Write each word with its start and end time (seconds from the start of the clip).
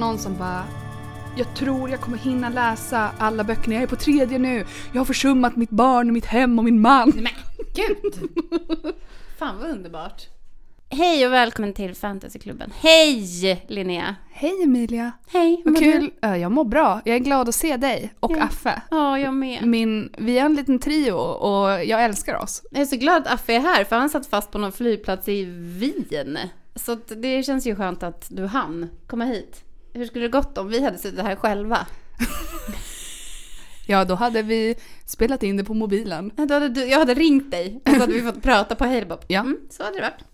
var 0.00 0.06
någon 0.06 0.18
som 0.18 0.38
bara 0.38 0.64
jag 1.36 1.54
tror 1.54 1.90
jag 1.90 2.00
kommer 2.00 2.18
hinna 2.18 2.48
läsa 2.48 3.10
alla 3.18 3.44
böckerna. 3.44 3.74
Jag 3.74 3.82
är 3.82 3.86
på 3.86 3.96
tredje 3.96 4.38
nu. 4.38 4.64
Jag 4.92 5.00
har 5.00 5.04
försummat 5.04 5.56
mitt 5.56 5.70
barn, 5.70 6.12
mitt 6.12 6.24
hem 6.24 6.58
och 6.58 6.64
min 6.64 6.80
man. 6.80 7.12
Nej 7.14 7.22
men 7.22 7.66
gud! 7.74 8.30
Fan 9.38 9.58
vad 9.60 9.70
underbart. 9.70 10.22
Hej 10.90 11.26
och 11.26 11.32
välkommen 11.32 11.72
till 11.72 11.94
Fantasyklubben. 11.94 12.72
Hej 12.80 13.64
Linnea! 13.68 14.16
Hej 14.32 14.62
Emilia! 14.62 15.12
Hej, 15.28 15.62
Vad 15.64 15.78
kul. 15.78 16.10
du? 16.22 16.28
Jag 16.28 16.52
mår 16.52 16.64
bra. 16.64 17.00
Jag 17.04 17.14
är 17.16 17.20
glad 17.20 17.48
att 17.48 17.54
se 17.54 17.76
dig 17.76 18.14
och 18.20 18.32
Ja. 18.36 18.42
Affe. 18.42 18.82
Ja, 18.90 19.18
jag 19.18 19.34
med. 19.34 19.66
Min, 19.66 20.10
vi 20.18 20.38
är 20.38 20.44
en 20.44 20.54
liten 20.54 20.78
trio 20.78 21.12
och 21.14 21.84
jag 21.84 22.04
älskar 22.04 22.34
oss. 22.42 22.62
Jag 22.70 22.80
är 22.80 22.86
så 22.86 22.96
glad 22.96 23.22
att 23.26 23.32
Affe 23.32 23.54
är 23.54 23.60
här 23.60 23.84
för 23.84 23.96
han 23.96 24.08
satt 24.10 24.26
fast 24.26 24.50
på 24.50 24.58
någon 24.58 24.72
flygplats 24.72 25.28
i 25.28 25.44
Wien. 25.44 26.38
Så 26.74 26.94
det 27.16 27.42
känns 27.42 27.66
ju 27.66 27.76
skönt 27.76 28.02
att 28.02 28.26
du 28.30 28.46
hann 28.46 28.88
komma 29.06 29.24
hit. 29.24 29.62
Hur 29.96 30.06
skulle 30.06 30.24
det 30.24 30.30
gått 30.30 30.58
om 30.58 30.68
vi 30.68 30.84
hade 30.84 30.98
suttit 30.98 31.20
här 31.20 31.36
själva? 31.36 31.86
Ja, 33.88 34.04
då 34.04 34.14
hade 34.14 34.42
vi 34.42 34.74
spelat 35.04 35.42
in 35.42 35.56
det 35.56 35.64
på 35.64 35.74
mobilen. 35.74 36.32
Då 36.36 36.54
hade 36.54 36.68
du, 36.68 36.84
jag 36.84 36.98
hade 36.98 37.14
ringt 37.14 37.50
dig 37.50 37.80
och 37.84 37.90
så 37.90 37.98
hade 37.98 38.12
vi 38.12 38.22
fått 38.22 38.42
prata 38.42 38.74
på 38.74 38.84
Halebop. 38.84 39.24
Ja. 39.28 39.40
Mm, 39.40 39.58
så 39.70 39.84
hade 39.84 39.96
det 39.96 40.02
varit. 40.02 40.24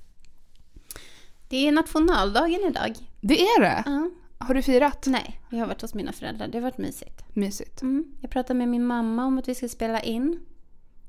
Det 1.49 1.69
är 1.69 1.73
nationaldagen 1.73 2.61
idag. 2.69 2.95
Det 3.21 3.43
är 3.43 3.61
det. 3.61 3.83
Ja. 3.87 4.11
Har 4.39 4.55
du 4.55 4.63
firat? 4.63 5.07
Nej, 5.07 5.41
jag 5.51 5.59
har 5.59 5.67
varit 5.67 5.83
hos 5.83 5.95
mina 5.95 6.13
föräldrar. 6.13 6.49
Det 6.49 6.59
har 6.59 6.63
varit 6.63 6.79
mysigt. 6.79 7.25
Mysigt. 7.33 7.83
Mm. 7.83 8.05
Jag 8.21 8.31
pratade 8.31 8.59
med 8.59 8.69
min 8.69 8.87
mamma 8.87 9.25
om 9.25 9.39
att 9.39 9.49
vi 9.49 9.55
skulle 9.55 9.69
spela 9.69 10.01
in. 10.01 10.41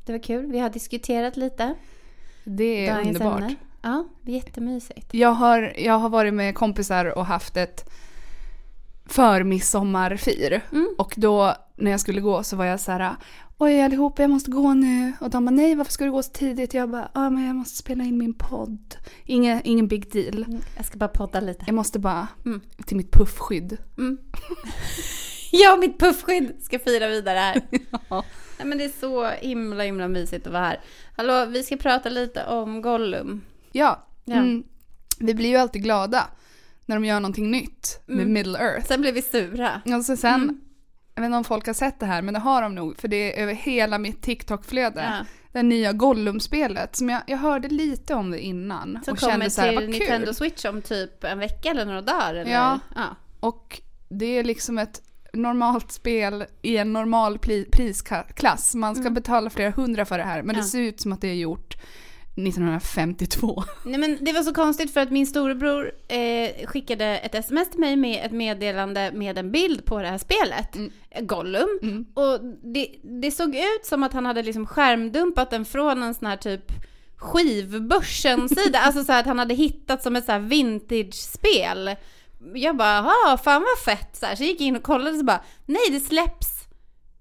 Det 0.06 0.12
var 0.12 0.20
kul. 0.20 0.52
Vi 0.52 0.60
har 0.60 0.70
diskuterat 0.70 1.38
lite. 1.38 1.74
Det 2.44 2.88
är 2.88 2.96
dagens 2.96 3.08
underbart. 3.18 3.42
ämne. 3.42 3.56
Ja, 3.82 4.08
det 4.22 4.32
är 4.32 4.36
jättemysigt. 4.36 5.14
Jag 5.14 5.32
har, 5.32 5.74
jag 5.78 6.00
har 6.00 6.10
varit 6.10 6.34
med 6.34 6.56
kompisar 6.56 7.18
och 7.18 7.26
haft 7.26 7.58
ett 7.58 7.90
förmidsommarfir. 9.16 10.62
Mm. 10.72 10.90
Och 10.98 11.14
då 11.18 11.56
när 11.76 11.92
jag 11.92 12.00
skulle 12.00 12.22
gå 12.22 12.44
så 12.44 12.56
var 12.56 12.66
jag 12.66 12.80
så 12.80 12.92
här, 12.92 13.16
oj 13.58 13.82
allihopa 13.82 14.22
jag 14.22 14.32
måste 14.32 14.52
gå 14.52 14.74
nu. 14.74 15.14
Och 15.20 15.30
de 15.30 15.46
bara, 15.46 15.52
nej 15.52 15.76
varför 15.76 15.92
ska 15.92 16.06
du 16.06 16.12
gå 16.12 16.24
så 16.24 16.32
tidigt? 16.32 16.74
Jag 16.74 16.90
bara, 16.90 17.10
ja 17.14 17.30
men 17.30 17.46
jag 17.48 17.56
måste 17.56 17.78
spela 17.78 18.04
in 18.04 18.18
min 18.18 18.34
podd. 18.34 18.96
Ingen, 19.26 19.62
ingen 19.64 19.88
big 19.88 20.12
deal. 20.12 20.44
Mm, 20.44 20.60
Jag 20.78 20.86
ska 20.86 20.98
bara 20.98 21.08
podda 21.10 21.40
lite. 21.40 21.64
Jag 21.68 21.76
måste 21.76 22.00
bara 22.00 22.28
Mm. 22.46 22.62
till 22.86 22.98
mitt 22.98 23.12
puffskydd. 23.12 23.78
Mm. 23.98 24.18
jag 25.52 25.74
och 25.74 25.80
mitt 25.80 26.00
puffskydd 26.00 26.56
ska 26.62 26.80
fira 26.80 27.08
vidare 27.08 27.38
här. 27.40 27.62
Ja. 28.10 28.24
Nej, 28.58 28.68
men 28.68 28.78
det 28.78 28.84
är 28.86 29.00
så 29.00 29.28
himla 29.28 29.84
himla 29.84 30.08
mysigt 30.08 30.48
att 30.48 30.54
vara 30.54 30.64
här. 30.66 30.80
Hallå, 31.18 31.46
vi 31.46 31.64
ska 31.64 31.78
prata 31.78 32.10
lite 32.10 32.46
om 32.46 32.82
Gollum. 32.82 33.42
Ja, 33.72 34.08
Ja. 34.26 34.36
Mm. 34.36 34.64
vi 35.20 35.34
blir 35.34 35.50
ju 35.50 35.56
alltid 35.56 35.84
glada 35.84 36.28
när 36.86 36.96
de 36.96 37.06
gör 37.06 37.20
någonting 37.20 37.52
nytt 37.52 38.02
med 38.06 38.20
Mm. 38.20 38.34
Middle 38.34 38.60
Earth. 38.60 38.88
Sen 38.88 39.02
blev 39.02 39.14
vi 39.14 39.22
sura. 39.22 39.82
Alltså 39.86 40.18
sen, 40.18 40.34
Mm. 40.42 40.62
jag 41.16 41.22
vet 41.22 41.28
inte 41.28 41.38
om 41.38 41.44
folk 41.44 41.66
har 41.68 41.74
sett 41.74 42.00
det 42.00 42.06
här, 42.06 42.22
men 42.22 42.34
det 42.34 42.40
har 42.40 42.62
de 42.62 42.76
nog, 42.76 42.98
för 43.00 43.08
det 43.08 43.38
är 43.40 43.44
över 43.44 43.54
hela 43.54 43.98
mitt 43.98 44.22
TikTok-flöde. 44.22 45.02
Ja. 45.20 45.26
Det 45.52 45.64
nya 45.64 45.94
Gollum-spelet, 45.94 46.96
som 46.96 47.10
jag, 47.10 47.22
jag 47.28 47.38
hörde 47.38 47.68
lite 47.68 48.14
om 48.14 48.32
det 48.32 48.40
innan. 48.42 49.00
Som 49.06 49.14
och 49.14 49.20
kommer 49.20 49.50
så 49.50 49.62
här, 49.62 49.78
till 49.78 49.90
Nintendo 49.90 50.26
kul. 50.26 50.36
Switch 50.36 50.66
om 50.66 50.82
typ 50.82 51.24
en 51.24 51.40
vecka 51.40 51.70
eller 51.70 51.86
några 51.86 52.02
dagar. 52.02 52.36
Eller? 52.36 52.52
Ja. 52.52 52.80
ja. 52.96 53.16
Och 53.40 53.82
det 54.10 54.26
är 54.26 54.44
liksom 54.44 54.78
ett 54.78 55.02
normalt 55.34 55.92
spel 55.92 56.46
i 56.62 56.78
en 56.78 56.94
normal 56.94 57.40
prisklass. 57.72 58.76
Man 58.76 58.96
ska 58.96 59.10
betala 59.10 59.50
flera 59.50 59.72
hundra 59.72 60.06
för 60.06 60.18
det 60.18 60.24
här, 60.24 60.42
men 60.44 60.44
Mm. 60.44 60.56
Ja. 60.56 60.62
det 60.62 60.68
ser 60.68 60.80
ut 60.82 61.00
som 61.02 61.12
att 61.14 61.22
det 61.22 61.28
är 61.28 61.34
gjort 61.34 61.78
1952. 62.36 63.64
Nej 63.86 64.00
men 64.00 64.18
det 64.22 64.34
var 64.34 64.44
så 64.44 64.54
konstigt 64.54 64.94
för 64.94 65.02
att 65.02 65.12
min 65.12 65.28
storebror 65.28 65.92
eh, 66.08 66.68
skickade 66.68 67.06
ett 67.06 67.36
sms 67.36 67.70
till 67.72 67.80
mig 67.80 67.96
med 67.96 68.26
ett 68.26 68.32
meddelande 68.32 69.12
med 69.14 69.38
en 69.38 69.52
bild 69.52 69.86
på 69.86 70.02
det 70.02 70.08
här 70.08 70.18
spelet, 70.18 70.76
Mm. 70.76 70.92
Gollum. 71.22 71.80
Mm. 71.82 72.06
Och 72.14 72.40
det, 72.74 72.88
det 73.22 73.32
såg 73.32 73.56
ut 73.56 73.86
som 73.86 74.04
att 74.04 74.14
han 74.14 74.26
hade 74.26 74.44
liksom 74.44 74.66
skärmdumpat 74.66 75.50
den 75.50 75.66
från 75.66 76.04
en 76.04 76.14
sån 76.14 76.28
här 76.28 76.38
typ 76.38 76.72
skivbörsen-sida, 77.16 78.80
alltså 78.84 79.04
så 79.04 79.12
här 79.12 79.20
att 79.20 79.26
han 79.26 79.40
hade 79.40 79.54
hittat 79.54 80.04
som 80.04 80.16
ett 80.16 80.26
så 80.26 80.32
här 80.32 80.40
vintage-spel. 80.40 81.96
Jag 82.54 82.78
bara, 82.78 83.00
ah, 83.28 83.38
fan 83.38 83.62
vad 83.62 83.96
fett! 83.96 84.16
Så, 84.16 84.26
här, 84.26 84.36
så 84.36 84.44
jag 84.44 84.50
gick 84.50 84.62
in 84.62 84.76
och 84.76 84.84
kollade 84.84 85.12
och 85.12 85.18
så 85.18 85.26
bara, 85.26 85.44
nej 85.66 85.90
det 85.92 86.00
släpps 86.00 86.63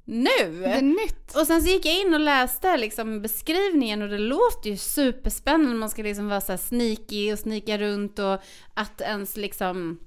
nu! 0.04 0.60
Det 0.60 0.66
är 0.66 0.82
nytt. 0.82 1.36
Och 1.36 1.46
sen 1.46 1.62
så 1.62 1.68
gick 1.68 1.86
jag 1.86 2.00
in 2.00 2.14
och 2.14 2.20
läste 2.20 2.76
liksom 2.76 3.22
beskrivningen 3.22 4.02
och 4.02 4.08
det 4.08 4.18
låter 4.18 4.70
ju 4.70 4.76
superspännande. 4.76 5.76
Man 5.76 5.90
ska 5.90 6.02
liksom 6.02 6.28
vara 6.28 6.40
så 6.40 6.52
här 6.52 6.56
sneaky 6.56 7.32
och 7.32 7.38
snika 7.38 7.78
runt 7.78 8.18
och 8.18 8.42
att 8.74 9.00
ens 9.00 9.36
liksom 9.36 9.98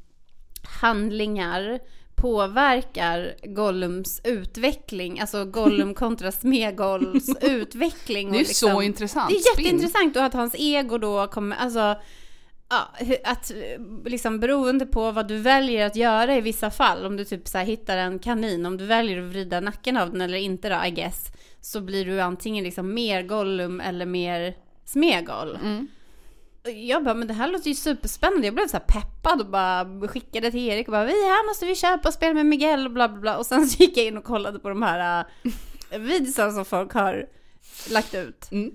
handlingar 0.82 1.80
påverkar 2.16 3.36
Gollums 3.44 4.22
utveckling, 4.24 5.20
alltså 5.20 5.46
Gollum 5.46 5.94
kontra 5.96 6.32
Smegols 6.32 7.38
utveckling. 7.42 8.32
Det 8.32 8.38
är 8.38 8.40
liksom, 8.40 8.70
så 8.70 8.82
intressant. 8.82 9.30
Det 9.30 9.36
är 9.36 9.64
jätteintressant 9.64 10.16
och 10.16 10.24
att 10.24 10.34
hans 10.34 10.56
ego 10.58 10.98
då 10.98 11.28
kommer, 11.28 11.56
alltså 11.56 11.96
Ja, 12.70 12.90
att 13.24 13.52
eh, 13.52 13.56
liksom 14.06 14.40
beroende 14.40 14.86
på 14.86 15.12
vad 15.12 15.28
du 15.28 15.38
väljer 15.38 15.86
att 15.86 15.96
göra 15.96 16.36
i 16.36 16.42
vissa 16.42 16.72
fall, 16.72 17.06
om 17.06 17.18
du 17.18 17.26
typ 17.26 17.48
så 17.48 17.58
hittar 17.58 17.98
en 17.98 18.20
kanin, 18.20 18.66
om 18.66 18.78
du 18.78 18.86
väljer 18.86 19.22
att 19.22 19.30
vrida 19.30 19.60
nacken 19.60 19.98
av 19.98 20.12
den 20.12 20.22
eller 20.22 20.38
inte 20.38 20.70
då, 20.70 20.86
I 20.86 20.92
guess, 20.92 21.32
så 21.62 21.82
blir 21.82 22.06
du 22.06 22.22
antingen 22.22 22.64
liksom 22.64 22.94
mer 22.94 23.24
Gollum 23.24 23.82
eller 23.82 24.06
mer 24.06 24.56
Smegol. 24.86 25.56
Mm. 25.64 25.88
Jag 26.76 27.04
bara, 27.04 27.14
men 27.14 27.28
det 27.28 27.34
här 27.34 27.48
låter 27.48 27.68
ju 27.68 27.76
superspännande. 27.76 28.48
Jag 28.48 28.54
blev 28.54 28.68
så 28.68 28.78
här 28.78 28.86
peppad 28.88 29.42
och 29.42 29.50
bara 29.50 30.08
skickade 30.08 30.52
till 30.52 30.70
Erik 30.70 30.88
och 30.88 30.92
bara, 30.92 31.06
vi 31.06 31.12
här 31.12 31.48
måste 31.48 31.66
vi 31.66 31.76
köpa 31.76 32.08
och 32.08 32.14
spela 32.14 32.34
med 32.34 32.46
Miguel 32.46 32.86
och 32.86 32.92
bla 32.92 33.10
bla 33.10 33.22
bla. 33.22 33.38
Och 33.38 33.46
sen 33.46 33.68
så 33.68 33.84
gick 33.84 33.98
jag 33.98 34.06
in 34.06 34.18
och 34.18 34.24
kollade 34.24 34.60
på 34.60 34.70
de 34.70 34.82
här 34.82 35.26
uh, 35.44 36.00
videorna 36.00 36.52
som 36.52 36.66
folk 36.66 36.94
har 36.94 37.26
lagt 37.90 38.16
ut. 38.16 38.52
Mm. 38.52 38.72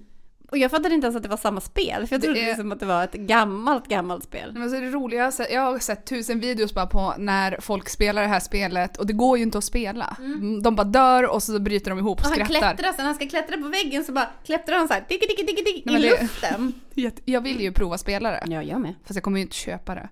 Och 0.51 0.59
jag 0.59 0.71
fattade 0.71 0.95
inte 0.95 1.05
ens 1.07 1.17
att 1.17 1.23
det 1.23 1.29
var 1.29 1.37
samma 1.37 1.61
spel, 1.61 2.07
för 2.07 2.15
jag 2.15 2.21
Det 2.21 2.25
trodde 2.27 2.41
är- 2.41 2.47
liksom 2.47 2.73
att 2.73 2.81
det 2.81 2.87
var 2.87 3.05
ett 3.05 3.13
gammalt, 3.13 3.87
gammalt 3.89 4.25
spel. 4.25 4.53
Men 4.55 4.71
så 4.71 4.77
är 4.77 4.81
det 4.81 4.91
roliga, 4.91 5.33
jag 5.51 5.61
har, 5.63 5.79
sett, 5.79 6.07
tusen 6.07 6.41
videos 6.41 6.75
bara 6.75 6.87
på 6.87 7.15
när 7.19 7.59
folk 7.61 7.89
spelar 7.89 8.23
det 8.23 8.29
här 8.29 8.41
spelet 8.41 8.97
och 8.97 9.07
det 9.07 9.13
går 9.13 9.37
ju 9.39 9.43
inte 9.43 9.59
att 9.59 9.65
spela. 9.65 10.17
De 10.63 10.77
bara 10.77 10.85
dör 10.85 11.23
och 11.35 11.43
så 11.43 11.59
bryter 11.59 11.91
de 11.91 11.99
ihop 11.99 12.21
och 12.21 12.27
Och 12.27 12.31
han 12.39 12.47
skrattar. 12.47 12.75
klättrar, 12.75 12.93
sen 12.93 13.05
han 13.07 13.15
ska 13.15 13.27
klättra 13.29 13.57
på 13.57 13.69
väggen 13.69 14.05
så 14.05 14.13
bara 14.13 14.29
klättrar 14.45 14.77
han 14.77 14.89
så 14.89 14.95
här, 14.95 15.01
tick, 15.09 15.21
tick, 15.21 15.37
tick, 15.47 15.65
tick, 15.65 15.87
i 15.87 15.91
det- 15.91 15.99
luften. 16.21 16.73
Jag 17.25 17.41
vill 17.41 17.61
ju 17.61 17.73
prova 17.73 17.99
spela 17.99 18.31
det, 18.31 18.43
Ja, 18.47 18.63
jag 18.63 18.81
med. 18.81 18.95
fast 19.05 19.15
jag 19.17 19.25
kommer 19.25 19.39
ju 19.39 19.43
inte 19.43 19.57
köpa 19.57 19.95
det. 19.95 20.09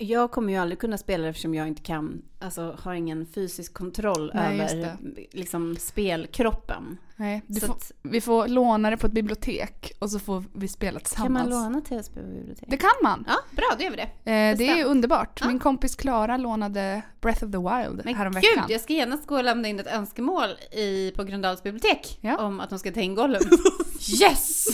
Jag 0.00 0.30
kommer 0.30 0.52
ju 0.52 0.58
aldrig 0.58 0.78
kunna 0.78 0.98
spela 0.98 1.22
det 1.24 1.28
eftersom 1.30 1.54
jag 1.54 1.68
inte 1.68 1.82
kan, 1.82 2.22
alltså 2.38 2.76
har 2.82 2.94
ingen 2.94 3.26
fysisk 3.26 3.74
kontroll 3.74 4.30
Nej, 4.34 4.60
över 4.60 4.96
liksom 5.32 5.76
spelkroppen. 5.76 6.98
Nej, 7.16 7.42
får, 7.60 7.70
att, 7.72 7.92
vi 8.02 8.20
får 8.20 8.48
låna 8.48 8.90
det 8.90 8.96
på 8.96 9.06
ett 9.06 9.12
bibliotek 9.12 9.92
och 9.98 10.10
så 10.10 10.18
får 10.18 10.44
vi 10.54 10.68
spela 10.68 11.00
kan 11.00 11.04
tillsammans. 11.04 11.50
man 11.50 11.62
låna 11.62 11.80
TSB 11.80 12.20
på 12.20 12.26
bibliotek? 12.28 12.64
Det 12.68 12.76
kan 12.76 12.90
man! 13.02 13.24
Ja, 13.28 13.34
bra, 13.56 13.66
då 13.78 13.84
gör 13.84 13.90
vi 13.90 13.96
det. 13.96 14.30
Eh, 14.32 14.56
det 14.58 14.68
är 14.80 14.84
underbart. 14.84 15.38
Ja. 15.40 15.46
Min 15.48 15.58
kompis 15.58 15.94
Klara 15.96 16.36
lånade 16.36 17.02
Breath 17.20 17.44
of 17.44 17.50
the 17.52 17.58
Wild 17.58 18.02
Men 18.04 18.14
häromveckan. 18.14 18.50
gud, 18.54 18.64
jag 18.74 18.80
ska 18.80 18.92
genast 18.92 19.26
gå 19.26 19.36
och 19.36 19.44
lämna 19.44 19.68
in 19.68 19.80
ett 19.80 19.86
önskemål 19.86 20.48
i, 20.72 21.10
på 21.16 21.24
Gröndals 21.24 21.62
bibliotek 21.62 22.18
Ja. 22.20 22.36
om 22.38 22.60
att 22.60 22.70
de 22.70 22.78
ska 22.78 22.92
ta 22.92 23.00
in 23.00 23.14
Gollum. 23.14 23.42
yes! 24.22 24.66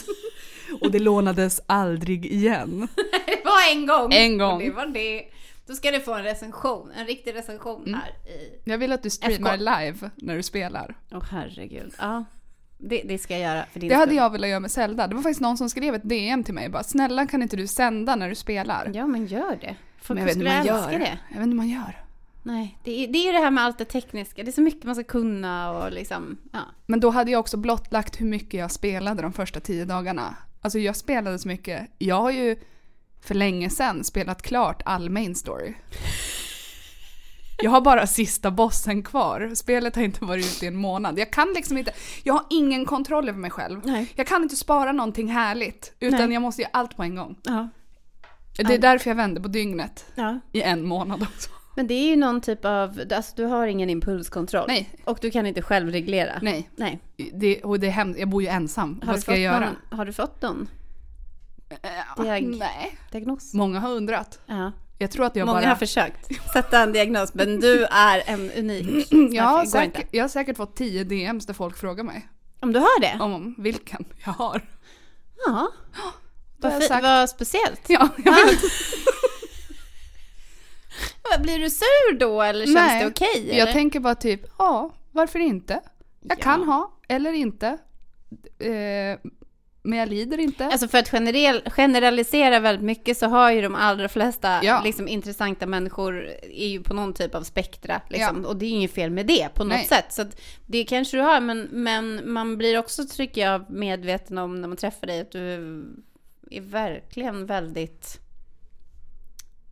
Och 0.80 0.90
det 0.90 0.98
lånades 0.98 1.60
aldrig 1.66 2.26
igen. 2.26 2.88
Var 3.66 3.72
en 3.80 3.86
gång. 3.86 4.12
En 4.12 4.38
gång. 4.38 4.52
Och 4.52 4.58
det 4.62 4.70
var 4.70 4.86
det. 4.86 5.24
Då 5.66 5.74
ska 5.74 5.90
du 5.90 6.00
få 6.00 6.14
en 6.14 6.22
recension, 6.24 6.90
en 6.96 7.06
riktig 7.06 7.34
recension 7.34 7.82
Mm. 7.86 7.94
här 8.00 8.08
i... 8.10 8.60
Jag 8.70 8.78
vill 8.78 8.92
att 8.92 9.02
du 9.02 9.10
streamar 9.10 9.54
FK. 9.54 9.56
live 9.60 10.10
när 10.16 10.36
du 10.36 10.42
spelar. 10.42 10.94
Åh 11.12 11.24
herregud. 11.30 11.94
Ja, 11.98 12.24
det, 12.78 13.02
det 13.04 13.18
ska 13.18 13.34
jag 13.38 13.42
göra 13.54 13.66
för 13.72 13.80
din 13.80 13.88
Det 13.88 13.94
hade 13.94 14.06
skull. 14.06 14.16
jag 14.16 14.30
velat 14.30 14.48
göra 14.50 14.60
med 14.60 14.70
Zelda. 14.70 15.06
Det 15.06 15.14
var 15.14 15.22
faktiskt 15.22 15.40
någon 15.40 15.56
som 15.56 15.70
skrev 15.70 15.94
ett 15.94 16.08
DM 16.08 16.44
till 16.44 16.54
mig 16.54 16.68
bara 16.68 16.82
“Snälla 16.82 17.26
kan 17.26 17.42
inte 17.42 17.56
du 17.56 17.66
sända 17.66 18.16
när 18.16 18.28
du 18.28 18.34
spelar?” 18.34 18.90
Ja, 18.94 19.06
men 19.06 19.26
gör 19.26 19.58
det. 19.60 19.76
Folk 20.02 20.08
Men 20.08 20.18
jag 20.18 20.24
vet 20.24 20.34
skulle 20.34 20.50
man 20.50 20.58
älska 20.58 20.92
gör. 20.92 20.98
det. 20.98 21.18
Jag 21.28 21.36
vet 21.38 21.42
inte 21.44 21.48
hur 21.50 21.54
man 21.54 21.68
gör. 21.68 22.00
Nej, 22.42 22.78
det 22.84 23.04
är, 23.04 23.08
det 23.08 23.18
är 23.18 23.26
ju 23.26 23.32
det 23.32 23.38
här 23.38 23.50
med 23.50 23.64
allt 23.64 23.78
det 23.78 23.84
tekniska. 23.84 24.42
Det 24.42 24.50
är 24.50 24.52
så 24.52 24.60
mycket 24.62 24.84
man 24.84 24.94
ska 24.94 25.04
kunna 25.04 25.70
och 25.70 25.92
liksom, 25.92 26.36
ja. 26.52 26.58
Men 26.86 27.00
då 27.00 27.10
hade 27.10 27.30
jag 27.30 27.40
också 27.40 27.56
blottlagt 27.56 28.20
hur 28.20 28.26
mycket 28.26 28.60
jag 28.60 28.70
spelade 28.70 29.22
de 29.22 29.32
första 29.32 29.60
tio 29.60 29.84
dagarna. 29.84 30.36
Alltså 30.60 30.78
jag 30.78 30.96
spelade 30.96 31.38
så 31.38 31.48
mycket. 31.48 31.88
Jag 31.98 32.20
har 32.20 32.30
ju 32.30 32.56
för 33.24 33.34
länge 33.34 33.70
sedan 33.70 34.04
spelat 34.04 34.42
klart 34.42 34.82
all 34.84 35.10
main 35.10 35.34
story. 35.34 35.74
Jag 37.62 37.70
har 37.70 37.80
bara 37.80 38.06
sista 38.06 38.50
bossen 38.50 39.02
kvar. 39.02 39.52
Spelet 39.54 39.96
har 39.96 40.02
inte 40.02 40.24
varit 40.24 40.46
ute 40.46 40.64
i 40.64 40.68
en 40.68 40.76
månad. 40.76 41.18
Jag 41.18 41.30
kan 41.30 41.52
liksom 41.54 41.78
inte, 41.78 41.92
jag 42.22 42.34
har 42.34 42.44
ingen 42.50 42.86
kontroll 42.86 43.28
över 43.28 43.38
mig 43.38 43.50
själv. 43.50 43.80
Nej. 43.84 44.12
Jag 44.14 44.26
kan 44.26 44.42
inte 44.42 44.56
spara 44.56 44.92
någonting 44.92 45.28
härligt, 45.28 45.92
utan 46.00 46.20
Nej. 46.20 46.32
jag 46.32 46.42
måste 46.42 46.62
göra 46.62 46.70
allt 46.72 46.96
på 46.96 47.02
en 47.02 47.14
gång. 47.14 47.36
Ja. 47.42 47.68
Det 48.56 48.74
är 48.74 48.78
därför 48.78 49.10
jag 49.10 49.14
vände 49.14 49.40
på 49.40 49.48
dygnet 49.48 50.04
ja. 50.14 50.40
i 50.52 50.62
en 50.62 50.86
månad 50.86 51.22
också. 51.22 51.50
Men 51.76 51.86
det 51.86 51.94
är 51.94 52.08
ju 52.08 52.16
någon 52.16 52.40
typ 52.40 52.64
av, 52.64 53.00
alltså 53.14 53.32
du 53.36 53.44
har 53.44 53.66
ingen 53.66 53.90
impulskontroll. 53.90 54.64
Nej, 54.68 54.88
Och 55.04 55.18
du 55.20 55.30
kan 55.30 55.46
inte 55.46 55.62
själv 55.62 55.90
reglera. 55.90 56.38
nej. 56.42 56.70
Nej. 56.76 57.00
Det, 57.32 57.62
och 57.62 57.80
det 57.80 57.86
är 57.86 57.90
hemskt, 57.90 58.20
jag 58.20 58.28
bor 58.28 58.42
ju 58.42 58.48
ensam. 58.48 59.00
Har 59.04 59.12
Vad 59.12 59.20
ska 59.20 59.30
jag 59.30 59.40
göra? 59.40 59.60
Någon, 59.60 59.98
har 59.98 60.04
du 60.04 60.12
fått 60.12 60.42
någon 60.42 60.68
Diag- 62.16 62.58
Nej. 62.58 62.98
diagnos? 63.10 63.54
Många 63.54 63.80
har 63.80 63.90
undrat. 63.90 64.40
Ja. 64.46 64.72
Jag 64.98 65.10
tror 65.10 65.26
att 65.26 65.36
jag 65.36 65.46
Många 65.46 65.60
bara... 65.60 65.68
har 65.68 65.76
försökt 65.76 66.28
sätta 66.52 66.80
en 66.82 66.92
diagnos, 66.92 67.34
men 67.34 67.60
du 67.60 67.84
är 67.84 68.22
en 68.26 68.50
unik. 68.50 69.08
jag, 69.32 69.44
har 69.44 69.64
säkert, 69.64 70.06
jag 70.10 70.24
har 70.24 70.28
säkert 70.28 70.56
fått 70.56 70.76
10 70.76 71.04
DMs 71.04 71.46
där 71.46 71.54
folk 71.54 71.76
frågar 71.76 72.04
mig 72.04 72.28
Om 72.60 72.72
du 72.72 72.78
har 72.78 73.00
det? 73.00 73.16
om 73.20 73.54
vilken 73.58 74.04
jag 74.24 74.32
har. 74.32 74.62
Ja. 75.46 75.52
Har 76.62 76.70
Vad, 76.70 76.72
jag 76.72 76.82
fi- 76.82 76.88
sagt- 76.88 77.02
vad 77.02 77.30
speciellt. 77.30 77.80
Ja, 77.88 78.08
jag 78.24 78.32
vet. 78.46 78.58
Vad, 81.30 81.42
Blir 81.42 81.58
du 81.58 81.70
sur 81.70 82.18
då 82.18 82.42
eller 82.42 82.64
känns 82.64 82.74
Nej, 82.74 83.02
det 83.04 83.10
okej? 83.10 83.46
Jag 83.48 83.58
eller? 83.58 83.72
tänker 83.72 84.00
bara 84.00 84.14
typ, 84.14 84.40
ja, 84.58 84.94
varför 85.10 85.38
inte? 85.38 85.80
Jag 86.20 86.38
Ja. 86.38 86.42
kan 86.42 86.62
ha, 86.64 86.92
eller 87.08 87.32
inte. 87.32 87.66
Eh, 88.58 89.18
men 89.86 89.98
jag 89.98 90.08
lider 90.08 90.38
inte. 90.40 90.66
Alltså 90.66 90.88
för 90.88 90.98
att 90.98 91.08
generell, 91.10 91.62
generalisera 91.70 92.60
väldigt 92.60 92.84
mycket 92.84 93.18
så 93.18 93.26
har 93.26 93.50
ju 93.50 93.62
de 93.62 93.74
allra 93.74 94.08
flesta 94.08 94.60
Ja. 94.64 94.80
liksom, 94.84 95.08
intressanta 95.08 95.66
människor 95.66 96.26
är 96.52 96.66
ju 96.68 96.82
på 96.82 96.94
någon 96.94 97.14
typ 97.14 97.34
av 97.34 97.42
spektra. 97.42 98.00
Liksom, 98.08 98.44
Och 98.44 98.56
det 98.56 98.64
är 98.64 98.68
ju 98.68 98.74
inget 98.74 98.94
fel 98.94 99.10
med 99.10 99.26
det 99.26 99.48
på 99.54 99.64
något 99.64 99.76
Nej. 99.76 99.86
sätt. 99.86 100.12
Så 100.12 100.22
att 100.22 100.40
det 100.66 100.84
kanske 100.84 101.16
du 101.16 101.20
har, 101.20 101.40
men, 101.40 101.68
men 101.72 102.32
man 102.32 102.56
blir 102.58 102.78
också, 102.78 103.04
tycker 103.06 103.40
jag, 103.40 103.70
medveten 103.70 104.38
om 104.38 104.60
när 104.60 104.68
man 104.68 104.76
träffar 104.76 105.06
dig 105.06 105.20
att 105.20 105.32
du 105.32 105.52
är 106.50 106.60
verkligen 106.60 107.46
väldigt 107.46 108.18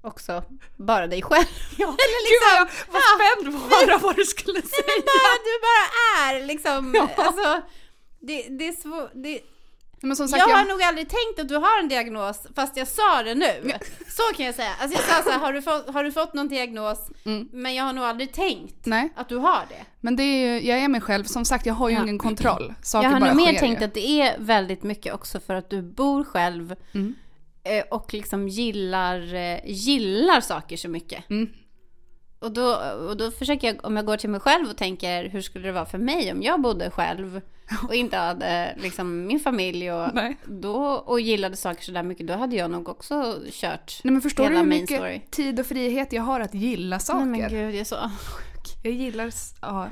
också 0.02 0.44
bara 0.76 1.06
dig 1.06 1.22
själv. 1.22 1.46
ja. 1.78 1.86
Eller 1.86 2.28
Gud 2.28 2.40
vad 2.42 2.68
liksom, 2.68 2.92
var 2.92 3.00
ja. 3.00 3.34
spänd 3.42 3.60
på 3.60 3.66
att 3.66 3.72
höra 3.88 3.98
vad 3.98 4.16
du 4.16 4.24
skulle 4.24 4.58
Nej, 4.58 4.68
säga. 4.68 4.84
men 4.86 5.02
bara, 5.04 5.38
du 5.44 5.54
bara 5.68 5.86
är 6.28 6.46
liksom, 6.46 6.92
Ja. 6.94 7.24
alltså, 7.24 7.62
det, 8.20 8.42
det 8.58 8.68
är 8.68 8.72
svårt. 8.72 9.10
Sagt, 10.16 10.30
jag 10.30 10.50
jag, 10.50 10.56
har 10.56 10.64
nog 10.64 10.82
aldrig 10.82 11.08
tänkt 11.08 11.40
att 11.40 11.48
du 11.48 11.54
har 11.56 11.80
en 11.80 11.88
diagnos, 11.88 12.46
fast 12.56 12.76
jag 12.76 12.88
sa 12.88 13.22
det 13.22 13.34
nu. 13.34 13.52
Så 14.08 14.22
kan 14.36 14.46
jag 14.46 14.54
säga. 14.54 14.70
Alltså 14.80 14.98
jag 14.98 15.08
sa 15.08 15.22
så 15.22 15.30
här, 15.30 15.38
har 15.38 15.52
du 15.52 15.62
fått, 15.62 15.90
har 15.94 16.04
du 16.04 16.12
fått 16.12 16.34
någon 16.34 16.48
diagnos? 16.48 16.98
Mm. 17.24 17.48
Men 17.52 17.74
jag 17.74 17.84
har 17.84 17.92
nog 17.92 18.04
aldrig 18.04 18.32
tänkt 18.32 18.86
Nej, 18.86 19.12
att 19.16 19.28
du 19.28 19.36
har 19.36 19.66
det. 19.68 19.84
men 20.00 20.16
det 20.16 20.22
är 20.22 20.54
ju, 20.60 20.68
jag 20.68 20.78
är 20.78 20.88
mig 20.88 21.00
själv. 21.00 21.24
Som 21.24 21.44
sagt, 21.44 21.66
jag 21.66 21.74
har 21.74 21.88
ju 21.88 21.94
Ja. 21.96 22.02
ingen 22.02 22.18
kontroll. 22.18 22.74
Saker 22.82 23.08
jag 23.08 23.12
har 23.12 23.20
nog 23.20 23.36
mer 23.36 23.58
tänkt 23.58 23.80
ju. 23.80 23.84
att 23.84 23.94
det 23.94 24.20
är 24.20 24.34
väldigt 24.38 24.82
mycket 24.82 25.14
också 25.14 25.40
för 25.40 25.54
att 25.54 25.70
du 25.70 25.82
bor 25.82 26.24
själv 26.24 26.74
Mm. 26.94 27.14
eh, 27.64 27.84
och 27.90 28.14
liksom 28.14 28.48
gillar, 28.48 29.34
eh, 29.34 29.58
gillar 29.64 30.40
saker 30.40 30.76
så 30.76 30.88
mycket. 30.88 31.30
Mm. 31.30 31.48
Och 32.42 32.52
då, 32.52 32.74
och 33.08 33.16
då 33.16 33.30
försöker 33.30 33.66
jag, 33.66 33.84
om 33.84 33.96
jag 33.96 34.06
går 34.06 34.16
till 34.16 34.30
mig 34.30 34.40
själv 34.40 34.70
och 34.70 34.76
tänker 34.76 35.28
hur 35.28 35.40
skulle 35.40 35.66
det 35.68 35.72
vara 35.72 35.86
för 35.86 35.98
mig 35.98 36.32
om 36.32 36.42
jag 36.42 36.60
bodde 36.60 36.90
själv 36.90 37.40
och 37.88 37.94
inte 37.94 38.16
hade 38.16 38.74
liksom 38.76 39.26
min 39.26 39.40
familj 39.40 39.92
och, 39.92 40.08
Nej. 40.14 40.36
då, 40.44 40.76
och 40.84 41.20
gillade 41.20 41.56
saker 41.56 41.82
sådär 41.82 42.02
mycket, 42.02 42.26
då 42.26 42.34
hade 42.34 42.56
jag 42.56 42.70
nog 42.70 42.88
också 42.88 43.38
kört 43.50 44.00
Nej 44.04 44.12
men 44.12 44.22
förstår 44.22 44.44
du 44.44 44.50
hela 44.50 44.60
hur 44.60 44.68
main 44.68 44.80
mycket 44.80 44.96
story. 44.96 45.20
tid 45.30 45.60
och 45.60 45.66
frihet 45.66 46.12
jag 46.12 46.22
har 46.22 46.40
att 46.40 46.54
gilla 46.54 46.98
saker? 46.98 47.24
Nej 47.24 47.40
men 47.40 47.50
gud, 47.50 47.74
jag 47.74 47.74
är 47.74 47.84
så 47.84 47.96
avundsjuk. 47.96 48.78
Jag 48.82 48.92
gillar, 48.92 49.32
ja, 49.60 49.88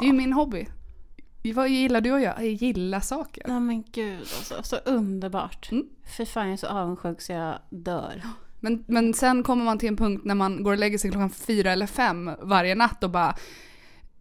det 0.00 0.06
är 0.06 0.10
ju 0.10 0.12
min 0.12 0.32
hobby. 0.32 0.66
Vad 1.54 1.68
gillar 1.68 2.00
du 2.00 2.12
och 2.12 2.20
jag? 2.20 2.34
Jag 2.38 2.46
gillar 2.46 3.00
saker. 3.00 3.44
Nej 3.46 3.60
men 3.60 3.84
gud 3.92 4.20
alltså, 4.20 4.62
så 4.62 4.76
underbart. 4.76 5.70
Mm. 5.70 5.86
Fy 6.16 6.26
fan 6.26 6.44
jag 6.46 6.52
är 6.52 6.56
så 6.56 6.66
avundsjuk 6.66 7.20
så 7.20 7.32
jag 7.32 7.58
dör. 7.70 8.22
Men, 8.60 8.84
men 8.86 9.14
sen 9.14 9.42
kommer 9.42 9.64
man 9.64 9.78
till 9.78 9.88
en 9.88 9.96
punkt 9.96 10.24
när 10.24 10.34
man 10.34 10.62
går 10.62 10.72
och 10.72 10.78
lägger 10.78 10.98
sig 10.98 11.10
klockan 11.10 11.30
fyra 11.30 11.72
eller 11.72 11.86
fem 11.86 12.30
varje 12.42 12.74
natt 12.74 13.04
och 13.04 13.10
bara 13.10 13.34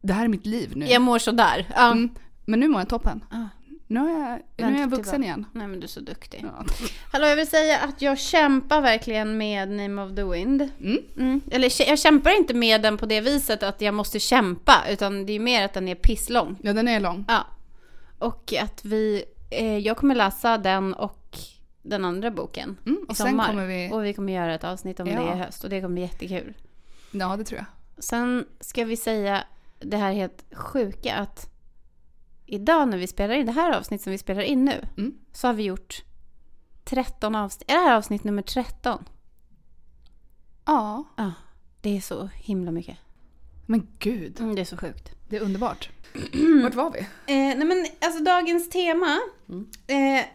Det 0.01 0.13
här 0.13 0.23
är 0.23 0.27
mitt 0.27 0.45
liv 0.45 0.71
nu. 0.75 0.85
Jag 0.85 1.01
mår 1.01 1.19
sådär. 1.19 1.67
Ja. 1.75 1.91
Mm. 1.91 2.09
Men 2.45 2.59
nu 2.59 2.67
mår 2.67 2.81
jag 2.81 2.89
toppen. 2.89 3.23
Ah. 3.31 3.47
Nu 3.91 3.99
är 3.99 4.41
jag, 4.55 4.71
nu 4.71 4.77
är 4.77 4.81
jag 4.81 4.89
vuxen 4.89 5.15
till 5.15 5.23
igen. 5.23 5.45
Nej 5.53 5.67
men 5.67 5.79
du 5.79 5.83
är 5.83 5.87
så 5.87 5.99
duktig. 5.99 6.45
Ja. 6.57 6.65
Hallå 7.11 7.27
jag 7.27 7.35
vill 7.35 7.47
säga 7.47 7.79
att 7.79 8.01
jag 8.01 8.19
kämpar 8.19 8.81
verkligen 8.81 9.37
med 9.37 9.69
Name 9.69 10.01
of 10.01 10.15
the 10.15 10.23
Wind. 10.23 10.69
Mm. 10.79 10.97
Mm. 11.17 11.41
Eller 11.51 11.89
jag 11.89 11.99
kämpar 11.99 12.37
inte 12.37 12.53
med 12.53 12.81
den 12.81 12.97
på 12.97 13.05
det 13.05 13.21
viset 13.21 13.63
att 13.63 13.81
jag 13.81 13.93
måste 13.93 14.19
kämpa, 14.19 14.83
utan 14.89 15.25
det 15.25 15.33
är 15.33 15.39
mer 15.39 15.65
att 15.65 15.73
den 15.73 15.87
är 15.87 15.95
pisslång. 15.95 16.57
ja, 16.61 16.73
den 16.73 16.87
är 16.87 16.99
lång. 16.99 17.25
Ja. 17.27 17.45
Och 18.19 18.53
att 18.61 18.85
vi, 18.85 19.23
eh, 19.49 19.77
jag 19.77 19.97
kommer 19.97 20.15
läsa 20.15 20.57
den 20.57 20.93
och 20.93 21.18
den 21.81 22.05
andra 22.05 22.31
boken 22.31 22.77
Mm. 22.85 22.99
i 23.01 23.11
Och 23.11 23.17
sen 23.17 23.27
sommar. 23.27 23.47
kommer 23.47 23.65
vi... 23.65 23.89
Och 23.93 24.05
vi 24.05 24.13
kommer 24.13 24.33
göra 24.33 24.55
ett 24.55 24.63
avsnitt 24.63 24.99
om 24.99 25.07
Ja. 25.07 25.21
det 25.21 25.27
i 25.33 25.37
höst 25.39 25.63
och 25.63 25.69
det 25.69 25.81
kommer 25.81 25.93
bli 25.93 26.01
jättekul. 26.01 26.53
Ja, 27.11 27.37
det 27.37 27.43
tror 27.43 27.57
jag. 27.57 28.03
Sen 28.03 28.45
ska 28.59 28.85
vi 28.85 28.97
säga 28.97 29.43
det 29.79 29.97
här 29.97 30.13
helt 30.13 30.45
sjuka 30.51 31.15
att 31.15 31.49
idag 32.45 32.87
när 32.87 32.97
vi 32.97 33.07
spelar 33.07 33.35
in 33.35 33.45
det 33.45 33.51
här 33.51 33.77
avsnitt 33.77 34.01
som 34.01 34.11
vi 34.11 34.17
spelar 34.17 34.41
in 34.41 34.65
nu 34.65 34.85
Mm. 34.97 35.13
så 35.33 35.47
har 35.47 35.53
vi 35.53 35.63
gjort 35.63 36.03
13 36.83 37.35
avsnitt. 37.35 37.71
Är 37.71 37.75
det 37.75 37.81
här 37.89 37.97
avsnitt 37.97 38.23
nummer 38.23 38.41
13? 38.41 39.03
Ja. 40.65 41.03
Ja, 41.17 41.31
det 41.81 41.97
är 41.97 42.01
så 42.01 42.29
himla 42.35 42.71
mycket. 42.71 42.97
Men 43.65 43.87
gud, 43.99 44.39
Mm, 44.39 44.55
det 44.55 44.61
är 44.61 44.65
så 44.65 44.77
sjukt. 44.77 45.11
det 45.29 45.37
är 45.37 45.41
underbart. 45.41 45.89
Vart 46.63 46.75
var 46.75 46.91
vi? 46.91 46.99
Eh, 46.99 47.57
nej 47.57 47.65
men 47.65 47.85
alltså 48.01 48.23
dagens 48.23 48.69
tema. 48.69 49.19
Eh, 49.87 50.25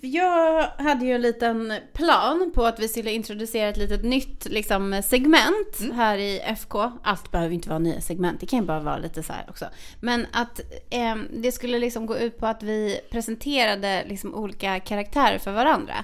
jag 0.00 0.62
hade 0.78 1.04
ju 1.06 1.12
en 1.14 1.20
liten 1.20 1.72
plan 1.92 2.50
på 2.54 2.64
att 2.64 2.80
vi 2.80 2.88
skulle 2.88 3.10
introducera 3.12 3.68
ett 3.68 3.76
litet 3.76 4.04
nytt 4.04 4.44
liksom, 4.50 5.02
segment 5.04 5.92
här 5.94 6.18
i 6.18 6.40
FK. 6.40 6.90
Allt 7.02 7.30
behöver 7.30 7.54
inte 7.54 7.68
vara 7.68 7.78
nya 7.78 8.00
segment, 8.00 8.40
det 8.40 8.46
kan 8.46 8.58
ju 8.58 8.64
bara 8.64 8.80
vara 8.80 8.98
lite 8.98 9.22
så 9.22 9.32
här 9.32 9.44
också. 9.48 9.64
Men 10.00 10.26
att 10.32 10.60
eh, 10.90 11.16
det 11.42 11.52
skulle 11.52 11.78
liksom 11.78 12.06
gå 12.06 12.18
ut 12.18 12.38
på 12.38 12.46
att 12.46 12.62
vi 12.62 13.00
presenterade 13.10 14.04
liksom 14.08 14.34
olika 14.34 14.80
karaktärer 14.80 15.38
för 15.38 15.52
varandra. 15.52 15.94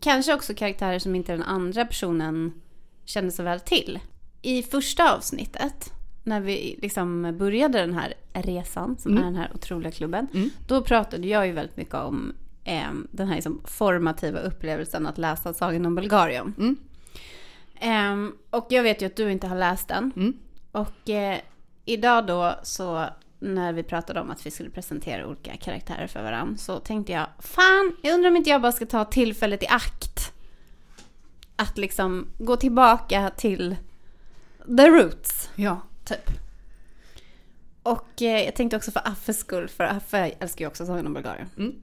Kanske 0.00 0.34
också 0.34 0.54
karaktärer 0.54 0.98
som 0.98 1.14
inte 1.14 1.32
den 1.32 1.42
andra 1.42 1.84
personen 1.84 2.52
kände 3.04 3.30
så 3.32 3.42
väl 3.42 3.60
till. 3.60 3.98
I 4.42 4.62
första 4.62 5.14
avsnittet, 5.16 5.92
när 6.24 6.40
vi 6.40 6.78
liksom 6.82 7.36
började 7.38 7.78
den 7.80 7.94
här 7.94 8.14
resan, 8.32 8.96
som 8.98 9.12
Mm. 9.12 9.22
är 9.22 9.26
den 9.26 9.36
här 9.36 9.50
otroliga 9.54 9.90
klubben, 9.92 10.26
Mm. 10.34 10.50
då 10.66 10.82
pratade 10.82 11.26
jag 11.28 11.46
ju 11.46 11.52
väldigt 11.52 11.76
mycket 11.76 11.94
om 11.94 12.34
eh, 12.66 12.90
den 13.10 13.28
här 13.28 13.34
liksom 13.34 13.60
formativa 13.64 14.38
upplevelsen 14.40 15.06
att 15.06 15.18
läsa 15.18 15.52
Sagan 15.54 15.86
om 15.86 15.94
Bulgarien. 15.94 16.54
Mm. 16.58 16.76
Ehm, 17.80 18.34
och 18.50 18.66
jag 18.70 18.82
vet 18.82 19.02
ju 19.02 19.06
att 19.06 19.16
du 19.16 19.32
inte 19.32 19.46
har 19.46 19.56
läst 19.56 19.88
den. 19.88 20.12
Mm. 20.16 20.36
Och 20.72 21.10
eh, 21.10 21.38
idag 21.84 22.26
då 22.26 22.54
så 22.62 23.06
när 23.38 23.72
vi 23.72 23.82
pratade 23.82 24.20
om 24.20 24.30
att 24.30 24.46
vi 24.46 24.50
skulle 24.50 24.70
presentera 24.70 25.26
olika 25.26 25.56
karaktärer 25.56 26.06
för 26.06 26.22
varandra 26.22 26.56
så 26.58 26.78
tänkte 26.78 27.12
jag, 27.12 27.26
fan, 27.38 27.96
jag 28.02 28.14
undrar 28.14 28.30
om 28.30 28.36
inte 28.36 28.50
jag 28.50 28.62
bara 28.62 28.72
ska 28.72 28.86
ta 28.86 29.04
tillfället 29.04 29.62
i 29.62 29.66
akt. 29.66 30.32
Att 31.56 31.78
liksom 31.78 32.26
gå 32.38 32.56
tillbaka 32.56 33.30
till 33.36 33.76
the 34.76 34.88
roots, 34.88 35.50
Ja. 35.56 35.80
typ. 36.04 36.30
Och 37.82 38.22
eh, 38.22 38.44
jag 38.44 38.54
tänkte 38.54 38.76
också 38.76 38.90
för 38.90 39.08
Affes 39.08 39.38
skull, 39.38 39.68
för 39.68 39.84
Affe 39.84 40.18
älskar 40.40 40.64
ju 40.64 40.68
också 40.68 40.86
Sagan 40.86 41.06
om 41.06 41.14
Bulgarien. 41.14 41.48
Mm. 41.56 41.74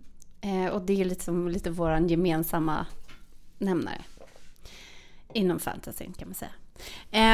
Eh, 0.43 0.67
och 0.67 0.81
det 0.81 1.01
är 1.01 1.05
lite 1.05 1.23
som 1.23 1.47
lite 1.47 1.69
våran 1.69 2.07
gemensamma 2.07 2.85
nämnare. 3.57 4.01
Inom 5.33 5.59
fantasyn 5.59 6.13
kan 6.13 6.27
man 6.27 6.35
säga. 6.35 6.51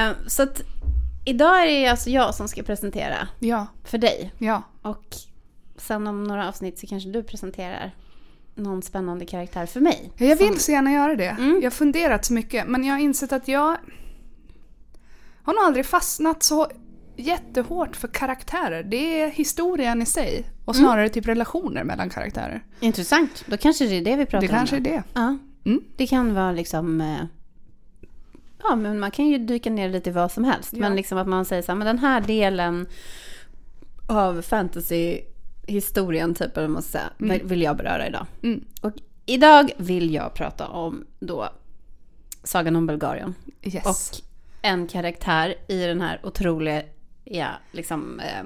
Eh, 0.09 0.15
så 0.27 0.43
att 0.43 0.61
idag 1.25 1.61
är 1.63 1.65
det 1.67 1.87
alltså 1.87 2.09
jag 2.09 2.35
som 2.35 2.47
ska 2.47 2.63
presentera 2.63 3.27
Ja. 3.39 3.67
för 3.83 3.97
dig. 3.97 4.31
Ja. 4.37 4.63
Och 4.81 5.05
sen 5.77 6.07
om 6.07 6.23
några 6.23 6.47
avsnitt 6.49 6.79
så 6.79 6.87
kanske 6.87 7.09
du 7.09 7.23
presenterar 7.23 7.95
någon 8.55 8.81
spännande 8.81 9.25
karaktär 9.25 9.65
för 9.65 9.79
mig. 9.79 10.11
Jag 10.17 10.37
Som- 10.37 10.47
vill 10.47 10.59
så 10.59 10.71
gärna 10.71 10.91
göra 10.91 11.15
det. 11.15 11.29
Mm. 11.29 11.55
Jag 11.55 11.63
har 11.65 11.69
funderat 11.71 12.25
så 12.25 12.33
mycket 12.33 12.67
men 12.67 12.83
jag 12.83 12.93
har 12.93 12.99
insett 12.99 13.31
att 13.31 13.47
jag 13.47 13.77
har 15.43 15.53
nog 15.53 15.63
aldrig 15.63 15.85
fastnat 15.85 16.43
så 16.43 16.67
jättehårt 17.19 17.95
för 17.95 18.07
karaktärer. 18.07 18.83
Det 18.83 19.21
är 19.21 19.29
historien 19.29 20.01
i 20.01 20.05
sig 20.05 20.43
och 20.65 20.75
Mm. 20.75 20.85
snarare 20.87 21.09
typ 21.09 21.27
relationer 21.27 21.83
mellan 21.83 22.09
karaktärer. 22.09 22.63
Intressant. 22.79 23.43
Då 23.47 23.57
kanske 23.57 23.85
det 23.87 23.95
är 23.97 24.01
det 24.05 24.15
vi 24.15 24.25
pratar 24.25 24.47
Det 24.47 24.53
om. 24.53 24.57
kanske 24.57 24.75
är 24.75 24.79
det. 24.79 25.03
Ja. 25.13 25.37
Mm. 25.65 25.81
Det 25.97 26.07
kan 26.07 26.33
vara 26.33 26.51
liksom... 26.51 27.01
eh, 27.01 27.17
Ja, 28.63 28.75
men 28.75 28.99
man 28.99 29.11
kan 29.11 29.27
ju 29.27 29.37
dyka 29.37 29.69
ner 29.69 29.89
lite 29.89 30.09
i 30.09 30.13
vad 30.13 30.31
som 30.31 30.43
helst. 30.43 30.73
Ja. 30.73 30.79
Men 30.79 30.95
liksom 30.95 31.17
att 31.17 31.27
man 31.27 31.45
säger 31.45 31.61
så 31.61 31.71
här, 31.71 31.77
men 31.77 31.87
den 31.87 31.99
här 31.99 32.21
delen 32.21 32.87
av 34.09 34.41
fantasyhistorien, 34.41 36.35
typ, 36.35 36.57
eller 36.57 36.73
ska 36.73 36.81
säga, 36.81 37.09
Mm. 37.19 37.47
vill 37.47 37.61
jag 37.61 37.77
beröra 37.77 38.07
idag. 38.07 38.25
Mm. 38.43 38.65
Och 38.81 38.93
idag 39.25 39.71
vill 39.77 40.13
jag 40.13 40.33
prata 40.33 40.67
om 40.67 41.05
då 41.19 41.49
Sagan 42.43 42.75
om 42.75 42.87
Bulgarien. 42.87 43.35
Yes. 43.61 43.85
Och 43.85 44.25
en 44.61 44.87
karaktär 44.87 45.55
i 45.67 45.85
den 45.85 46.01
här 46.01 46.19
otroliga, 46.23 46.83
ja, 47.29 47.47
liksom, 47.71 48.19
eh, 48.19 48.43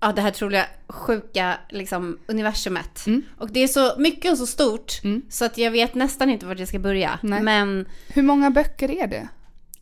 ja, 0.00 0.12
det 0.12 0.20
här 0.22 0.30
troliga 0.30 0.66
sjuka 0.88 1.58
liksom, 1.68 2.18
universumet. 2.26 3.06
Mm. 3.06 3.22
Och 3.38 3.50
det 3.52 3.60
är 3.62 3.68
så 3.68 3.92
mycket 3.98 4.32
och 4.32 4.38
så 4.38 4.46
stort 4.46 5.00
Mm. 5.04 5.22
så 5.30 5.44
att 5.44 5.58
jag 5.58 5.70
vet 5.70 5.94
nästan 5.94 6.30
inte 6.30 6.46
vart 6.46 6.58
jag 6.58 6.68
ska 6.68 6.78
börja. 6.78 7.18
Nej. 7.22 7.42
Men 7.42 7.88
Hur 8.08 8.22
många 8.22 8.50
böcker 8.50 8.90
är 8.90 9.06
det? 9.06 9.28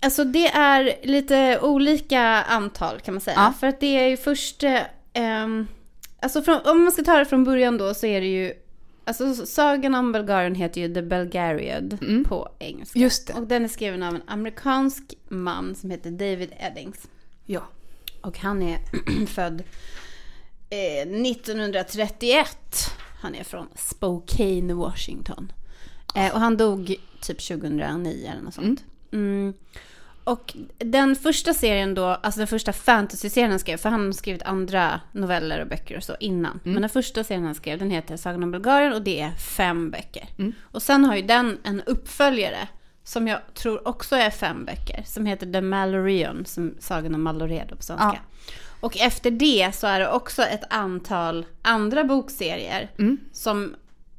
alltså 0.01 0.25
det 0.25 0.47
är 0.49 0.93
lite 1.07 1.59
olika 1.63 2.21
antal 2.43 3.01
kan 3.01 3.15
man 3.15 3.21
säga. 3.21 3.37
Ja. 3.37 3.53
För 3.61 3.67
att 3.67 3.81
det 3.81 3.87
är 3.99 4.09
ju 4.09 4.17
först, 4.17 4.63
eh, 4.63 4.81
ehm, 5.13 5.67
alltså 6.21 6.43
från, 6.43 6.61
om 6.65 6.83
man 6.83 6.93
ska 6.93 7.03
ta 7.03 7.19
det 7.19 7.25
från 7.25 7.45
början 7.45 7.79
då 7.79 7.95
så 7.95 8.07
är 8.07 8.21
det 8.21 8.27
ju 8.27 8.53
alltså 9.05 9.35
sagan 9.47 9.95
om 9.95 10.13
Bulgarien 10.13 10.55
heter 10.55 10.81
ju 10.81 10.95
The 10.95 11.03
Belgariad 11.03 11.99
Mm. 12.03 12.25
på 12.25 12.49
engelska. 12.59 12.99
Just 12.99 13.27
det. 13.27 13.33
Och 13.35 13.47
den 13.47 13.65
är 13.65 13.69
skriven 13.69 14.03
av 14.03 14.15
en 14.15 14.23
amerikansk 14.27 15.15
man 15.29 15.75
som 15.75 15.91
heter 15.91 16.11
David 16.11 16.53
Eddings. 16.59 17.09
Ja. 17.47 17.63
Och 18.23 18.39
han 18.39 18.63
är 18.63 18.79
född 19.27 19.63
eh, 20.71 21.09
1931. 21.31 22.57
Han 23.21 23.35
är 23.35 23.45
från 23.45 23.69
Spokane, 23.75 24.75
Washington. 24.75 25.53
Eh, 26.15 26.35
och 26.35 26.41
han 26.41 26.57
dog 26.57 26.97
typ 27.21 27.49
2009 27.49 28.31
eller 28.33 28.43
något 28.43 28.55
sånt. 28.55 28.85
Mm. 29.13 29.55
Och 30.25 30.57
den 30.79 31.17
första 31.17 31.55
serien 31.55 31.95
då, 31.95 32.05
alltså 32.05 32.39
den 32.41 32.47
första 32.47 32.73
fantasy-serien 32.73 33.51
han 33.51 33.59
skrev, 33.59 33.77
för 33.77 33.89
han 33.89 34.07
har 34.07 34.13
skrivit 34.13 34.43
andra 34.43 35.01
noveller 35.13 35.61
och 35.61 35.69
böcker 35.69 35.97
och 35.97 36.05
så 36.05 36.17
innan. 36.21 36.61
Men 36.63 36.83
den 36.83 36.89
första 36.89 37.25
serien 37.25 37.45
han 37.45 37.55
skrev, 37.55 37.79
den 37.79 37.91
heter 37.91 38.17
Sagan 38.17 38.43
om 38.43 38.51
Bulgarien 38.51 38.93
och 38.93 39.03
det 39.03 39.21
är 39.21 39.31
fem 39.31 39.91
böcker. 39.91 40.29
Och 40.63 40.83
sen 40.83 41.05
har 41.05 41.17
ju 41.17 41.23
den 41.23 41.59
en 41.65 41.83
uppföljare 41.83 42.69
som 43.05 43.29
jag 43.29 43.41
tror 43.55 43.89
också 43.89 44.17
är 44.17 44.31
fem 44.31 44.65
böcker, 44.65 45.03
som 45.07 45.27
heter 45.27 45.53
The 45.53 45.61
Malloreon, 45.61 46.45
som 46.47 46.75
Sagan 46.79 47.15
om 47.15 47.23
Malloredo 47.23 47.77
på 47.77 47.83
svenska. 47.83 48.07
Och 48.81 48.97
efter 48.97 49.31
det 49.31 49.71
så 49.75 49.87
är 49.87 50.01
det 50.01 50.09
också 50.11 50.43
ett 50.43 50.65
antal 50.71 51.47
andra 51.63 52.05
bokserier 52.05 52.91
som 53.33 53.75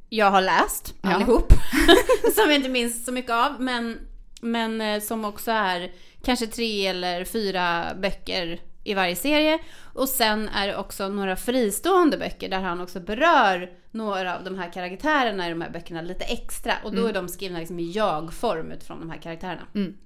jag 0.09 0.31
har 0.31 0.41
läst 0.41 0.93
Ja. 1.01 1.13
allihop. 1.13 1.53
som 2.35 2.43
jag 2.47 2.55
inte 2.55 2.69
minns 2.69 3.05
så 3.05 3.11
mycket 3.11 3.31
av, 3.31 3.61
men, 3.61 3.99
men 4.41 4.81
eh, 4.81 5.01
som 5.01 5.25
också 5.25 5.51
är 5.51 5.91
kanske 6.23 6.47
tre 6.47 6.87
eller 6.87 7.25
fyra 7.25 7.85
böcker 8.01 8.59
i 8.83 8.93
varje 8.93 9.15
serie. 9.15 9.59
Och 9.93 10.09
sen 10.09 10.49
är 10.49 10.67
det 10.67 10.75
också 10.75 11.09
några 11.09 11.35
fristående 11.35 12.17
böcker 12.17 12.49
där 12.49 12.59
han 12.59 12.81
också 12.81 12.99
berör 12.99 13.71
några 13.91 14.37
av 14.37 14.43
de 14.43 14.57
här 14.57 14.71
karaktärerna 14.71 15.47
i 15.47 15.49
de 15.49 15.61
här 15.61 15.69
böckerna 15.69 16.01
lite 16.01 16.23
extra. 16.23 16.73
Och 16.83 16.95
då 16.95 17.07
är 17.07 17.13
de 17.13 17.27
skrivna 17.27 17.59
liksom 17.59 17.79
i 17.79 17.91
jag-form 17.91 18.71
utifrån 18.71 18.99
de 18.99 19.09
här 19.09 19.17
karaktärerna. 19.17 19.67
Mm. 19.75 19.97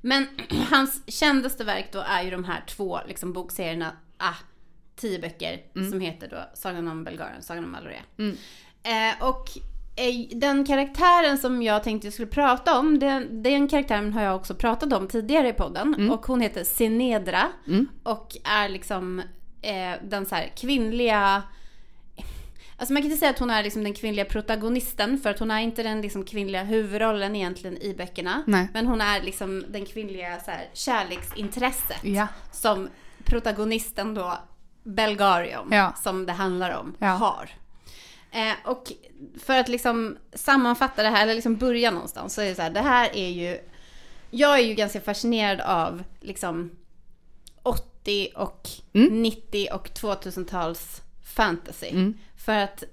Men 0.00 0.26
hans 0.70 1.02
kändaste 1.06 1.64
verk 1.64 1.92
då 1.92 2.00
är 2.00 2.22
ju 2.22 2.30
de 2.30 2.44
här 2.44 2.64
två 2.68 3.00
liksom, 3.08 3.32
bokserierna, 3.32 3.92
ah, 4.16 4.34
tio 4.96 5.18
böcker, 5.18 5.60
som 5.90 6.00
heter 6.00 6.28
då 6.28 6.50
Sagan 6.54 6.88
om 6.88 7.04
Belgarien, 7.04 7.42
Sagan 7.42 7.64
om 7.64 7.72
Mallorea. 7.72 8.02
Mm. 8.18 8.36
Eh, 8.82 9.28
och 9.28 9.48
den 10.30 10.64
karaktären 10.64 11.38
som 11.38 11.62
jag 11.62 11.82
tänkte 11.84 12.06
jag 12.06 12.14
skulle 12.14 12.28
prata 12.28 12.78
om, 12.78 12.98
den, 12.98 13.42
den 13.42 13.68
karaktären 13.68 14.12
har 14.12 14.22
jag 14.22 14.36
också 14.36 14.54
pratat 14.54 14.92
om 14.92 15.08
tidigare 15.08 15.48
i 15.48 15.52
podden. 15.52 16.10
Och 16.10 16.26
hon 16.26 16.40
heter 16.40 16.64
Sinedra. 16.64 17.48
Mm. 17.66 17.86
Och 18.02 18.36
är 18.44 18.68
liksom 18.68 19.22
eh, 19.62 19.92
den 20.04 20.26
så 20.26 20.34
här 20.34 20.52
kvinnliga 20.56 21.42
Alltså 22.78 22.92
man 22.92 23.02
kan 23.02 23.10
inte 23.10 23.18
säga 23.20 23.30
att 23.30 23.38
hon 23.38 23.50
är 23.50 23.62
liksom 23.62 23.84
den 23.84 23.94
kvinnliga 23.94 24.24
protagonisten 24.24 25.18
för 25.18 25.30
att 25.30 25.38
hon 25.38 25.50
är 25.50 25.60
inte 25.60 25.82
den 25.82 26.00
liksom 26.00 26.24
kvinnliga 26.24 26.62
huvudrollen 26.62 27.36
egentligen 27.36 27.82
i 27.82 27.94
böckerna. 27.94 28.42
Nej. 28.46 28.68
Men 28.74 28.86
hon 28.86 29.00
är 29.00 29.22
liksom 29.22 29.64
den 29.68 29.86
kvinnliga 29.86 30.40
så 30.40 30.50
här, 30.50 30.68
kärleksintresset 30.72 32.04
Ja. 32.04 32.26
som 32.52 32.88
protagonisten 33.24 34.14
då, 34.14 34.38
Belgarion, 34.82 35.68
Ja. 35.70 35.92
som 36.02 36.26
det 36.26 36.32
handlar 36.32 36.76
om, 36.78 36.94
Ja. 36.98 37.06
har. 37.06 37.50
Eh, 38.30 38.52
och 38.64 38.92
för 39.40 39.58
att 39.58 39.68
liksom 39.68 40.16
sammanfatta 40.32 41.02
det 41.02 41.08
här, 41.08 41.22
eller 41.22 41.34
liksom 41.34 41.56
börja 41.56 41.90
någonstans, 41.90 42.34
så 42.34 42.40
är 42.40 42.48
det 42.48 42.54
så 42.54 42.62
här, 42.62 42.70
det 42.70 42.80
här 42.80 43.16
är 43.16 43.28
ju... 43.28 43.58
Jag 44.30 44.58
är 44.58 44.62
ju 44.62 44.74
ganska 44.74 45.00
fascinerad 45.00 45.60
av 45.60 46.02
liksom 46.20 46.70
80 47.62 48.28
och 48.36 48.68
Mm. 48.92 49.22
90 49.22 49.68
och 49.72 49.88
2000-tals 49.88 51.02
fantasy. 51.36 51.88
Mm. 51.88 52.18
För 52.36 52.52
att 52.58 52.84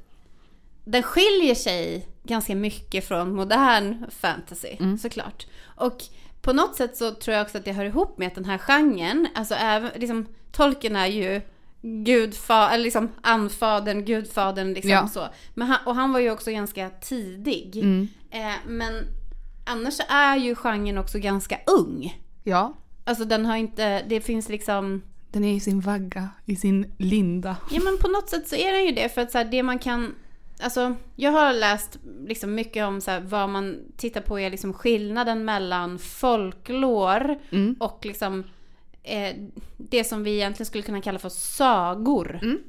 den 0.85 1.03
skiljer 1.03 1.55
sig 1.55 2.07
ganska 2.23 2.55
mycket 2.55 3.07
från 3.07 3.35
modern 3.35 4.05
fantasy, 4.11 4.75
Mm. 4.79 4.97
såklart. 4.97 5.47
Och 5.75 6.03
på 6.41 6.53
något 6.53 6.75
sätt 6.75 6.97
så 6.97 7.11
tror 7.11 7.35
jag 7.35 7.43
också 7.45 7.57
att 7.57 7.65
det 7.65 7.71
hör 7.71 7.85
ihop 7.85 8.17
med 8.17 8.27
att 8.27 8.35
den 8.35 8.45
här 8.45 8.57
genren, 8.57 9.27
alltså 9.35 9.55
även, 9.55 9.91
liksom, 9.95 10.27
Tolkien 10.51 10.95
är 10.95 11.07
ju 11.07 11.41
gudfa, 11.83 12.69
eller 12.71 12.83
liksom 12.83 13.09
anfadern, 13.21 14.05
gudfadern 14.05 14.73
liksom 14.73 14.91
Ja. 14.91 15.07
så. 15.07 15.27
Men 15.53 15.67
han, 15.67 15.77
och 15.85 15.95
han 15.95 16.13
var 16.13 16.19
ju 16.19 16.31
också 16.31 16.51
ganska 16.51 16.89
tidig. 16.89 17.77
Mm. 17.77 18.07
Eh, 18.31 18.53
men 18.67 18.93
annars 19.65 19.99
är 20.09 20.37
ju 20.37 20.55
genren 20.55 20.97
också 20.97 21.19
ganska 21.19 21.59
ung. 21.79 22.21
Ja. 22.43 22.73
Alltså 23.03 23.25
den 23.25 23.45
har 23.45 23.55
inte, 23.57 24.03
det 24.07 24.21
finns 24.21 24.49
liksom 24.49 25.01
Den 25.31 25.43
är 25.43 25.53
i 25.53 25.59
sin 25.59 25.79
vagga, 25.79 26.29
i 26.45 26.55
sin 26.55 26.93
linda. 26.97 27.57
Ja 27.71 27.81
men 27.83 27.97
på 27.97 28.07
något 28.07 28.29
sätt 28.29 28.47
så 28.47 28.55
är 28.55 28.71
den 28.71 28.85
ju 28.85 28.91
det 28.91 29.09
för 29.13 29.21
att 29.21 29.31
så 29.31 29.37
här, 29.37 29.45
det 29.45 29.63
man 29.63 29.79
kan 29.79 30.15
Alltså 30.59 30.95
jag 31.15 31.31
har 31.31 31.53
läst 31.53 31.97
liksom 32.27 32.55
mycket 32.55 32.85
om 32.85 33.01
så 33.01 33.11
här, 33.11 33.19
vad 33.19 33.49
man 33.49 33.77
tittar 33.97 34.21
på 34.21 34.39
är 34.39 34.49
liksom 34.49 34.73
skillnaden 34.73 35.45
mellan 35.45 35.99
folklore 35.99 37.39
Mm. 37.51 37.75
och 37.79 38.05
liksom 38.05 38.43
eh, 39.03 39.35
det 39.77 40.03
som 40.03 40.23
vi 40.23 40.33
egentligen 40.33 40.65
skulle 40.65 40.83
kunna 40.83 41.01
kalla 41.01 41.19
för 41.19 41.29
sagor 41.29 42.39
Mm. 42.43 42.59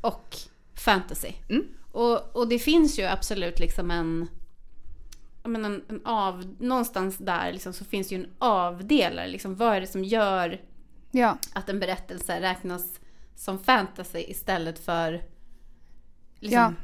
och 0.00 0.36
fantasy. 0.74 1.32
Mm. 1.48 1.64
Och, 1.92 2.36
och 2.36 2.48
det 2.48 2.58
finns 2.58 2.98
ju 2.98 3.02
absolut 3.04 3.58
liksom 3.58 3.90
en, 3.90 4.28
menar, 5.44 5.70
en, 5.70 5.82
en 5.88 6.00
av, 6.06 6.54
någonstans 6.58 7.18
där 7.18 7.52
liksom 7.52 7.72
så 7.72 7.84
finns 7.84 8.12
ju 8.12 8.16
en 8.16 8.26
avdelare. 8.38 9.28
Liksom, 9.28 9.54
vad 9.56 9.76
är 9.76 9.80
det 9.80 9.86
som 9.86 10.04
gör 10.04 10.60
Ja. 11.10 11.38
att 11.52 11.68
en 11.68 11.80
berättelse 11.80 12.40
räknas 12.40 13.00
som 13.36 13.58
fantasy 13.58 14.18
istället 14.28 14.78
för 14.78 15.12
Ja. 15.12 15.20
liksom 16.40 16.76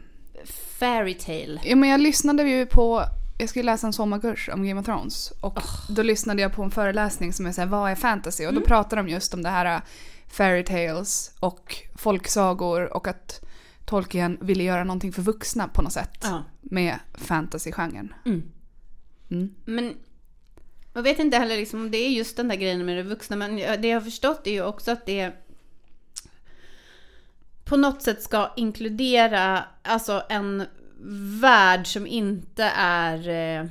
fairy 0.79 1.15
tale. 1.15 1.61
ja, 1.65 1.77
men 1.77 1.89
jag 1.89 2.01
lyssnade 2.01 2.43
ju 2.43 2.67
på, 2.67 3.03
jag 3.41 3.49
skulle 3.49 3.63
läsa 3.73 3.87
en 3.87 3.93
sommarkurs 3.93 4.49
om 4.53 4.67
Game 4.67 4.81
of 4.81 4.87
Thrones. 4.87 5.33
Och 5.41 5.59
då 5.89 6.03
lyssnade 6.03 6.43
jag 6.43 6.53
på 6.53 6.63
en 6.63 6.71
föreläsning 6.71 7.33
som 7.33 7.47
är 7.47 7.53
såhär, 7.53 7.69
vad 7.69 7.91
är 7.91 7.95
fantasy? 7.95 8.47
Och 8.47 8.55
då 8.55 8.61
pratade 8.61 9.03
de 9.03 9.09
just 9.09 9.35
om 9.35 9.43
det 9.43 9.49
här 9.49 9.75
äh, 9.77 9.83
fairy 10.29 10.65
tales 10.65 11.33
och 11.41 11.77
folksagor 11.95 12.93
och 12.97 13.09
att 13.09 13.41
Tolkien 13.85 14.39
ville 14.41 14.63
göra 14.65 14.85
någonting 14.85 15.13
för 15.13 15.23
vuxna 15.23 15.69
på 15.69 15.83
något 15.83 15.93
sätt 15.93 16.19
Ja. 16.23 16.45
med 16.61 16.99
fantasy-genren. 17.15 18.15
Mm. 18.25 18.43
Mm. 19.31 19.55
Men 19.65 19.95
jag 20.93 21.03
vet 21.03 21.19
inte 21.19 21.37
heller 21.37 21.57
liksom 21.57 21.81
om 21.81 21.91
det 21.91 21.99
är 21.99 22.09
just 22.11 22.37
den 22.37 22.49
där 22.49 22.57
grejen 22.57 22.85
med 22.87 22.97
det 22.97 23.03
vuxna. 23.03 23.37
Men 23.37 23.57
det 23.57 23.89
jag 23.89 23.97
har 23.97 24.05
förstått 24.05 24.47
är 24.47 24.51
ju 24.51 24.63
också 24.65 24.91
att 24.91 25.07
det 25.07 25.33
på 27.65 27.77
något 27.77 28.03
sätt 28.03 28.23
ska 28.23 28.53
inkludera 28.57 29.65
alltså 29.83 30.23
en 30.29 30.65
värld 31.41 31.87
som 31.87 32.07
inte 32.07 32.65
är 32.77 33.29
eh, 33.61 33.67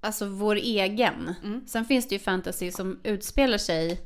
alltså 0.00 0.26
vår 0.26 0.56
egen. 0.56 1.34
Mm. 1.44 1.60
Sen 1.66 1.84
finns 1.84 2.08
det 2.08 2.14
ju 2.14 2.18
fantasy 2.18 2.70
som 2.70 2.98
utspelar 3.02 3.58
sig 3.58 4.00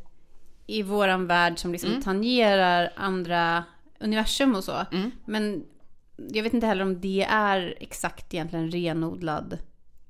i 0.66 0.82
våran 0.82 1.26
värld 1.26 1.58
som 1.58 1.72
liksom 1.72 1.90
Mm. 1.90 2.02
tangerar 2.02 2.92
andra 2.96 3.64
universum 4.00 4.54
och 4.54 4.64
så. 4.64 4.86
Mm. 4.92 5.10
Men 5.24 5.64
jag 6.32 6.42
vet 6.42 6.54
inte 6.54 6.66
heller 6.66 6.82
om 6.84 7.00
det 7.00 7.26
är 7.30 7.74
exakt 7.80 8.34
egentligen 8.34 8.70
renodlad 8.70 9.58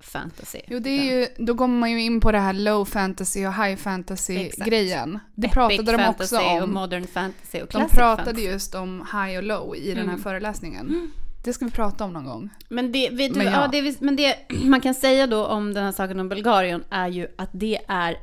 fantasy. 0.01 0.61
Jo, 0.67 0.79
det 0.79 0.91
är 0.91 1.05
ju, 1.21 1.27
då 1.39 1.55
kommer 1.55 1.79
man 1.79 1.91
ju 1.91 2.03
in 2.03 2.21
på 2.21 2.33
det 2.33 2.39
här 2.39 2.53
low 2.53 2.85
fantasy 2.85 3.47
och 3.47 3.55
high 3.55 3.77
fantasy 3.77 4.37
Exakt. 4.37 4.69
grejen. 4.71 5.19
Det 5.35 5.47
Epic 5.47 5.55
pratade 5.55 5.93
de 5.97 6.09
också 6.09 6.37
och 6.39 6.63
om. 6.63 6.73
modern 6.75 7.07
fantasy 7.07 7.61
och 7.63 7.69
De 7.73 7.89
pratade 7.89 8.25
fantasy. 8.25 8.43
just 8.47 8.75
om 8.75 9.07
high 9.13 9.37
och 9.37 9.43
low 9.43 9.77
i 9.77 9.89
den 9.89 9.97
här 9.97 10.05
Mm. 10.05 10.21
föreläsningen. 10.23 11.13
Det 11.45 11.53
ska 11.53 11.65
vi 11.65 11.71
prata 11.71 12.05
om 12.05 12.13
någon 12.13 12.25
gång. 12.25 12.51
Men 12.69 12.93
det, 12.93 13.11
vet 13.11 13.33
du, 13.33 13.39
Men 13.39 13.47
ja. 13.47 13.53
ja. 13.53 13.69
det, 13.83 14.01
men 14.01 14.17
det 14.17 14.37
man 14.65 14.81
kan 14.81 14.95
säga 14.95 15.27
då 15.27 15.47
om 15.47 15.75
den 15.75 15.85
här 15.85 15.93
saken 15.93 16.21
om 16.21 16.29
Bulgarien 16.29 16.85
är 16.91 17.09
ju 17.09 17.29
att 17.39 17.51
det 17.53 17.79
är 17.89 18.17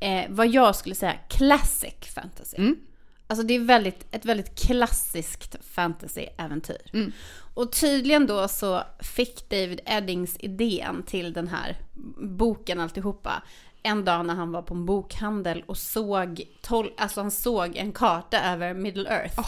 eh, 0.00 0.24
vad 0.28 0.48
jag 0.48 0.76
skulle 0.76 0.94
säga 0.94 1.14
classic 1.28 1.94
fantasy. 2.14 2.56
Mm. 2.56 2.76
Alltså 3.26 3.46
det 3.46 3.54
är 3.54 3.60
väldigt, 3.60 4.06
ett 4.14 4.24
väldigt 4.24 4.58
klassiskt 4.66 5.56
fantasy-äventyr. 5.74 6.90
Mm. 6.92 7.12
Och 7.54 7.72
tydligen 7.72 8.26
då 8.26 8.48
så 8.48 8.82
fick 9.00 9.50
David 9.50 9.80
Eddings 9.86 10.36
idén 10.40 11.02
till 11.02 11.32
den 11.32 11.48
här 11.48 11.76
boken 12.18 12.80
alltihopa 12.80 13.42
en 13.82 14.04
dag 14.04 14.26
när 14.26 14.34
han 14.34 14.52
var 14.52 14.62
på 14.62 14.74
en 14.74 14.86
bokhandel 14.86 15.62
och 15.66 15.76
såg, 15.76 16.42
tol- 16.62 16.92
alltså 16.96 17.20
han 17.20 17.30
såg 17.30 17.76
en 17.76 17.92
karta 17.92 18.40
över 18.40 18.74
Middle 18.74 19.08
Earth. 19.10 19.40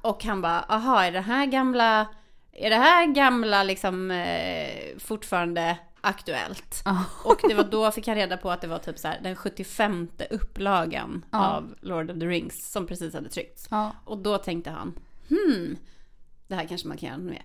Och 0.00 0.24
han 0.24 0.40
bara, 0.40 0.60
aha, 0.60 1.02
är 1.04 1.12
det 1.12 1.20
här 1.20 1.46
gamla, 1.46 2.06
är 2.58 2.70
det 2.70 2.76
här 2.76 3.06
gamla 3.06 3.62
liksom 3.62 4.10
eh, 4.10 4.98
fortfarande 4.98 5.78
aktuellt? 6.00 6.82
Ja. 6.84 7.04
Och 7.24 7.40
det 7.48 7.54
var 7.54 7.64
då 7.64 7.90
fick 7.90 8.06
han 8.06 8.16
reda 8.16 8.36
på 8.36 8.50
att 8.50 8.60
det 8.60 8.66
var 8.68 8.78
typ 8.78 8.98
så 8.98 9.08
här 9.08 9.20
den 9.22 9.36
75 9.36 10.08
upplagan 10.30 11.24
Ja. 11.30 11.46
av 11.46 11.74
Lord 11.80 12.10
of 12.10 12.18
the 12.20 12.26
Rings 12.26 12.72
som 12.72 12.86
precis 12.86 13.14
hade 13.14 13.28
tryckts. 13.28 13.68
Ja. 13.70 13.92
Och 14.04 14.18
då 14.18 14.38
tänkte 14.38 14.70
han, 14.70 14.98
hmm, 15.28 15.76
det 16.48 16.54
här 16.54 16.66
kanske 16.66 16.88
man 16.88 16.96
kan 16.96 17.08
göra 17.08 17.18
med. 17.18 17.42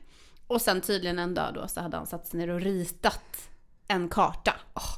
Och 0.47 0.61
sen 0.61 0.81
tydligen 0.81 1.19
en 1.19 1.33
dag 1.33 1.53
då 1.53 1.67
så 1.67 1.81
hade 1.81 1.97
han 1.97 2.05
satt 2.05 2.27
sig 2.27 2.39
ner 2.39 2.49
och 2.49 2.61
ritat 2.61 3.49
en 3.87 4.09
karta 4.09 4.53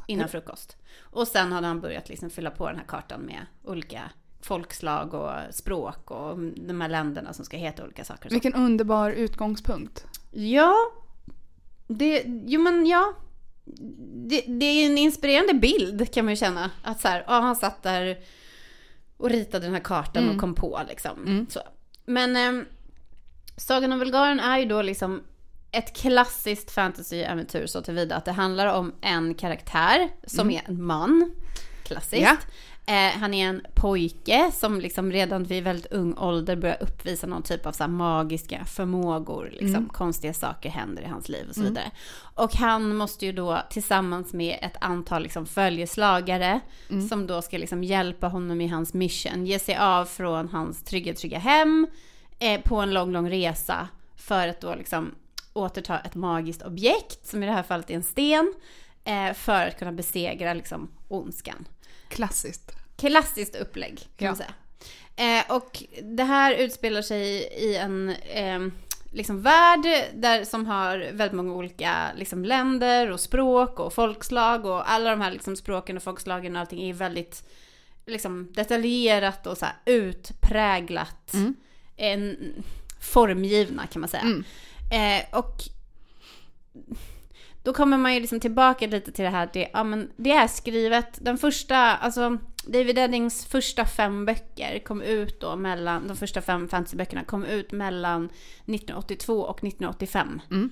innan 0.08 0.30
frukost. 0.30 0.78
Och 1.00 1.28
sen 1.28 1.52
hade 1.52 1.68
han 1.68 1.82
börjat 1.82 2.10
liksom 2.10 2.30
fylla 2.30 2.52
på 2.52 2.68
den 2.68 2.78
här 2.78 2.86
kartan 2.86 3.22
med 3.22 3.46
olika 3.64 4.02
folkslag 4.46 5.14
och 5.14 5.32
språk 5.52 6.12
och 6.12 6.40
de 6.40 6.82
här 6.82 6.90
länderna 6.90 7.34
som 7.34 7.46
ska 7.46 7.58
heta 7.58 7.84
olika 7.84 8.04
saker. 8.04 8.30
Vilken 8.30 8.54
underbar 8.54 9.12
utgångspunkt. 9.12 10.06
Ja, 10.32 10.76
det, 11.88 12.24
jo 12.26 12.62
men 12.62 12.86
ja. 12.86 13.14
Det, 14.28 14.42
det 14.48 14.66
är 14.66 14.86
en 14.86 14.98
inspirerande 14.98 15.54
bild 15.54 16.14
kan 16.14 16.26
man 16.26 16.32
ju 16.32 16.38
känna. 16.38 16.72
Att 16.84 17.02
så 17.02 17.08
här, 17.08 17.24
ja, 17.28 17.40
han 17.40 17.56
satt 17.56 17.84
där 17.84 18.18
och 19.18 19.30
ritade 19.30 19.66
den 19.66 19.74
här 19.74 19.82
kartan 19.82 20.24
Mm. 20.24 20.36
och 20.36 20.42
kom 20.42 20.56
på 20.56 20.82
liksom. 20.88 21.24
Mm. 21.26 21.48
Så. 21.50 21.60
Men 22.06 22.36
eh, 22.36 22.66
Sagan 23.58 23.92
om 23.94 24.00
Vulgaren 24.00 24.40
är 24.40 24.58
ju 24.58 24.66
då 24.66 24.82
liksom 24.82 25.24
ett 25.72 25.96
klassiskt 25.96 26.72
fantasyäventyr 26.72 27.66
så 27.66 27.82
tillvida 27.82 28.16
att 28.16 28.26
det 28.26 28.32
handlar 28.32 28.74
om 28.74 28.94
en 29.02 29.34
karaktär 29.36 30.10
som 30.28 30.52
är 30.52 30.62
en 30.66 30.84
man. 30.84 31.32
Klassiskt. 31.84 32.22
Ja. 32.22 32.38
Eh, 32.86 33.20
han 33.20 33.34
är 33.34 33.48
en 33.48 33.62
pojke 33.74 34.52
som 34.54 34.82
liksom 34.82 35.12
redan 35.12 35.44
vid 35.44 35.64
väldigt 35.64 35.92
ung 35.92 36.18
ålder 36.18 36.56
börjar 36.56 36.84
uppvisa 36.84 37.28
någon 37.28 37.44
typ 37.44 37.66
av 37.66 37.72
så 37.72 37.88
magiska 37.88 38.66
förmågor. 38.66 39.50
Liksom. 39.52 39.90
Konstiga 39.90 40.34
saker 40.34 40.70
händer 40.70 41.04
i 41.04 41.06
hans 41.06 41.30
liv 41.30 41.46
och 41.50 41.56
så 41.56 41.62
vidare. 41.62 41.92
Och 42.36 42.56
han 42.56 42.96
måste 42.96 43.26
ju 43.26 43.32
då 43.32 43.60
tillsammans 43.70 44.34
med 44.34 44.58
ett 44.62 44.76
antal 44.82 45.24
liksom 45.24 45.46
följeslagare 45.46 46.60
som 47.10 47.28
då 47.28 47.42
ska 47.42 47.58
liksom 47.58 47.84
hjälpa 47.84 48.28
honom 48.28 48.62
i 48.62 48.68
hans 48.68 48.94
mission. 48.94 49.46
Ge 49.46 49.60
sig 49.60 49.78
av 49.78 50.06
från 50.06 50.50
hans 50.50 50.84
trygga, 50.84 51.14
trygga 51.14 51.40
hem 51.40 51.88
eh, 52.40 52.62
på 52.62 52.76
en 52.76 52.94
lång, 52.94 53.12
lång 53.12 53.30
resa 53.30 53.88
för 54.16 54.48
att 54.48 54.62
då 54.62 54.76
liksom 54.76 55.16
återta 55.54 56.00
ett 56.00 56.16
magiskt 56.16 56.62
objekt, 56.62 57.28
som 57.28 57.44
i 57.44 57.46
det 57.46 57.52
här 57.52 57.64
fallet 57.64 57.90
är 57.90 57.96
en 57.96 58.04
sten, 58.04 58.54
eh, 59.04 59.34
för 59.34 59.68
att 59.68 59.80
kunna 59.80 59.92
besegra 59.92 60.54
liksom 60.54 60.92
ondskan 61.08 61.66
Klassiskt. 62.16 62.72
klassiskt 62.98 63.56
upplägg 63.56 64.00
kan 64.00 64.26
Ja. 64.26 64.30
man 64.30 64.36
säga. 64.38 64.54
Eh, 65.16 65.52
och 65.56 65.84
det 66.04 66.24
här 66.24 66.54
utspelar 66.54 67.02
sig 67.02 67.24
i 67.44 67.76
en 67.76 68.10
eh, 68.10 68.60
liksom 69.12 69.42
värld 69.42 69.82
där, 70.14 70.44
som 70.44 70.66
har 70.66 70.98
väldigt 70.98 71.36
många 71.36 71.54
olika 71.54 72.12
liksom, 72.16 72.46
länder 72.46 73.12
och 73.12 73.20
språk 73.20 73.80
och 73.80 73.94
folkslag 73.94 74.66
och 74.66 74.92
alla 74.92 75.10
de 75.10 75.22
här 75.22 75.32
liksom, 75.32 75.56
språken 75.56 75.98
och 75.98 76.04
folkslagen 76.04 76.56
och 76.56 76.60
allting 76.60 76.90
är 76.90 76.94
väldigt 76.94 77.44
liksom, 78.06 78.54
detaljerat 78.54 79.48
och 79.48 79.58
så 79.58 79.66
här, 79.66 79.76
utpräglat. 79.86 81.34
Mm. 81.34 81.56
En, 81.98 82.38
formgivna 83.02 83.88
kan 83.88 84.00
man 84.00 84.10
säga. 84.10 84.24
Mm. 84.24 84.44
Eh, 84.92 85.40
och 85.40 85.56
då 87.64 87.74
kommer 87.74 87.98
man 87.98 88.14
ju 88.14 88.20
liksom 88.20 88.40
tillbaka 88.40 88.88
lite 88.88 89.12
till 89.12 89.24
det 89.24 89.32
här 89.32 89.50
det, 89.54 89.70
ja, 89.74 89.84
men 89.84 90.12
det 90.16 90.32
är 90.32 90.48
skrivet, 90.48 91.18
den 91.22 91.38
första, 91.38 91.78
alltså 91.78 92.38
David 92.66 92.98
Eddings 92.98 93.46
första 93.46 93.86
fem 93.86 94.26
böcker 94.26 94.80
kom 94.80 95.02
ut 95.02 95.42
då 95.42 95.56
mellan, 95.56 96.08
de 96.08 96.18
första 96.18 96.42
fem 96.42 96.68
fantasyböckerna 96.70 97.24
kom 97.24 97.46
ut 97.46 97.72
mellan 97.72 98.26
1982 98.26 99.42
och 99.42 99.58
1985. 99.58 100.42
Mm. 100.52 100.70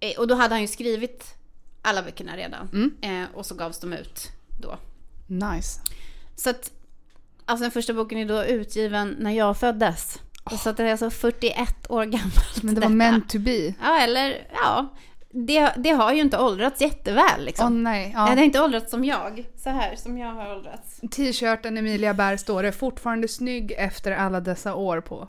Eh, 0.00 0.18
och 0.18 0.28
då 0.28 0.34
hade 0.34 0.54
han 0.54 0.62
ju 0.62 0.68
skrivit 0.68 1.34
alla 1.82 2.02
böckerna 2.02 2.36
redan. 2.36 2.68
Mm. 2.72 3.22
Eh, 3.22 3.28
och 3.34 3.46
så 3.46 3.54
gavs 3.54 3.80
de 3.80 3.92
ut 3.92 4.28
då. 4.60 4.78
Nice. 5.26 5.80
Så 6.36 6.50
att, 6.50 6.70
alltså 7.44 7.62
den 7.62 7.70
första 7.70 7.94
boken 7.94 8.18
är 8.18 8.24
då 8.24 8.44
utgiven 8.44 9.16
när 9.18 9.30
jag 9.30 9.58
föddes. 9.58 10.18
Så 10.62 10.70
att 10.70 10.76
det 10.76 10.82
är 10.82 10.90
alltså 10.90 11.10
41 11.10 11.90
år 11.90 12.04
gammalt. 12.04 12.62
Men 12.62 12.74
det 12.74 12.80
var 12.80 12.88
detta. 12.88 12.94
meant 12.94 13.28
to 13.28 13.38
be. 13.38 13.74
Ja, 13.80 14.00
eller 14.00 14.48
ja. 14.52 14.88
Det, 15.32 15.72
det 15.76 15.90
har 15.90 16.12
ju 16.12 16.20
inte 16.20 16.38
åldrats 16.38 16.80
jätteväl 16.80 17.44
liksom. 17.44 17.82
nej. 17.82 18.00
Nej, 18.00 18.12
Ja. 18.16 18.24
Det 18.24 18.36
har 18.36 18.44
inte 18.44 18.60
åldrats 18.60 18.90
som 18.90 19.04
jag. 19.04 19.46
Så 19.56 19.70
här 19.70 19.96
som 19.96 20.18
jag 20.18 20.34
har 20.34 20.56
åldrats. 20.56 21.00
T-shirten 21.10 21.78
Emilia 21.78 22.14
bär 22.14 22.36
står 22.36 22.62
det 22.62 22.72
fortfarande 22.72 23.28
snygg 23.28 23.72
efter 23.78 24.12
alla 24.12 24.40
dessa 24.40 24.74
år 24.74 25.00
på. 25.00 25.28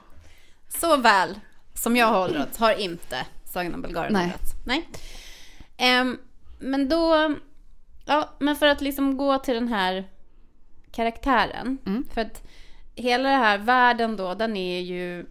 Så 0.68 0.98
väl 0.98 1.40
som 1.74 1.96
jag 1.96 2.08
har 2.08 2.24
åldrats 2.24 2.58
har 2.58 2.74
inte 2.74 3.26
Sagan 3.46 3.74
om 3.74 3.82
Bulgarien 3.82 4.14
Nej. 4.14 4.24
åldrats. 4.24 4.52
Nej. 4.66 4.90
Ehm, 5.78 6.18
men 6.60 6.90
då, 6.90 7.36
ja, 8.06 8.30
men 8.40 8.56
för 8.56 8.68
att 8.68 8.82
liksom 8.82 9.18
gå 9.18 9.38
till 9.38 9.54
den 9.54 9.68
här 9.68 10.08
karaktären. 10.92 11.78
Mm. 11.86 12.06
För 12.14 12.22
att 12.22 12.48
hela 12.96 13.30
den 13.30 13.40
här 13.40 13.58
världen 13.58 14.16
då, 14.18 14.34
den 14.34 14.58
är 14.58 14.80
ju, 14.80 15.26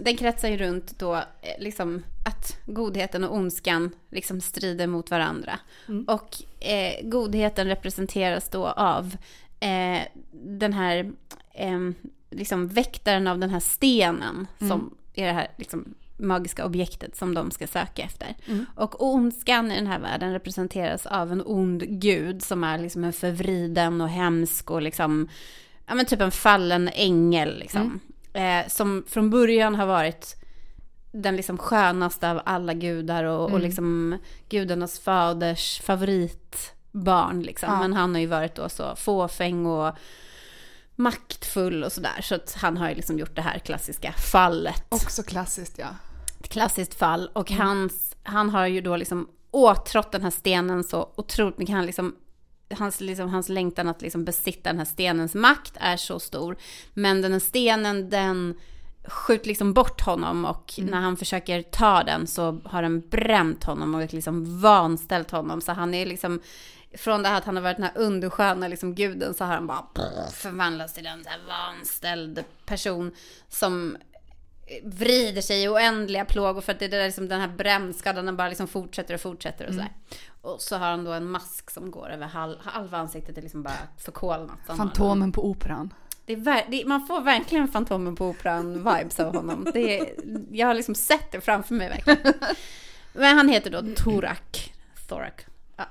den 0.00 0.16
kretsar 0.16 0.48
ju 0.48 0.56
runt 0.56 0.98
då 0.98 1.14
eh, 1.16 1.22
liksom 1.58 2.02
att 2.26 2.56
godheten 2.66 3.24
och 3.24 3.36
ondskan 3.36 3.90
liksom 4.10 4.40
strider 4.40 4.86
mot 4.86 5.10
varandra. 5.10 5.58
Mm. 5.88 6.04
Och 6.04 6.36
eh, 6.60 7.08
godheten 7.08 7.66
representeras 7.66 8.48
då 8.48 8.66
av 8.66 9.16
eh, 9.60 10.00
den 10.32 10.72
här 10.72 11.12
eh, 11.54 11.90
liksom 12.30 12.68
väktaren 12.68 13.26
av 13.26 13.38
den 13.38 13.50
här 13.50 13.60
stenen 13.60 14.46
som 14.58 14.94
är 15.14 15.26
det 15.26 15.32
här 15.32 15.48
liksom 15.56 15.94
magiska 16.16 16.66
objektet 16.66 17.16
som 17.16 17.34
de 17.34 17.50
ska 17.50 17.66
söka 17.66 18.02
efter. 18.02 18.34
Mm. 18.46 18.66
Och 18.74 19.04
ondskan 19.04 19.72
i 19.72 19.76
den 19.76 19.86
här 19.86 19.98
världen 19.98 20.32
representeras 20.32 21.06
av 21.06 21.32
en 21.32 21.42
ond 21.46 22.00
gud 22.00 22.42
som 22.42 22.64
är 22.64 22.78
liksom 22.78 23.04
en 23.04 23.12
förvriden 23.12 24.00
och 24.00 24.08
hemsk 24.08 24.70
och 24.70 24.82
liksom, 24.82 25.28
ja 25.86 25.94
men 25.94 26.06
typ 26.06 26.20
en 26.20 26.30
fallen 26.30 26.88
ängel 26.88 27.58
liksom. 27.58 28.00
Eh, 28.32 28.68
som 28.68 29.04
från 29.08 29.30
början 29.30 29.74
har 29.74 29.86
varit 29.86 30.36
den 31.12 31.36
liksom 31.36 31.58
skönaste 31.58 32.30
av 32.30 32.40
alla 32.44 32.74
gudar 32.74 33.24
och, 33.24 33.42
och 33.44 33.50
Mm. 33.50 33.62
liksom 33.62 34.18
gudarnas 34.48 34.98
faders 34.98 35.80
favoritbarn 35.80 37.42
liksom. 37.42 37.68
Ja. 37.72 37.78
Men 37.80 37.92
han 37.92 38.14
har 38.14 38.20
ju 38.20 38.26
varit 38.26 38.54
då 38.54 38.68
så 38.68 38.96
fåfäng 38.96 39.66
och 39.66 39.94
maktfull 40.96 41.84
och 41.84 41.92
sådär. 41.92 42.20
Så 42.22 42.34
att 42.34 42.56
han 42.60 42.76
har 42.76 42.88
ju 42.88 42.94
liksom 42.94 43.18
gjort 43.18 43.36
det 43.36 43.42
här 43.42 43.58
klassiska 43.58 44.12
fallet 44.32 44.84
Också 44.88 45.22
klassiskt 45.22 45.78
ja. 45.78 45.88
ett 46.40 46.48
klassiskt 46.48 46.94
fall 46.94 47.30
och 47.32 47.50
Mm. 47.50 47.66
hans, 47.66 48.16
han 48.22 48.50
har 48.50 48.66
ju 48.66 48.80
då 48.80 48.96
liksom 48.96 49.28
åtrått 49.50 50.12
den 50.12 50.22
här 50.22 50.30
stenen 50.30 50.84
så 50.84 51.10
otroligt 51.16 51.58
mycket. 51.58 51.74
Han 51.74 51.86
liksom, 51.86 52.16
hans, 52.78 53.00
liksom, 53.00 53.28
hans 53.30 53.48
längtan 53.48 53.88
att 53.88 54.02
liksom 54.02 54.24
besitta 54.24 54.68
den 54.70 54.78
här 54.78 54.84
stenens 54.84 55.34
makt 55.34 55.72
är 55.80 55.96
så 55.96 56.20
stor. 56.20 56.56
Men 56.94 57.22
den 57.22 57.32
här 57.32 57.38
stenen 57.38 58.10
den 58.10 58.54
skjuter 59.04 59.46
liksom 59.48 59.72
bort 59.72 60.00
honom 60.00 60.44
och 60.44 60.74
Mm. 60.78 60.90
när 60.90 61.00
han 61.00 61.16
försöker 61.16 61.62
ta 61.62 62.02
den 62.02 62.26
så 62.26 62.60
har 62.64 62.82
den 62.82 63.00
bränt 63.08 63.64
honom 63.64 63.94
och 63.94 64.12
liksom 64.14 64.60
vanställt 64.60 65.30
honom. 65.30 65.60
Så 65.60 65.72
han 65.72 65.94
är 65.94 66.06
liksom, 66.06 66.40
från 66.98 67.22
det 67.22 67.28
här 67.28 67.38
att 67.38 67.44
han 67.44 67.56
har 67.56 67.62
varit 67.62 67.76
den 67.76 67.84
här 67.86 67.98
undersköna 67.98 68.68
liksom 68.68 68.94
guden 68.94 69.34
så 69.34 69.44
har 69.44 69.54
han 69.54 69.66
bara 69.66 69.84
förvandlats 70.32 70.94
till 70.94 71.06
en 71.06 71.24
vanställd 71.48 72.44
person 72.66 73.12
som 73.48 73.96
vrider 74.82 75.42
sig 75.42 75.62
i 75.62 75.68
oändliga 75.68 76.24
plågor 76.24 76.60
för 76.60 76.72
att 76.72 76.78
det 76.78 76.84
är 76.84 76.88
där 76.88 77.04
liksom 77.04 77.28
den 77.28 77.40
här 77.40 77.48
brännskadan 77.48 78.26
den 78.26 78.36
bara 78.36 78.48
liksom 78.48 78.66
fortsätter 78.66 79.14
och 79.14 79.20
fortsätter 79.20 79.66
och 79.66 79.74
sådär. 79.74 79.92
Och 80.40 80.60
så 80.60 80.76
har 80.76 80.90
han 80.90 81.04
då 81.04 81.12
en 81.12 81.30
mask 81.30 81.70
som 81.70 81.90
går 81.90 82.10
över 82.10 82.26
halv, 82.26 82.56
halva 82.60 82.98
ansiktet 82.98 83.38
är 83.38 83.42
liksom 83.42 83.62
bara 83.62 83.78
förkolnat. 83.98 84.58
Fantomen 84.66 85.32
på 85.32 85.44
operan. 85.44 85.94
Det 86.26 86.32
är, 86.32 86.70
det, 86.70 86.84
man 86.86 87.06
får 87.06 87.20
verkligen 87.20 87.68
Fantomen 87.68 88.16
på 88.16 88.32
operan-vibes 88.32 89.20
av 89.20 89.34
honom. 89.36 89.70
Det 89.74 89.98
är, 89.98 90.08
jag 90.50 90.66
har 90.66 90.74
liksom 90.74 90.94
sett 90.94 91.32
det 91.32 91.40
framför 91.40 91.74
mig 91.74 91.88
verkligen. 91.88 92.34
Men 93.12 93.36
han 93.36 93.48
heter 93.48 93.70
då 93.70 93.82
Torak. 93.96 94.72
Thorak. 95.08 95.46
Ja. 95.76 95.84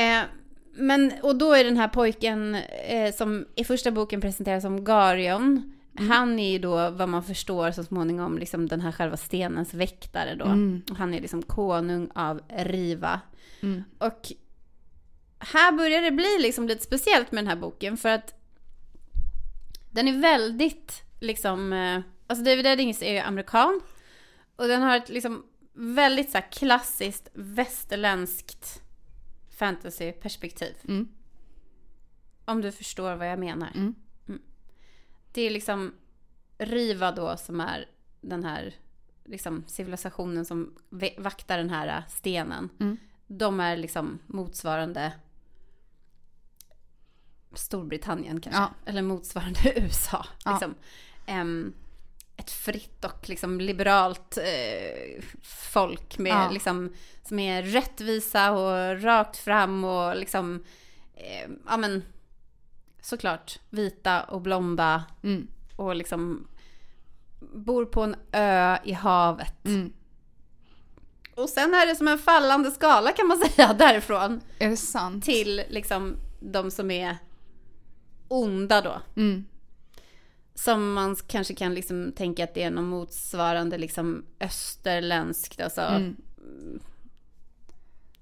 Eh, 0.00 0.22
men, 0.74 1.12
och 1.22 1.36
då 1.36 1.52
är 1.52 1.64
den 1.64 1.76
här 1.76 1.88
pojken 1.88 2.54
eh, 2.88 3.14
som 3.14 3.46
i 3.54 3.64
första 3.64 3.90
boken 3.90 4.20
presenteras 4.20 4.62
som 4.62 4.84
Garion. 4.84 5.75
Han 5.98 6.38
är 6.38 6.52
ju 6.52 6.58
då 6.58 6.90
vad 6.90 7.08
man 7.08 7.22
förstår 7.22 7.70
så 7.70 7.84
småningom 7.84 8.38
liksom 8.38 8.68
den 8.68 8.80
här 8.80 8.92
själva 8.92 9.16
stenens 9.16 9.74
väktare 9.74 10.34
då. 10.34 10.44
Mm. 10.44 10.82
Han 10.96 11.14
är 11.14 11.20
liksom 11.20 11.42
konung 11.42 12.10
av 12.14 12.40
Riva. 12.48 13.20
Mm. 13.60 13.84
Och 13.98 14.32
här 15.38 15.72
börjar 15.72 16.02
det 16.02 16.10
bli 16.10 16.38
liksom 16.40 16.68
lite 16.68 16.84
speciellt 16.84 17.32
med 17.32 17.44
den 17.44 17.48
här 17.48 17.56
boken 17.56 17.96
för 17.96 18.08
att 18.08 18.34
den 19.90 20.08
är 20.08 20.20
väldigt 20.20 21.02
liksom, 21.20 21.72
eh, 21.72 22.00
alltså 22.26 22.44
David 22.44 22.66
Eddings 22.66 23.02
är 23.02 23.12
ju 23.12 23.18
amerikan 23.18 23.80
och 24.56 24.68
den 24.68 24.82
har 24.82 24.96
ett 24.96 25.08
liksom 25.08 25.44
väldigt 25.72 26.30
så 26.30 26.38
här 26.38 26.52
klassiskt 26.52 27.28
västerländskt 27.34 28.82
fantasyperspektiv. 29.58 30.74
Mm. 30.88 31.08
Om 32.44 32.60
du 32.60 32.72
förstår 32.72 33.14
vad 33.14 33.30
jag 33.30 33.38
menar. 33.38 33.70
Det 35.36 35.42
är 35.42 35.50
liksom 35.50 35.94
Riva 36.58 37.12
då 37.12 37.36
som 37.36 37.60
är 37.60 37.88
den 38.20 38.44
här 38.44 38.74
liksom 39.24 39.64
civilisationen 39.66 40.44
som 40.44 40.74
vaktar 41.18 41.58
den 41.58 41.70
här 41.70 41.88
äh, 41.88 42.08
stenen. 42.08 42.68
Mm. 42.80 42.96
De 43.26 43.60
är 43.60 43.76
liksom 43.76 44.18
motsvarande 44.26 45.12
Storbritannien 47.52 48.40
kanske. 48.40 48.60
Ja. 48.60 48.70
Eller 48.86 49.02
motsvarande 49.02 49.72
USA. 49.80 50.26
Ja. 50.44 50.50
Liksom. 50.52 50.74
Em, 51.26 51.74
ett 52.36 52.50
fritt 52.50 53.04
och 53.04 53.28
liksom 53.28 53.60
liberalt 53.60 54.38
eh, 54.38 55.22
folk 55.42 56.18
med, 56.18 56.32
Ja. 56.32 56.50
liksom, 56.50 56.92
som 57.22 57.38
är 57.38 57.62
rättvisa 57.62 58.52
och 58.52 59.02
rakt 59.02 59.36
fram 59.36 59.84
och 59.84 60.16
liksom, 60.16 60.64
eh, 61.14 61.50
ja 61.66 61.76
men, 61.76 62.02
såklart 63.06 63.58
vita 63.70 64.22
och 64.22 64.40
blonda 64.40 65.04
Mm. 65.22 65.46
och 65.76 65.96
liksom 65.96 66.46
bor 67.40 67.84
på 67.84 68.02
en 68.02 68.16
ö 68.32 68.78
i 68.84 68.92
havet. 68.92 69.64
Mm. 69.66 69.92
Och 71.34 71.48
sen 71.48 71.74
är 71.74 71.86
det 71.86 71.96
som 71.96 72.08
en 72.08 72.18
fallande 72.18 72.70
skala 72.70 73.12
kan 73.12 73.26
man 73.26 73.38
säga 73.48 73.72
därifrån 73.72 74.40
Är 74.58 74.68
det 74.70 74.76
sant? 74.76 75.24
till 75.24 75.62
liksom 75.68 76.16
de 76.40 76.70
som 76.70 76.90
är 76.90 77.16
onda 78.28 78.80
då. 78.80 79.00
Mm. 79.16 79.44
Som 80.54 80.92
man 80.92 81.16
kanske 81.16 81.54
kan 81.54 81.74
liksom 81.74 82.12
tänka 82.16 82.44
att 82.44 82.54
det 82.54 82.62
är 82.62 82.70
något 82.70 82.84
motsvarande 82.84 83.78
liksom 83.78 84.24
österländskt, 84.40 85.60
alltså 85.60 85.80
Mm. 85.80 86.16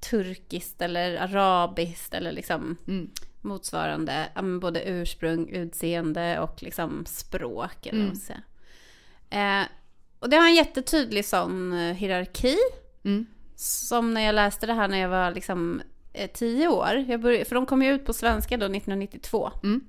turkiskt 0.01 0.83
eller 0.83 1.17
arabiskt 1.17 2.15
eller 2.15 2.33
liksom 2.33 2.77
Mm. 2.89 3.11
Motsvarande 3.45 4.29
både 4.61 4.85
ursprung, 4.85 5.49
utseende 5.49 6.41
och 6.41 6.63
liksom 6.63 7.07
språk. 7.07 7.87
Eller 7.87 8.15
säga. 8.15 8.43
Eh, 9.31 9.67
och 10.19 10.31
det 10.31 10.37
har 10.37 10.47
en 10.47 10.55
jättetydlig 10.55 11.25
sån 11.25 11.73
eh, 11.73 11.95
hierarki. 11.95 12.57
Mm. 13.05 13.27
Som 13.57 14.15
när 14.15 14.21
jag 14.21 14.35
läste 14.35 14.67
det 14.67 14.73
här 14.73 14.89
när 14.89 14.99
jag 14.99 15.09
var 15.09 15.31
liksom 15.31 15.83
eh, 16.13 16.31
tio 16.31 16.69
år. 16.69 17.05
Jag 17.09 17.21
började, 17.21 17.45
för 17.45 17.55
de 17.55 17.67
kom 17.67 17.83
ju 17.83 17.93
ut 17.93 18.07
på 18.07 18.13
svenska 18.13 18.57
då 18.57 18.67
1992. 18.67 19.51
Mm. 19.63 19.81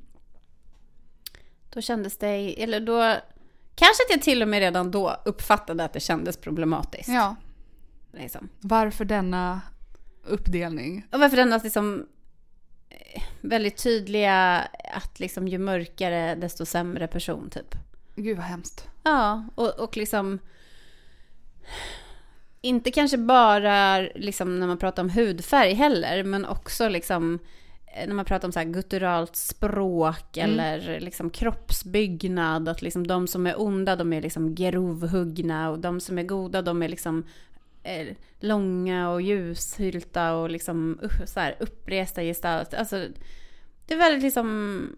Då 1.70 1.82
kändes 1.82 2.18
det, 2.18 2.64
eller 2.64 2.80
då, 2.80 3.16
kanske 3.76 4.04
att 4.04 4.10
jag 4.10 4.22
till 4.22 4.42
och 4.42 4.48
med 4.48 4.60
redan 4.60 4.92
då 4.92 5.16
uppfattade 5.26 5.84
att 5.84 5.94
det 5.94 6.00
kändes 6.00 6.38
problematiskt. 6.38 7.10
Ja. 7.10 7.36
Liksom. 8.12 8.50
Varför 8.60 9.06
denna 9.06 9.62
uppdelning? 10.24 11.08
Och 11.12 11.20
varför 11.20 11.38
denna 11.38 11.58
liksom 11.64 12.08
väldigt 13.42 13.84
tydliga 13.84 14.68
att 14.94 15.20
liksom 15.20 15.48
ju 15.48 15.58
mörkare 15.58 16.36
desto 16.36 16.66
sämre 16.66 17.08
person 17.08 17.50
typ. 17.50 17.76
Gud 18.16 18.38
vad 18.38 18.46
hemskt. 18.46 18.88
Ja, 19.04 19.46
och, 19.56 19.80
och 19.80 19.98
liksom 19.98 20.40
inte 22.62 22.92
kanske 22.92 23.18
bara 23.18 24.00
liksom 24.00 24.60
när 24.60 24.68
man 24.68 24.78
pratar 24.78 25.04
om 25.04 25.10
hudfärg 25.10 25.74
heller, 25.74 26.24
men 26.24 26.46
också 26.46 26.90
liksom 26.90 27.40
eh, 27.96 28.08
när 28.08 28.16
man 28.16 28.26
pratar 28.26 28.48
om 28.48 28.52
så 28.52 28.60
här 28.60 28.66
gutturalt 28.66 29.36
språk 29.36 30.38
eller 30.38 31.00
liksom 31.00 31.30
kroppsbyggnad, 31.30 32.70
att 32.70 32.82
liksom 32.82 33.08
de 33.08 33.28
som 33.28 33.48
är 33.48 33.62
onda, 33.62 33.96
de 33.96 34.14
är 34.14 34.22
liksom 34.22 34.56
grovhuggna 34.56 35.70
och 35.70 35.80
de 35.80 36.00
som 36.00 36.18
är 36.18 36.24
goda, 36.24 36.62
de 36.62 36.84
är 36.84 36.88
liksom 36.88 37.26
långa 38.40 39.10
och 39.10 39.22
ljushylta 39.22 40.34
och 40.36 40.50
liksom 40.50 41.00
så 41.26 41.40
här 41.40 41.56
uppresta 41.60 42.22
gestalter. 42.22 42.78
Alltså, 42.78 43.08
det 43.86 43.94
är 43.94 43.98
väldigt 43.98 44.24
liksom, 44.24 44.90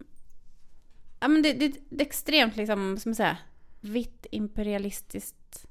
ja 1.20 1.28
men 1.28 1.42
det, 1.42 1.54
det, 1.54 1.74
det 1.90 2.04
är 2.04 2.08
extremt 2.08 2.56
liksom, 2.56 2.98
som 2.98 3.10
man 3.10 3.16
säga, 3.16 3.38
vitt 3.82 4.26
imperialistiskt 4.32 5.66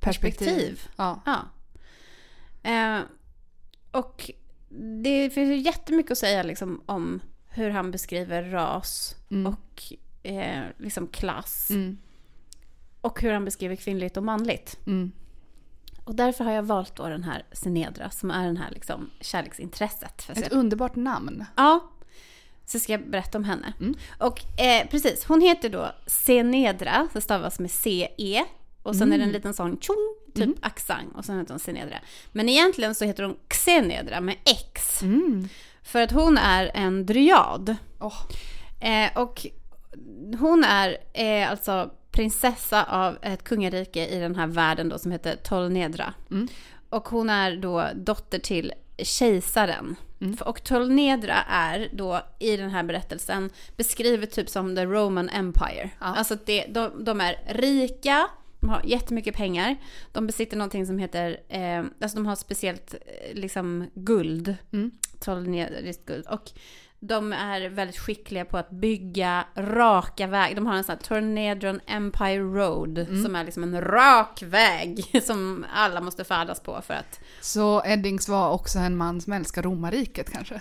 perspektiv. 0.00 0.80
Ja. 0.96 1.20
Ja. 1.26 1.48
Eh, 2.70 3.00
och 3.90 4.30
det 5.02 5.30
finns 5.30 5.50
ju 5.50 5.56
jättemycket 5.56 6.12
att 6.12 6.18
säga 6.18 6.42
liksom 6.42 6.82
om 6.86 7.20
hur 7.48 7.70
han 7.70 7.90
beskriver 7.90 8.42
ras 8.42 9.16
Mm. 9.30 9.46
och 9.46 9.82
eh, 10.22 10.62
liksom 10.78 11.06
klass. 11.08 11.70
Mm. 11.70 11.98
Och 13.00 13.20
hur 13.22 13.32
han 13.32 13.44
beskriver 13.44 13.76
kvinnligt 13.76 14.16
och 14.16 14.22
manligt. 14.22 14.78
Mm. 14.86 15.12
Och 16.04 16.14
därför 16.14 16.44
har 16.44 16.52
jag 16.52 16.62
valt 16.62 16.96
då 16.96 17.08
den 17.08 17.24
här 17.24 17.44
Senedra 17.52 18.10
som 18.10 18.30
är 18.30 18.46
den 18.46 18.56
här 18.56 18.70
liksom 18.70 19.10
kärleksintresset. 19.20 20.30
Ett 20.30 20.52
underbart 20.52 20.96
namn. 20.96 21.44
Ja. 21.56 21.90
Så 22.66 22.78
ska 22.78 22.92
jag 22.92 23.10
berätta 23.10 23.38
om 23.38 23.44
henne. 23.44 23.72
Mm. 23.80 23.94
Och 24.18 24.60
eh, 24.60 24.88
precis, 24.88 25.24
hon 25.24 25.40
heter 25.40 25.68
då 25.68 25.92
Senedra, 26.06 27.08
det 27.12 27.20
stavas 27.20 27.58
med 27.58 27.70
C-E. 27.70 28.44
Och 28.82 28.96
sen 28.96 29.12
är 29.12 29.18
det 29.18 29.24
en 29.24 29.32
liten 29.32 29.54
sån 29.54 29.78
tjong, 29.80 30.14
typ 30.34 30.66
accent. 30.66 31.12
Och 31.14 31.24
sen 31.24 31.38
heter 31.38 31.52
hon 31.52 31.58
Senedra. 31.58 31.96
Men 32.32 32.48
egentligen 32.48 32.94
så 32.94 33.04
heter 33.04 33.22
hon 33.22 33.36
Xenedra 33.48 34.20
med 34.20 34.36
X. 34.44 35.02
Mm. 35.02 35.48
För 35.82 36.02
att 36.02 36.12
hon 36.12 36.38
är 36.38 36.70
en 36.74 37.06
dryad. 37.06 37.76
Åh. 38.00 38.22
Eh, 38.80 39.18
och 39.18 39.46
hon 40.38 40.64
är 40.64 40.96
eh, 41.12 41.50
alltså 41.50 41.90
prinsessa 42.14 42.84
av 42.84 43.18
ett 43.22 43.44
kungarike 43.44 44.06
i 44.06 44.18
den 44.18 44.36
här 44.36 44.46
världen 44.46 44.88
då 44.88 44.98
som 44.98 45.12
heter 45.12 45.36
Tolnedra. 45.36 46.14
Mm. 46.30 46.48
Och 46.88 47.08
hon 47.08 47.30
är 47.30 47.56
då 47.56 47.88
dotter 47.94 48.38
till 48.38 48.72
kejsaren. 48.98 49.96
Mm. 50.20 50.36
Och 50.40 50.64
Tolnedra 50.64 51.34
är 51.48 51.88
då 51.92 52.20
i 52.38 52.56
den 52.56 52.70
här 52.70 52.82
berättelsen 52.82 53.50
beskrivet 53.76 54.30
typ 54.30 54.48
som 54.48 54.76
the 54.76 54.84
Roman 54.84 55.28
Empire. 55.28 55.90
Ja. 56.00 56.06
Alltså 56.06 56.36
det, 56.44 56.66
de, 56.66 57.04
de 57.04 57.20
är 57.20 57.36
rika, 57.46 58.28
de 58.60 58.68
har 58.68 58.82
jättemycket 58.84 59.36
pengar. 59.36 59.76
De 60.12 60.26
besitter 60.26 60.56
någonting 60.56 60.86
som 60.86 60.98
heter, 60.98 61.40
eh, 61.48 61.84
alltså 62.00 62.16
de 62.16 62.26
har 62.26 62.36
speciellt 62.36 62.94
eh, 62.94 63.34
liksom 63.34 63.90
guld. 63.94 64.56
Mm. 64.72 64.90
Tolnedriskt 65.20 66.06
guld. 66.06 66.26
Och 66.26 66.50
de 67.06 67.32
är 67.32 67.68
väldigt 67.68 67.98
skickliga 67.98 68.44
på 68.44 68.58
att 68.58 68.70
bygga 68.70 69.44
raka 69.56 70.26
vägar. 70.26 70.54
De 70.54 70.66
har 70.66 70.74
en 70.74 70.84
sån 70.84 70.92
här 70.96 71.02
Tornedron 71.04 71.80
Empire 71.86 72.38
Road 72.38 72.98
Mm. 72.98 73.22
som 73.24 73.36
är 73.36 73.44
liksom 73.44 73.62
en 73.62 73.80
rak 73.80 74.42
väg 74.42 75.04
som 75.24 75.66
alla 75.74 76.00
måste 76.00 76.24
färdas 76.24 76.60
på 76.60 76.82
för 76.86 76.94
att 76.94 77.20
Så 77.40 77.82
Eddings 77.84 78.28
var 78.28 78.50
också 78.50 78.78
en 78.78 78.96
man 78.96 79.20
som 79.20 79.32
älskar 79.32 79.62
romarriket 79.62 80.32
kanske? 80.32 80.60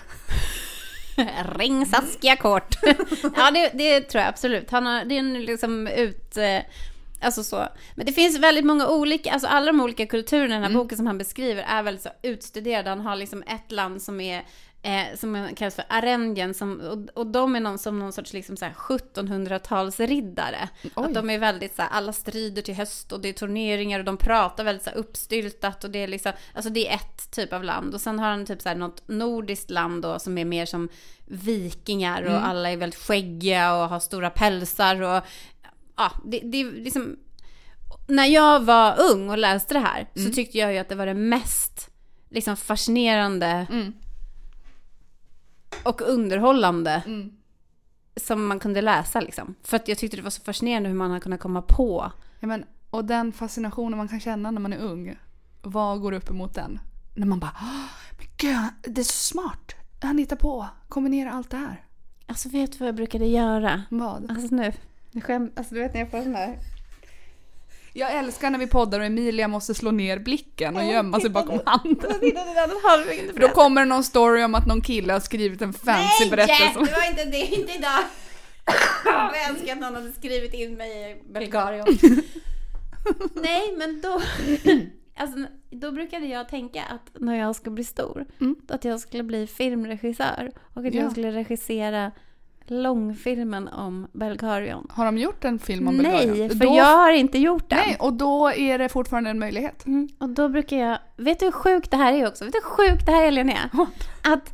Ring 1.58 1.86
Saskia 1.86 2.36
kort. 2.36 2.76
ja, 3.38 3.52
det, 3.52 3.70
det 3.74 4.02
tror 4.02 4.22
jag 4.22 4.30
absolut. 4.30 4.72
Han 4.72 4.86
har, 4.86 5.06
det 5.06 5.16
är 5.16 5.20
en 5.20 5.42
liksom 5.46 5.88
ut... 5.88 6.38
eh, 6.38 6.60
Alltså 7.22 7.44
så. 7.44 7.68
Men 7.96 8.06
det 8.06 8.12
finns 8.12 8.40
väldigt 8.40 8.66
många 8.66 8.88
olika, 8.88 9.32
alltså 9.32 9.48
alla 9.48 9.66
de 9.66 9.82
olika 9.82 10.06
kulturerna 10.06 10.46
i 10.46 10.50
den 10.54 10.64
här 10.64 10.70
Mm. 10.70 10.78
boken 10.82 10.98
som 10.98 11.08
han 11.08 11.18
beskriver 11.18 11.64
är 11.64 11.84
väldigt 11.84 12.04
så 12.04 12.10
utstuderade. 12.22 12.90
Han 12.90 13.02
har 13.02 13.16
liksom 13.16 13.44
ett 13.48 13.72
land 13.72 14.02
som 14.02 14.22
är 14.22 14.44
Eh, 14.86 15.16
som 15.16 15.50
kallas 15.56 15.76
för 15.76 15.86
Arendien, 15.90 16.54
som, 16.54 16.82
och, 16.82 17.20
och 17.20 17.28
de 17.28 17.56
är 17.56 17.60
någon, 17.60 17.80
som 17.80 18.00
någon 18.00 18.14
sorts 18.14 18.34
liksom 18.34 18.58
så 18.58 18.66
här 18.66 18.74
1700-talsriddare. 18.74 20.68
Oj. 20.84 20.92
Att 20.96 21.14
de 21.14 21.30
är 21.30 21.40
väldigt 21.40 21.76
så 21.76 21.82
här, 21.82 21.90
alla 21.90 22.14
strider 22.14 22.62
till 22.62 22.76
höst 22.76 23.12
och 23.12 23.22
det 23.22 23.30
är 23.30 23.34
turneringar 23.34 24.00
och 24.00 24.06
de 24.06 24.18
pratar 24.18 24.64
väldigt 24.64 24.84
så 24.84 24.90
här, 24.90 24.98
uppstyltat 24.98 25.84
och 25.84 25.90
det 25.90 26.00
är 26.00 26.08
liksom, 26.08 26.32
alltså 26.54 26.70
det 26.70 26.90
är 26.90 26.96
ett 26.96 27.32
typ 27.32 27.54
av 27.54 27.64
land. 27.64 27.94
Och 27.94 28.02
sen 28.02 28.20
har 28.20 28.30
han 28.30 28.46
typ 28.46 28.62
så 28.62 28.70
här 28.70 28.76
något 28.76 29.08
nordiskt 29.08 29.70
land 29.70 30.02
då 30.02 30.20
som 30.20 30.38
är 30.38 30.46
mer 30.46 30.66
som 30.66 30.90
vikingar 31.26 32.24
och 32.24 32.46
alla 32.48 32.72
är 32.72 32.78
väldigt 32.78 33.00
skäggiga 33.00 33.76
och 33.76 33.90
har 33.90 34.00
stora 34.00 34.30
pälsar 34.30 35.02
och 35.02 35.24
ja, 35.98 36.12
det, 36.26 36.40
det 36.40 36.62
är 36.62 36.72
liksom 36.72 37.16
när 38.08 38.26
jag 38.26 38.60
var 38.60 39.12
ung 39.12 39.30
och 39.30 39.38
läste 39.38 39.74
det 39.74 39.80
här 39.80 40.08
så 40.16 40.34
tyckte 40.34 40.58
jag 40.58 40.74
ju 40.74 40.80
att 40.80 40.90
det 40.90 40.96
var 40.96 41.06
det 41.06 41.14
mest 41.14 41.90
liksom 42.30 42.58
fascinerande 42.58 43.68
Mm. 43.72 43.94
Och 45.84 46.02
underhållande 46.02 47.04
Mm. 47.06 47.32
som 48.16 48.46
man 48.48 48.60
kunde 48.60 48.82
läsa 48.82 49.22
liksom. 49.22 49.56
För 49.64 49.76
att 49.78 49.88
jag 49.88 49.98
tyckte 49.98 50.18
det 50.18 50.24
var 50.24 50.30
så 50.30 50.42
fascinerande 50.42 50.90
hur 50.90 50.96
man 50.96 51.12
har 51.12 51.20
kunnat 51.20 51.40
komma 51.40 51.62
på. 51.62 52.12
Ja, 52.40 52.48
men, 52.48 52.66
och 52.90 53.06
den 53.06 53.32
fascinationen 53.34 53.98
man 53.98 54.08
kan 54.08 54.20
känna 54.20 54.52
när 54.52 54.62
man 54.62 54.74
är 54.74 54.78
ung, 54.80 55.16
vad 55.62 56.02
går 56.02 56.12
upp 56.12 56.30
emot 56.30 56.54
den? 56.56 56.80
När 57.16 57.28
man 57.28 57.40
bara 57.40 57.52
"Åh, 57.62 57.86
men 58.18 58.28
gud, 58.38 58.94
det 58.96 59.02
är 59.02 59.06
så 59.06 59.12
smart. 59.34 59.76
Han 60.02 60.18
hittar 60.18 60.36
på, 60.36 60.68
kombinerar 60.90 61.30
allt 61.32 61.50
det 61.50 61.58
här. 61.58 61.86
Alltså 62.28 62.50
vet 62.50 62.72
du 62.72 62.78
vad 62.78 62.88
jag 62.88 62.96
brukade 62.96 63.26
göra? 63.26 63.84
Vad? 63.90 64.30
Alltså 64.32 64.56
nu, 64.56 64.72
nu 65.12 65.22
skäm, 65.22 65.52
alltså 65.56 65.76
du 65.76 65.82
vet 65.82 65.94
när 65.94 66.02
jag 66.02 66.12
får 66.12 66.22
sån 66.22 66.32
där. 66.32 66.60
Jag 67.96 68.14
älskar 68.16 68.50
när 68.50 68.60
vi 68.60 68.68
poddar 68.68 69.00
och 69.00 69.06
Emilia 69.06 69.48
måste 69.48 69.74
slå 69.74 69.92
ner 69.92 70.20
blicken 70.20 70.76
och 70.78 70.84
gömma 70.84 71.20
sig 71.20 71.30
bakom 71.30 71.60
handen. 71.66 72.12
För 73.34 73.40
då 73.40 73.48
kommer 73.48 73.82
det 73.82 73.86
någon 73.86 74.04
story 74.04 74.44
om 74.44 74.56
att 74.56 74.68
någon 74.68 74.82
kille 74.82 75.14
har 75.14 75.20
skrivit 75.20 75.62
en 75.62 75.74
fancy 75.74 76.30
berättelse. 76.30 76.74
det 76.74 76.92
var 76.92 77.10
inte 77.10 77.26
det, 77.26 77.46
inte 77.56 77.74
idag. 77.74 78.00
Jag 79.06 79.50
önskar 79.50 79.74
att 79.74 79.80
någon 79.80 79.96
hade 79.96 80.12
skrivit 80.12 80.54
in 80.54 80.74
mig 80.76 81.12
i 81.12 81.34
Bulgarien. 81.34 81.86
Nej, 83.34 83.74
men 83.78 84.02
då... 84.02 84.22
Alltså, 85.18 85.38
då 85.72 85.92
brukade 85.92 86.26
jag 86.26 86.50
tänka 86.50 86.84
att 86.84 87.22
när 87.22 87.36
jag 87.40 87.56
ska 87.56 87.70
bli 87.70 87.84
stor, 87.84 88.26
Mm. 88.42 88.56
att 88.70 88.86
jag 88.86 89.00
skulle 89.00 89.24
bli 89.24 89.48
filmregissör 89.48 90.52
och 90.74 90.86
att 90.86 90.94
Ja. 90.94 91.02
jag 91.02 91.12
skulle 91.12 91.32
regissera 91.32 92.12
långfilmen 92.68 93.68
om 93.68 94.08
Belgarion. 94.14 94.88
Har 94.90 95.06
de 95.06 95.18
gjort 95.18 95.44
en 95.46 95.60
film 95.60 95.88
om 95.88 95.98
Bulgarien? 95.98 96.38
Nej, 96.38 96.50
för 96.50 96.56
Då- 96.56 96.76
jag 96.78 96.98
har 96.98 97.12
inte 97.12 97.38
gjort 97.38 97.70
den. 97.70 97.80
Nej, 97.80 97.98
och 98.00 98.14
då 98.14 98.52
är 98.52 98.78
det 98.78 98.90
fortfarande 98.90 99.30
en 99.30 99.40
möjlighet. 99.40 99.86
Mm, 99.86 100.10
och 100.20 100.30
då 100.30 100.50
brukar 100.50 100.78
jag, 100.78 100.98
vet 101.18 101.40
du 101.40 101.46
hur 101.46 101.52
sjukt 101.52 101.92
det 101.92 101.98
här 101.98 102.14
är 102.14 102.28
också? 102.28 102.46
Vet 102.46 102.54
du 102.54 102.60
hur 102.64 102.70
sjukt 102.90 103.06
det 103.06 103.12
här 103.12 103.26
är 103.28 103.32
Linnea? 103.32 103.70
Att 104.24 104.54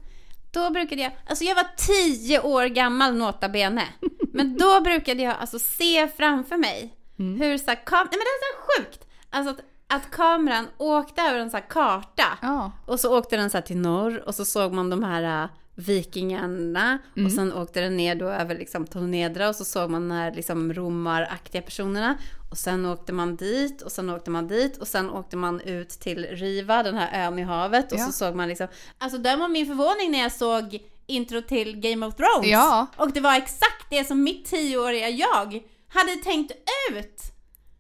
då 0.52 0.70
brukade 0.70 1.02
jag, 1.02 1.12
alltså 1.30 1.44
jag 1.46 1.56
var 1.56 1.68
tio 1.78 2.42
år 2.42 2.66
gammal 2.66 3.16
nota 3.18 3.50
bene. 3.50 3.84
Men 4.34 4.58
då 4.58 4.82
brukade 4.82 5.24
jag 5.24 5.36
alltså 5.40 5.60
se 5.60 6.08
framför 6.08 6.58
mig 6.58 6.96
Mm. 7.20 7.42
hur 7.42 7.58
så 7.58 7.66
här, 7.68 7.76
kam- 7.86 8.08
nej 8.12 8.12
men 8.12 8.20
det 8.20 8.36
är 8.36 8.42
så 8.54 8.84
sjukt! 8.84 9.06
Alltså 9.30 9.52
att, 9.52 9.60
att 9.96 10.12
kameran 10.12 10.68
åkte 10.78 11.22
över 11.22 11.40
en 11.40 11.50
så 11.50 11.58
karta. 11.70 12.24
Ja. 12.42 12.72
Och 12.86 13.00
så 13.00 13.18
åkte 13.18 13.38
den 13.38 13.50
så 13.50 13.58
här 13.58 13.62
till 13.62 13.78
norr 13.78 14.24
och 14.28 14.36
så 14.36 14.46
såg 14.46 14.74
man 14.74 14.90
de 14.90 15.04
här 15.04 15.44
äh, 15.44 15.50
vikingarna 15.80 16.98
Mm. 17.16 17.26
och 17.26 17.32
sen 17.32 17.54
åkte 17.54 17.82
den 17.82 17.98
ner 17.98 18.16
då 18.16 18.26
över 18.30 18.56
liksom 18.56 18.88
Tonedra 18.88 19.50
och 19.50 19.56
så 19.56 19.66
såg 19.66 19.90
man 19.90 20.10
de 20.10 20.16
här 20.16 20.32
liksom 20.32 20.74
romaraktiga 20.74 21.62
personerna 21.62 22.18
och 22.52 22.58
sen 22.58 22.86
åkte 22.86 23.14
man 23.14 23.36
dit 23.36 23.82
och 23.82 23.92
sen 23.92 24.10
åkte 24.10 24.32
man 24.32 24.48
dit 24.48 24.78
och 24.78 24.88
sen 24.88 25.10
åkte 25.10 25.38
man 25.38 25.60
ut 25.62 25.90
till 25.90 26.26
Riva, 26.32 26.84
den 26.84 26.96
här 26.96 27.28
ön 27.28 27.40
i 27.40 27.44
havet 27.44 27.92
och 27.92 28.00
Ja. 28.00 28.06
så 28.06 28.12
såg 28.12 28.36
man 28.36 28.48
liksom, 28.48 28.68
alltså 28.98 29.18
döm 29.18 29.42
om 29.42 29.52
min 29.52 29.66
förvåning 29.66 30.12
när 30.12 30.20
jag 30.20 30.32
såg 30.32 30.80
intro 31.08 31.42
till 31.42 31.80
Game 31.80 32.06
of 32.06 32.16
Thrones. 32.16 32.52
Ja. 32.52 32.88
Och 32.96 33.12
det 33.14 33.20
var 33.22 33.36
exakt 33.36 33.86
det 33.90 34.04
som 34.04 34.24
mitt 34.24 34.46
tioåriga 34.46 35.10
jag 35.10 35.60
hade 35.88 36.16
tänkt 36.24 36.52
ut. 36.92 37.22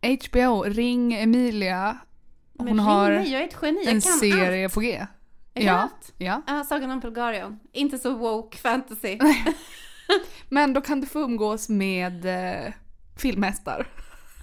HBO, 0.02 0.64
ring 0.64 1.14
Emilia. 1.14 1.98
Hon 2.58 2.66
Men 2.66 2.80
har 2.80 3.12
mig, 3.12 3.50
en 3.88 4.02
serie 4.02 4.66
allt. 4.66 4.74
på 4.74 4.80
G. 4.80 5.06
Ja, 5.54 5.90
ja. 6.18 6.42
Ja, 6.48 6.64
Sagan 6.64 6.92
om 6.92 7.02
Pelgarion. 7.02 7.60
Inte 7.72 7.98
så 7.98 8.16
woke 8.16 8.58
fantasy. 8.58 9.20
Men 10.50 10.74
då 10.74 10.82
kan 10.82 11.02
du 11.02 11.08
få 11.08 11.20
umgås 11.20 11.70
med 11.70 12.26
eh, 12.26 12.74
filmhästar. 13.18 13.88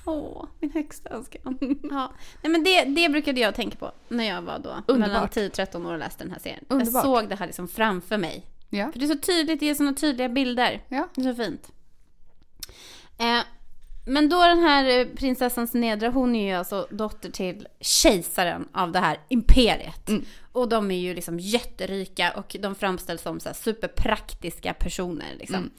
Åh, 0.04 0.44
min 0.60 0.70
högsta 0.70 1.10
önskan. 1.10 1.58
Ja. 1.90 2.12
Nej, 2.42 2.52
men 2.52 2.64
det, 2.64 2.84
det 2.84 3.08
brukade 3.08 3.40
jag 3.40 3.54
tänka 3.54 3.76
på 3.76 3.92
när 4.08 4.24
jag 4.24 4.42
var 4.42 4.58
då 4.58 4.94
mellan 4.94 5.10
Underbart. 5.10 5.36
10-13 5.36 5.86
år 5.86 5.92
och 5.92 5.98
läste 5.98 6.24
den 6.24 6.32
här 6.32 6.38
serien. 6.38 6.64
Underbart. 6.68 6.94
Jag 6.94 7.02
såg 7.02 7.28
det 7.28 7.36
här 7.36 7.46
liksom 7.46 7.68
framför 7.68 8.18
mig. 8.18 8.46
Ja. 8.70 8.92
För 8.92 8.98
det 8.98 9.04
är 9.04 9.08
så 9.08 9.18
tydligt, 9.18 9.60
det 9.60 9.66
ger 9.66 9.74
såna 9.74 9.94
tydliga 9.94 10.28
bilder. 10.28 10.82
Ja. 10.88 11.08
Det 11.14 11.20
är 11.28 11.34
så 11.34 11.42
fint. 11.42 11.72
Eh, 13.18 13.40
men 14.08 14.28
då 14.28 14.42
den 14.42 14.58
här 14.58 14.98
eh, 14.98 15.06
prinsessan 15.06 15.66
Snedra, 15.66 16.08
hon 16.08 16.34
är 16.34 16.46
ju 16.46 16.58
alltså 16.58 16.86
dotter 16.90 17.30
till 17.30 17.68
kejsaren 17.80 18.68
av 18.72 18.92
det 18.92 18.98
här 18.98 19.18
imperiet. 19.28 20.08
Mm. 20.08 20.24
Och 20.52 20.68
de 20.68 20.90
är 20.90 20.98
ju 20.98 21.14
liksom 21.14 21.40
jätterika 21.40 22.30
och 22.30 22.56
de 22.60 22.74
framställs 22.74 23.22
som 23.22 23.40
så 23.40 23.54
superpraktiska 23.54 24.74
personer. 24.74 25.34
Liksom. 25.38 25.70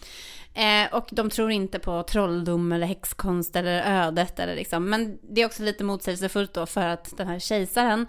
Eh, 0.54 0.94
och 0.94 1.08
de 1.12 1.30
tror 1.30 1.52
inte 1.52 1.80
på 1.80 2.04
trolldom 2.04 2.72
eller 2.72 2.88
häxkonst 2.88 3.56
eller 3.56 4.06
ödet. 4.06 4.40
Eller 4.40 4.56
liksom. 4.56 4.90
Men 4.90 5.18
det 5.22 5.42
är 5.42 5.46
också 5.46 5.64
lite 5.64 5.84
motsägelsefullt 5.84 6.54
då 6.54 6.66
för 6.66 6.88
att 6.88 7.18
den 7.18 7.28
här 7.28 7.40
kejsaren 7.40 8.08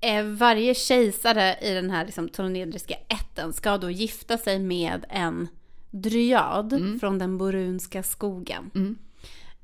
eh, 0.00 0.24
varje 0.24 0.74
kejsare 0.74 1.56
i 1.62 1.74
den 1.74 1.90
här 1.90 2.04
liksom, 2.04 2.28
tolonedriska 2.28 2.94
ätten 2.94 3.52
ska 3.52 3.78
då 3.78 3.90
gifta 3.90 4.38
sig 4.38 4.58
med 4.58 5.04
en 5.08 5.48
dryad 5.90 6.98
från 7.00 7.18
den 7.18 7.38
borunska 7.38 8.02
skogen. 8.02 8.70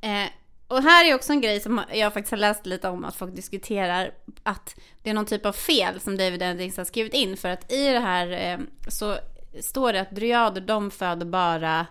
Eh, 0.00 0.30
och 0.68 0.82
här 0.82 1.04
är 1.04 1.14
också 1.14 1.32
en 1.32 1.40
grej 1.40 1.60
som 1.60 1.80
jag 1.92 2.14
faktiskt 2.14 2.30
har 2.30 2.38
läst 2.38 2.66
lite 2.66 2.88
om 2.88 3.04
att 3.04 3.16
folk 3.16 3.34
diskuterar 3.34 4.10
att 4.42 4.80
det 5.02 5.10
är 5.10 5.14
någon 5.14 5.26
typ 5.26 5.46
av 5.46 5.52
fel 5.52 6.00
som 6.00 6.16
David 6.16 6.42
Eddings 6.42 6.76
har 6.76 6.84
skrivit 6.84 7.14
in 7.14 7.36
för 7.36 7.48
att 7.48 7.72
i 7.72 7.84
det 7.84 8.00
här 8.00 8.30
eh, 8.30 8.58
så 8.88 9.18
står 9.60 9.92
det 9.92 10.00
att 10.00 10.10
dryader 10.10 10.60
de 10.60 10.90
föder 10.90 11.26
bara 11.26 11.86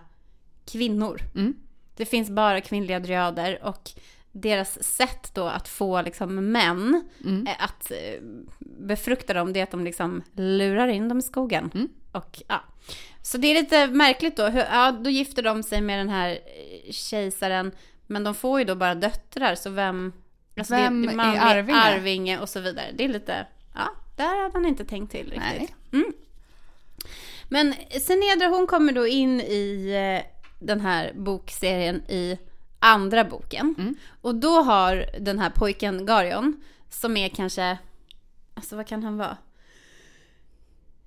kvinnor. 0.66 1.20
Mm. 1.34 1.54
Det 1.96 2.04
finns 2.06 2.30
bara 2.30 2.60
kvinnliga 2.60 3.00
dryader 3.00 3.64
och 3.64 3.90
deras 4.32 4.84
sätt 4.84 5.30
då 5.34 5.44
att 5.44 5.68
få 5.68 6.02
liksom 6.02 6.52
män 6.52 7.08
Mm. 7.24 7.46
eh, 7.46 7.64
att 7.64 7.90
eh, 7.90 8.20
befrukta 8.58 9.34
dem 9.34 9.52
det 9.52 9.60
är 9.60 9.64
att 9.64 9.70
de 9.70 9.84
liksom 9.84 10.22
lurar 10.32 10.88
in 10.88 11.08
dem 11.08 11.18
i 11.18 11.22
skogen. 11.22 11.70
Mm. 11.74 11.88
Och, 12.12 12.42
ja. 12.48 12.60
Så 13.22 13.38
det 13.38 13.46
är 13.48 13.54
lite 13.54 13.86
märkligt 13.86 14.36
då. 14.36 14.46
Hur, 14.46 14.60
ja, 14.60 14.92
då 14.92 15.10
gifter 15.10 15.42
de 15.42 15.62
sig 15.62 15.80
med 15.80 15.98
den 15.98 16.08
här 16.08 16.30
eh, 16.30 16.92
kejsaren. 16.92 17.72
Men 18.10 18.24
de 18.24 18.34
får 18.34 18.58
ju 18.58 18.64
då 18.64 18.74
bara 18.74 18.94
döttrar, 18.94 19.54
så 19.54 19.70
vem... 19.70 20.12
alltså 20.58 20.74
Vem 20.74 21.06
det, 21.06 21.12
det 21.16 21.22
är 21.22 21.56
arvinge? 21.56 21.78
arvinge 21.80 22.38
och 22.38 22.48
så 22.48 22.60
vidare. 22.60 22.86
Det 22.94 23.04
är 23.04 23.08
lite... 23.08 23.46
Ja, 23.74 23.88
där 24.16 24.42
hade 24.42 24.52
han 24.52 24.66
inte 24.66 24.84
tänkt 24.84 25.10
till 25.10 25.30
riktigt. 25.30 25.74
Nej. 25.90 26.04
Men 27.48 27.74
Senedra 28.00 28.46
hon 28.46 28.66
kommer 28.66 28.92
då 28.92 29.06
in 29.06 29.40
i 29.40 29.90
eh, 30.22 30.30
den 30.58 30.80
här 30.80 31.12
bokserien 31.14 31.96
i 32.08 32.38
andra 32.78 33.24
boken. 33.24 33.74
Mm. 33.78 33.94
Och 34.20 34.34
då 34.34 34.62
har 34.62 35.04
den 35.20 35.38
här 35.38 35.50
pojken 35.50 36.06
Garion, 36.06 36.62
som 36.90 37.16
är 37.16 37.28
kanske, 37.28 37.78
alltså 38.54 38.76
vad 38.76 38.86
kan 38.86 39.02
han 39.02 39.16
vara? 39.18 39.36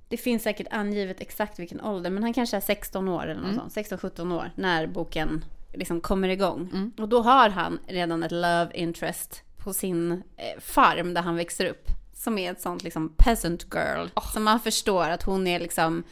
Det 0.10 0.18
finns 0.18 0.44
säkert 0.44 0.68
angivet 0.72 1.22
exakt 1.22 1.60
vilken 1.60 1.82
ålder, 1.82 2.10
men 2.10 2.24
han 2.24 2.34
kanske 2.34 2.58
är 2.58 2.62
16 2.62 3.08
år 3.10 3.24
eller 3.24 3.42
något 3.42 3.52
Mm. 3.52 3.70
sånt, 3.70 3.74
16-17 4.04 4.34
år 4.38 4.52
när 4.56 4.88
boken 4.88 5.46
liksom 5.74 6.02
kommer 6.02 6.30
igång. 6.30 6.70
Mm. 6.74 6.92
Och 6.98 7.10
då 7.10 7.22
har 7.22 7.50
han 7.50 7.80
redan 7.88 8.24
ett 8.24 8.32
love 8.32 8.70
interest 8.74 9.42
på 9.58 9.74
sin 9.74 10.12
eh, 10.12 10.60
farm 10.60 11.14
där 11.14 11.22
han 11.22 11.36
växer 11.36 11.66
upp. 11.66 11.88
Som 12.14 12.38
är 12.38 12.52
ett 12.52 12.62
sånt 12.62 12.84
liksom 12.84 13.14
peasant 13.18 13.66
girl. 13.74 14.08
Som 14.34 14.44
man 14.44 14.60
förstår 14.60 15.10
att 15.10 15.24
hon 15.24 15.48
är 15.48 15.60
liksom, 15.60 16.04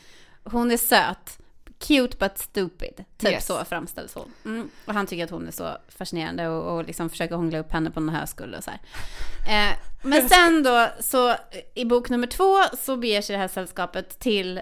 hon 0.43 0.71
är 0.71 0.77
söt. 0.77 1.39
Cute 1.79 2.17
but 2.17 2.37
stupid. 2.37 3.05
Typ 3.17 3.29
Yes. 3.31 3.45
så 3.45 3.65
framställs 3.65 4.13
hon. 4.13 4.31
Mm. 4.45 4.69
Och 4.85 4.93
han 4.93 5.07
tycker 5.07 5.23
att 5.23 5.29
hon 5.29 5.47
är 5.47 5.51
så 5.51 5.77
fascinerande 5.87 6.47
och, 6.47 6.75
och 6.77 6.85
liksom 6.85 7.09
försöker 7.09 7.35
hångla 7.35 7.59
upp 7.59 7.71
henne 7.71 7.91
på 7.91 7.99
en 7.99 8.09
högskola 8.09 8.57
och 8.57 8.63
så. 8.63 8.71
Eh, 8.71 9.73
men 10.03 10.29
sen 10.29 10.63
då, 10.63 10.87
så 10.99 11.35
i 11.75 11.85
bok 11.85 12.09
nummer 12.09 12.27
två 12.27 12.55
så 12.77 12.97
beger 12.97 13.21
sig 13.21 13.33
det 13.33 13.39
här 13.41 13.47
sällskapet 13.47 14.19
till 14.19 14.61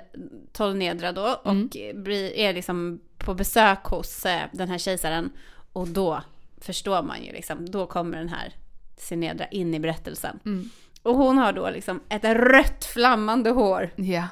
Tolnedra 0.54 1.12
då 1.12 1.42
och 1.44 1.56
blir, 1.96 2.34
är 2.34 2.54
liksom 2.54 3.00
på 3.18 3.34
besök 3.34 3.84
hos 3.84 4.26
eh, 4.26 4.42
den 4.52 4.70
här 4.70 4.78
kejsaren. 4.78 5.30
Och 5.74 5.88
då 5.88 6.22
förstår 6.62 7.02
man 7.04 7.24
ju 7.24 7.32
liksom, 7.32 7.70
då 7.72 7.86
kommer 7.88 8.18
den 8.18 8.30
här 8.30 8.54
Sinedra 8.98 9.46
in 9.48 9.74
i 9.74 9.80
berättelsen. 9.80 10.40
Mm. 10.46 10.70
Och 11.04 11.16
hon 11.16 11.38
har 11.38 11.54
då 11.54 11.70
liksom 11.70 12.02
ett 12.10 12.24
rött 12.24 12.86
flammande 12.86 13.50
hår. 13.50 13.90
Ja. 13.96 14.28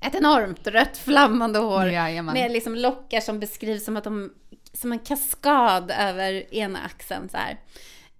Ett 0.00 0.14
enormt 0.14 0.66
rött 0.66 0.98
flammande 0.98 1.58
hår. 1.58 1.86
Jajamän. 1.86 2.34
Med 2.34 2.50
liksom 2.52 2.74
lockar 2.74 3.20
som 3.20 3.40
beskrivs 3.40 3.84
som 3.84 3.96
att 3.96 4.04
de, 4.04 4.32
som 4.72 4.92
en 4.92 4.98
kaskad 4.98 5.90
över 5.98 6.54
ena 6.54 6.78
axeln 6.78 7.28
så 7.28 7.36
här. 7.36 7.56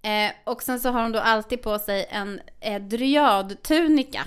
Eh, 0.01 0.31
och 0.43 0.63
sen 0.63 0.79
så 0.79 0.89
har 0.89 1.01
hon 1.01 1.11
då 1.11 1.19
alltid 1.19 1.61
på 1.61 1.79
sig 1.79 2.07
en 2.09 2.41
eh, 2.59 2.81
dryadtunika. 2.81 4.21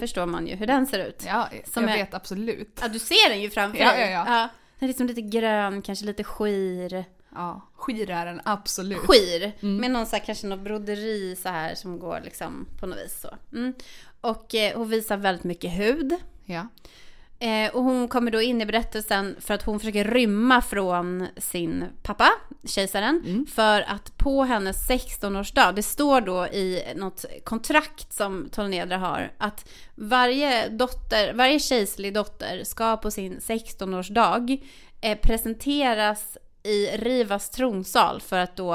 Förstår 0.00 0.26
man 0.26 0.46
ju 0.46 0.54
hur 0.56 0.66
den 0.66 0.86
ser 0.86 0.98
ut. 1.06 1.24
Ja, 1.26 1.48
Som 1.64 1.82
jag 1.82 1.92
är- 1.92 1.96
vet 2.04 2.14
absolut. 2.14 2.78
Ja, 2.82 2.88
du 2.88 2.98
ser 2.98 3.28
den 3.30 3.40
ju 3.40 3.50
framför 3.50 3.78
Ja, 3.82 3.92
dig. 3.92 4.10
ja, 4.10 4.24
ja. 4.26 4.48
Den 4.78 4.86
är 4.86 4.88
liksom 4.88 5.06
lite 5.06 5.20
grön, 5.20 5.82
kanske 5.82 6.06
lite 6.06 6.24
skir. 6.24 7.04
Ja, 7.34 7.60
skir 7.74 8.10
är 8.10 8.26
den 8.26 8.40
absolut. 8.44 8.98
skir. 8.98 9.52
Med 9.60 9.90
någon 9.90 10.06
så 10.06 10.16
här, 10.16 10.24
kanske 10.24 10.46
någon 10.46 10.64
broderi 10.64 11.36
så 11.42 11.48
här 11.48 11.74
som 11.74 11.98
går 11.98 12.20
liksom 12.24 12.66
på 12.80 12.86
något 12.86 12.98
vis 12.98 13.20
så. 13.20 13.36
Mm. 13.52 13.74
Och 14.20 14.54
eh, 14.54 14.78
hon 14.78 14.88
visar 14.88 15.16
väldigt 15.16 15.44
mycket 15.44 15.78
hud. 15.78 16.16
Ja. 16.44 16.68
Eh, 17.38 17.74
och 17.74 17.82
hon 17.82 18.08
kommer 18.08 18.30
då 18.30 18.42
in 18.42 18.60
i 18.60 18.66
berättelsen 18.66 19.36
för 19.40 19.54
att 19.54 19.62
hon 19.62 19.80
försöker 19.80 20.04
rymma 20.04 20.62
från 20.62 21.26
sin 21.36 21.84
pappa, 22.02 22.30
kejsaren. 22.64 23.46
För 23.54 23.80
att 23.80 24.16
på 24.16 24.44
hennes 24.44 24.88
16-årsdag, 24.88 25.72
det 25.72 25.82
står 25.82 26.20
då 26.20 26.46
i 26.46 26.82
något 26.96 27.24
kontrakt 27.44 28.12
som 28.12 28.48
Tolnedra 28.52 28.98
har, 28.98 29.32
att 29.38 29.68
varje 29.94 30.68
dotter, 30.68 31.32
varje 31.32 31.60
kejserlig 31.60 32.14
dotter 32.14 32.64
ska 32.64 32.96
på 32.96 33.10
sin 33.10 33.38
16-årsdag 33.38 34.64
eh, 35.00 35.18
presenteras 35.18 36.38
i 36.62 36.86
Rivas 36.86 37.50
tronsal 37.50 38.20
för 38.20 38.38
att 38.38 38.56
då 38.56 38.74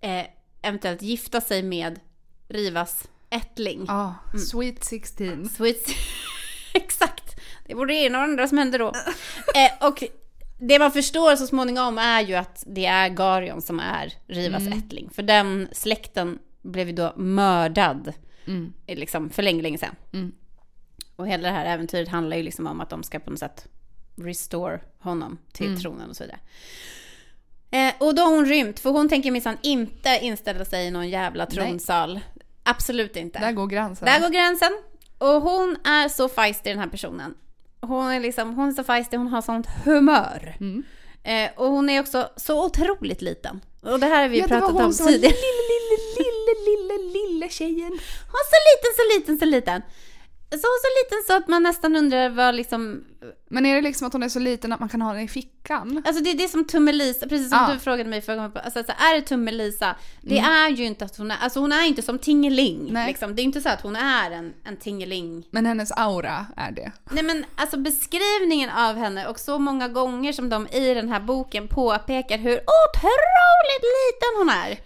eh, 0.00 0.26
eventuellt 0.62 1.02
gifta 1.02 1.40
sig 1.40 1.62
med 1.62 2.00
Rivas 2.48 3.08
ättling. 3.30 3.84
Ja, 3.88 4.14
Sweet 4.50 4.84
16. 4.84 5.48
Sweet... 5.48 5.86
Exakt. 6.74 7.21
Det 7.72 7.76
borde 7.76 7.92
det 7.92 7.98
ena 7.98 8.18
och 8.20 8.26
det 8.26 8.32
andra 8.32 8.48
som 8.48 8.58
hände 8.58 8.78
då. 8.78 8.86
eh, 9.54 9.88
och 9.88 10.04
det 10.58 10.78
man 10.78 10.92
förstår 10.92 11.36
så 11.36 11.46
småningom 11.46 11.98
är 11.98 12.20
ju 12.20 12.34
att 12.34 12.64
det 12.66 12.86
är 12.86 13.08
Garion 13.08 13.62
som 13.62 13.80
är 13.80 14.12
Rivas 14.26 14.62
ättling. 14.66 15.10
För 15.14 15.22
den 15.22 15.68
släkten 15.72 16.38
blev 16.62 16.86
ju 16.88 16.92
då 16.94 17.12
mördad 17.16 18.12
Mm. 18.46 18.72
eh, 18.86 18.98
liksom, 18.98 19.30
för 19.30 19.42
länge, 19.42 19.62
länge 19.62 19.78
sedan. 19.78 19.94
Mm. 20.12 20.32
Och 21.16 21.28
hela 21.28 21.48
det 21.48 21.54
här 21.54 21.64
äventyret 21.64 22.08
handlar 22.08 22.36
ju 22.36 22.42
liksom 22.42 22.66
om 22.66 22.80
att 22.80 22.90
de 22.90 23.02
ska 23.02 23.18
på 23.18 23.30
något 23.30 23.38
sätt 23.38 23.66
restore 24.16 24.80
honom 24.98 25.38
till 25.52 25.80
tronen 25.82 26.10
och 26.10 26.16
så 26.16 26.24
vidare. 26.24 26.38
Eh, 27.70 27.94
och 27.98 28.14
då 28.14 28.22
har 28.22 28.30
hon 28.36 28.46
rymt, 28.46 28.80
för 28.80 28.90
hon 28.90 29.08
tänker 29.08 29.30
minsann 29.30 29.56
inte 29.62 30.18
inställa 30.22 30.64
sig 30.64 30.86
i 30.86 30.90
någon 30.90 31.08
jävla 31.08 31.46
tronsal. 31.46 32.20
Absolut 32.62 33.16
inte. 33.16 33.38
Där 33.38 33.52
går 33.52 33.66
gränsen. 33.66 34.06
Där 34.06 34.20
går 34.20 34.28
gränsen. 34.28 34.70
Och 35.18 35.42
hon 35.42 35.76
är 35.84 36.08
så 36.08 36.28
feisty 36.28 36.70
den 36.70 36.78
här 36.78 36.88
personen. 36.88 37.34
Hon 37.86 38.10
är 38.10 38.20
liksom, 38.20 38.54
hon 38.56 38.68
är 38.68 38.72
så 38.72 38.84
feisty, 38.84 39.16
hon 39.16 39.28
har 39.28 39.42
sånt 39.42 39.66
humör. 39.84 40.56
Mm. 40.60 40.82
Eh, 41.24 41.50
och 41.56 41.66
hon 41.66 41.90
är 41.90 42.00
också 42.00 42.28
så 42.36 42.64
otroligt 42.66 43.22
liten. 43.22 43.60
Och 43.82 44.00
det 44.00 44.06
här 44.06 44.22
har 44.22 44.28
vi 44.28 44.38
Ja, 44.38 44.42
det 44.44 44.48
pratat 44.48 44.70
hon 44.70 44.84
om 44.84 44.92
som 44.92 45.04
var 45.06 45.12
tidigare. 45.12 45.34
lille, 45.34 45.62
lille, 45.72 45.98
lille, 46.18 46.54
lille, 46.64 46.94
lille, 46.98 47.28
lille 47.28 47.48
tjejen. 47.48 47.90
Hon 48.30 48.40
är 48.42 48.48
så 48.52 48.58
liten, 48.70 48.92
så 48.96 49.18
liten, 49.18 49.38
så 49.38 49.44
liten. 49.44 49.82
Så, 50.52 50.58
så 50.58 50.88
liten 51.04 51.22
så 51.26 51.36
att 51.36 51.48
man 51.48 51.62
nästan 51.62 51.96
undrar 51.96 52.28
vad 52.28 52.54
liksom... 52.54 53.04
Men 53.48 53.66
är 53.66 53.74
det 53.74 53.80
liksom 53.82 54.06
att 54.06 54.12
hon 54.12 54.22
är 54.22 54.28
så 54.28 54.38
liten 54.38 54.72
att 54.72 54.80
man 54.80 54.88
kan 54.88 55.02
ha 55.02 55.12
den 55.12 55.22
i 55.22 55.28
fickan? 55.28 56.02
Alltså 56.06 56.22
det, 56.24 56.32
det 56.32 56.44
är 56.44 56.48
som 56.48 56.64
Tummelisa, 56.66 57.28
precis 57.28 57.50
som 57.50 57.58
Ja. 57.68 57.72
du 57.74 57.78
frågade 57.80 58.10
mig 58.10 58.20
förra 58.22 58.36
gången. 58.36 58.52
Alltså, 58.54 58.84
så 58.84 58.92
är 58.92 59.14
det 59.14 59.20
Tummelisa? 59.22 59.96
Det 60.20 60.38
Mm. 60.38 60.50
är 60.50 60.68
ju 60.70 60.84
inte 60.84 61.04
att 61.04 61.16
hon 61.16 61.30
är, 61.30 61.36
alltså 61.40 61.60
hon 61.60 61.72
är 61.72 61.84
inte 61.86 62.02
som 62.02 62.18
Tingeling. 62.18 62.88
Nej. 62.92 63.06
Liksom. 63.08 63.36
Det 63.36 63.42
är 63.42 63.44
inte 63.44 63.60
så 63.60 63.68
att 63.68 63.80
hon 63.80 63.96
är 63.96 64.30
en, 64.30 64.54
en 64.64 64.76
Tingeling. 64.76 65.46
Men 65.50 65.66
hennes 65.66 65.92
aura 65.92 66.46
är 66.56 66.72
det. 66.72 66.92
Nej 67.10 67.22
men 67.24 67.44
alltså 67.56 67.76
beskrivningen 67.78 68.70
av 68.70 68.96
henne 68.96 69.26
och 69.26 69.38
så 69.40 69.58
många 69.58 69.88
gånger 69.88 70.32
som 70.32 70.48
de 70.48 70.66
i 70.68 70.94
den 70.94 71.08
här 71.08 71.20
boken 71.20 71.68
påpekar 71.68 72.38
hur 72.38 72.54
otroligt 72.54 73.84
liten 73.96 74.38
hon 74.38 74.48
är. 74.48 74.78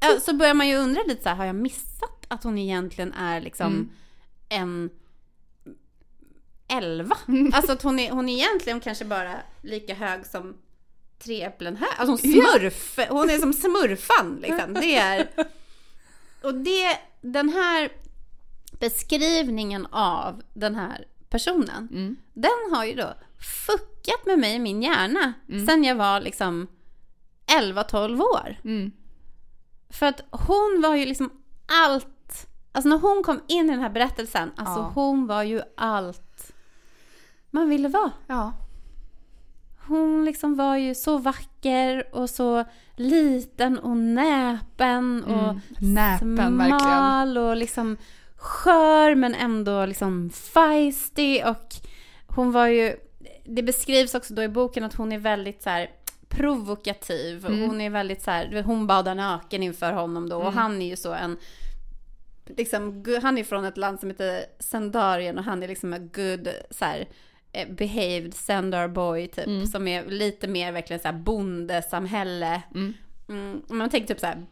Ja, 0.00 0.20
så 0.20 0.34
börjar 0.34 0.54
man 0.54 0.68
ju 0.68 0.76
undra 0.76 1.02
lite 1.06 1.22
så 1.22 1.28
här, 1.28 1.36
har 1.36 1.44
jag 1.44 1.54
missat 1.56 2.24
att 2.28 2.44
hon 2.44 2.58
egentligen 2.58 3.12
är 3.12 3.40
liksom 3.40 3.66
Mm. 3.66 3.90
En 4.48 4.90
11? 6.68 7.16
Alltså 7.52 7.72
att 7.72 7.82
hon 7.82 7.98
är, 7.98 8.10
hon 8.10 8.28
är 8.28 8.32
egentligen 8.36 8.80
kanske 8.80 9.04
bara 9.04 9.34
lika 9.62 9.94
hög 9.94 10.26
som 10.26 10.56
tre 11.18 11.42
äpplen 11.42 11.76
hög. 11.76 11.88
Alltså 11.96 12.10
hon 12.10 12.18
smurf, 12.18 12.98
hon 13.08 13.30
är 13.30 13.38
som 13.38 13.52
smurfan 13.52 14.38
liksom. 14.42 14.74
Det 14.74 14.96
är... 14.96 15.28
Och 16.42 16.54
det, 16.54 16.98
den 17.20 17.48
här 17.48 17.92
beskrivningen 18.80 19.86
av 19.90 20.42
den 20.54 20.74
här 20.74 21.04
personen, 21.28 21.88
Mm. 21.92 22.16
den 22.34 22.72
har 22.74 22.84
ju 22.84 22.94
då 22.94 23.14
fuckat 23.66 24.26
med 24.26 24.38
mig 24.38 24.54
i 24.54 24.58
min 24.58 24.82
hjärna 24.82 25.32
sen 25.66 25.84
jag 25.84 25.94
var 25.96 26.20
liksom 26.20 26.66
11-12 27.46 28.20
år. 28.20 28.56
Mm. 28.64 28.92
För 29.90 30.06
att 30.06 30.20
hon 30.30 30.80
var 30.82 30.94
ju 30.96 31.06
liksom 31.06 31.30
allt. 31.66 32.06
Alltså 32.76 32.88
när 32.88 32.98
hon 32.98 33.22
kom 33.22 33.40
in 33.46 33.66
i 33.68 33.70
den 33.70 33.80
här 33.80 33.90
berättelsen, 33.90 34.50
alltså 34.56 34.78
Ja. 34.80 34.92
hon 34.94 35.26
var 35.26 35.42
ju 35.42 35.62
allt 35.76 36.52
man 37.50 37.68
ville 37.68 37.88
vara. 37.88 38.10
Ja. 38.26 38.52
Hon 39.86 40.24
liksom 40.24 40.56
var 40.56 40.76
ju 40.76 40.94
så 40.94 41.18
vacker 41.18 42.04
och 42.12 42.30
så 42.30 42.64
liten 42.96 43.78
och 43.78 43.96
näpen 43.96 45.24
och 45.24 45.48
Mm. 45.50 45.60
Näpen, 45.94 46.58
verkligen. 46.58 46.80
smal 46.80 47.38
och 47.38 47.56
liksom 47.56 47.96
skör 48.36 49.14
men 49.14 49.34
ändå 49.34 49.86
liksom 49.86 50.30
feisty 50.30 51.42
och 51.42 51.74
hon 52.26 52.52
var 52.52 52.66
ju, 52.66 52.96
det 53.44 53.62
beskrivs 53.62 54.14
också 54.14 54.34
då 54.34 54.42
i 54.42 54.48
boken 54.48 54.84
att 54.84 54.94
hon 54.94 55.12
är 55.12 55.18
väldigt 55.18 55.62
så 55.62 55.70
här 55.70 55.90
provokativ 56.28 57.46
Mm. 57.46 57.68
hon 57.68 57.80
är 57.80 57.90
väldigt 57.90 58.22
så 58.22 58.30
här, 58.30 58.62
hon 58.62 58.86
badar 58.86 59.14
naken 59.14 59.62
inför 59.62 59.92
honom 59.92 60.28
då 60.28 60.36
och 60.36 60.42
Mm. 60.42 60.54
han 60.54 60.82
är 60.82 60.86
ju 60.86 60.96
så 60.96 61.12
en 61.12 61.36
liksom, 62.56 63.04
han 63.22 63.38
är 63.38 63.44
från 63.44 63.64
ett 63.64 63.76
land 63.76 64.00
som 64.00 64.10
heter 64.10 64.44
Sandarien 64.58 65.38
och 65.38 65.44
han 65.44 65.62
är 65.62 65.68
liksom 65.68 65.92
en 65.92 66.08
good 66.08 66.48
så 66.70 66.84
här, 66.84 67.08
eh, 67.52 67.68
behaved 67.68 68.34
Sandar 68.34 68.88
boy 68.88 69.26
typ 69.28 69.46
Mm. 69.46 69.66
som 69.66 69.88
är 69.88 70.04
lite 70.06 70.48
mer 70.48 70.72
verkligen 70.72 71.00
så 71.02 71.08
här 71.08 71.14
bondesamhälle. 71.18 72.62
Mm. 72.74 72.94
Mm, 73.28 73.62
man 73.68 73.90
tänker 73.90 74.08
typ 74.14 74.20
så 74.20 74.26
här 74.26 74.46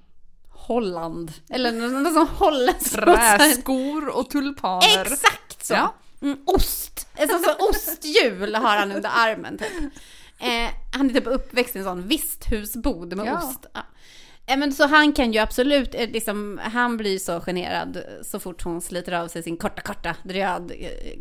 Holland 0.48 1.33
eller 1.50 1.72
något 1.72 2.14
sånt 2.14 2.30
holländskt. 2.30 2.94
Träskor 2.94 4.09
och 4.18 4.30
tulpaner. 4.30 5.00
Exakt 5.12 5.64
så! 5.66 5.74
Ja. 5.74 5.94
Mm, 6.22 6.38
ost! 6.46 7.07
Ett 7.16 7.30
sånt 7.30 7.44
så 7.44 7.68
osthjul 7.68 8.54
har 8.54 8.76
han 8.76 8.92
under 8.92 9.11
armen 9.14 9.59
typ. 9.59 9.72
Eh, 10.38 10.70
han 10.92 11.11
är 11.11 11.14
typ 11.14 11.26
uppväxt 11.26 11.76
i 11.76 11.78
en 11.78 11.85
sån 11.85 12.02
visthusbod 12.09 13.16
med 13.16 13.26
Ja. 13.26 13.38
ost. 13.38 13.66
Ja. 13.74 13.80
Men 14.46 14.72
så 14.72 14.87
han 14.87 15.12
kan 15.12 15.33
ju 15.33 15.38
absolut, 15.38 15.94
eh, 15.94 16.11
liksom, 16.11 16.61
han 16.62 16.96
blir 16.96 17.18
så 17.18 17.40
generad 17.40 18.04
så 18.22 18.40
fort 18.40 18.62
hon 18.62 18.80
sliter 18.80 19.12
av 19.12 19.28
sig 19.28 19.42
sin 19.42 19.57
korta, 19.57 19.83
korta 19.83 20.16
dryad 20.24 20.72
eh, 20.78 21.18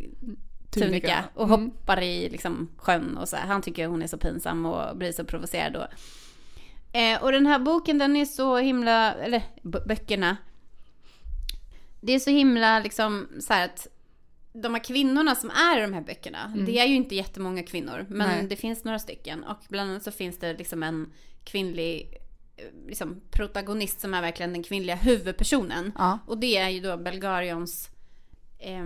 tunika 0.71 1.23
och 1.33 1.47
Mm. 1.47 1.62
hoppar 1.65 2.01
i 2.01 2.29
liksom, 2.29 2.69
sjön 2.77 3.17
och 3.17 3.29
så. 3.29 3.38
Han 3.38 3.62
tycker 3.62 3.88
hon 3.88 4.01
är 4.01 4.07
så 4.07 4.17
pinsam 4.17 4.65
och 4.65 4.97
blir 4.97 5.12
så 5.12 5.23
provocerad 5.25 5.73
då. 5.73 5.88
Eh, 6.99 7.23
och 7.23 7.31
den 7.31 7.45
här 7.47 7.59
boken 7.59 7.97
den 7.97 8.15
är 8.15 8.25
så 8.25 8.57
himla, 8.57 9.13
eller 9.13 9.43
böckerna. 9.62 10.38
Det 12.01 12.13
är 12.13 12.19
så 12.19 12.29
himla 12.29 12.79
liksom 12.79 13.27
så 13.39 13.53
här 13.53 13.65
att 13.65 13.88
de 14.53 14.73
här 14.73 14.83
kvinnorna 14.83 15.36
som 15.36 15.49
är 15.49 15.77
i 15.77 15.81
de 15.81 15.93
här 15.93 16.01
böckerna, 16.01 16.53
det 16.65 16.79
är 16.79 16.86
ju 16.86 16.95
inte 16.95 17.15
jättemånga 17.15 17.63
kvinnor, 17.63 18.05
men 18.09 18.27
Nej. 18.29 18.47
det 18.47 18.55
finns 18.55 18.83
några 18.83 18.99
stycken. 18.99 19.43
Och 19.43 19.57
bland 19.69 19.89
annat 19.91 20.03
så 20.03 20.12
finns 20.12 20.39
det 20.39 20.53
liksom 20.53 20.83
en 20.83 21.12
kvinnlig 21.43 22.17
liksom, 22.87 23.21
protagonist 23.31 23.99
som 24.01 24.13
är 24.13 24.21
verkligen 24.21 24.53
den 24.53 24.63
kvinnliga 24.63 24.95
huvudpersonen. 24.95 25.91
Ja. 25.97 26.19
Och 26.27 26.37
det 26.37 26.57
är 26.57 26.69
ju 26.69 26.79
då 26.79 26.97
Belgarions 26.97 27.89
eh, 28.59 28.85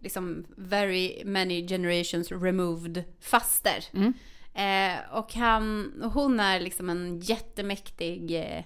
liksom 0.00 0.44
very 0.56 1.22
many 1.24 1.68
generations 1.68 2.32
removed 2.32 3.04
faster. 3.20 3.84
Mm. 3.92 4.12
Eh, 4.54 5.12
och 5.18 5.34
han, 5.34 5.92
och 6.02 6.12
hon 6.12 6.40
är 6.40 6.60
liksom 6.60 6.90
en 6.90 7.20
jättemäktig 7.20 8.30
eh, 8.40 8.64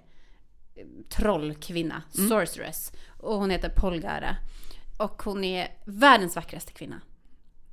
trollkvinna, 1.09 2.03
Mm. 2.17 2.29
sorceress. 2.29 2.93
Och 3.19 3.35
hon 3.39 3.51
heter 3.51 3.69
Polgara. 3.69 4.37
Och 4.97 5.23
hon 5.23 5.45
är 5.45 5.69
världens 5.85 6.37
vackraste 6.37 6.73
kvinna. 6.73 7.01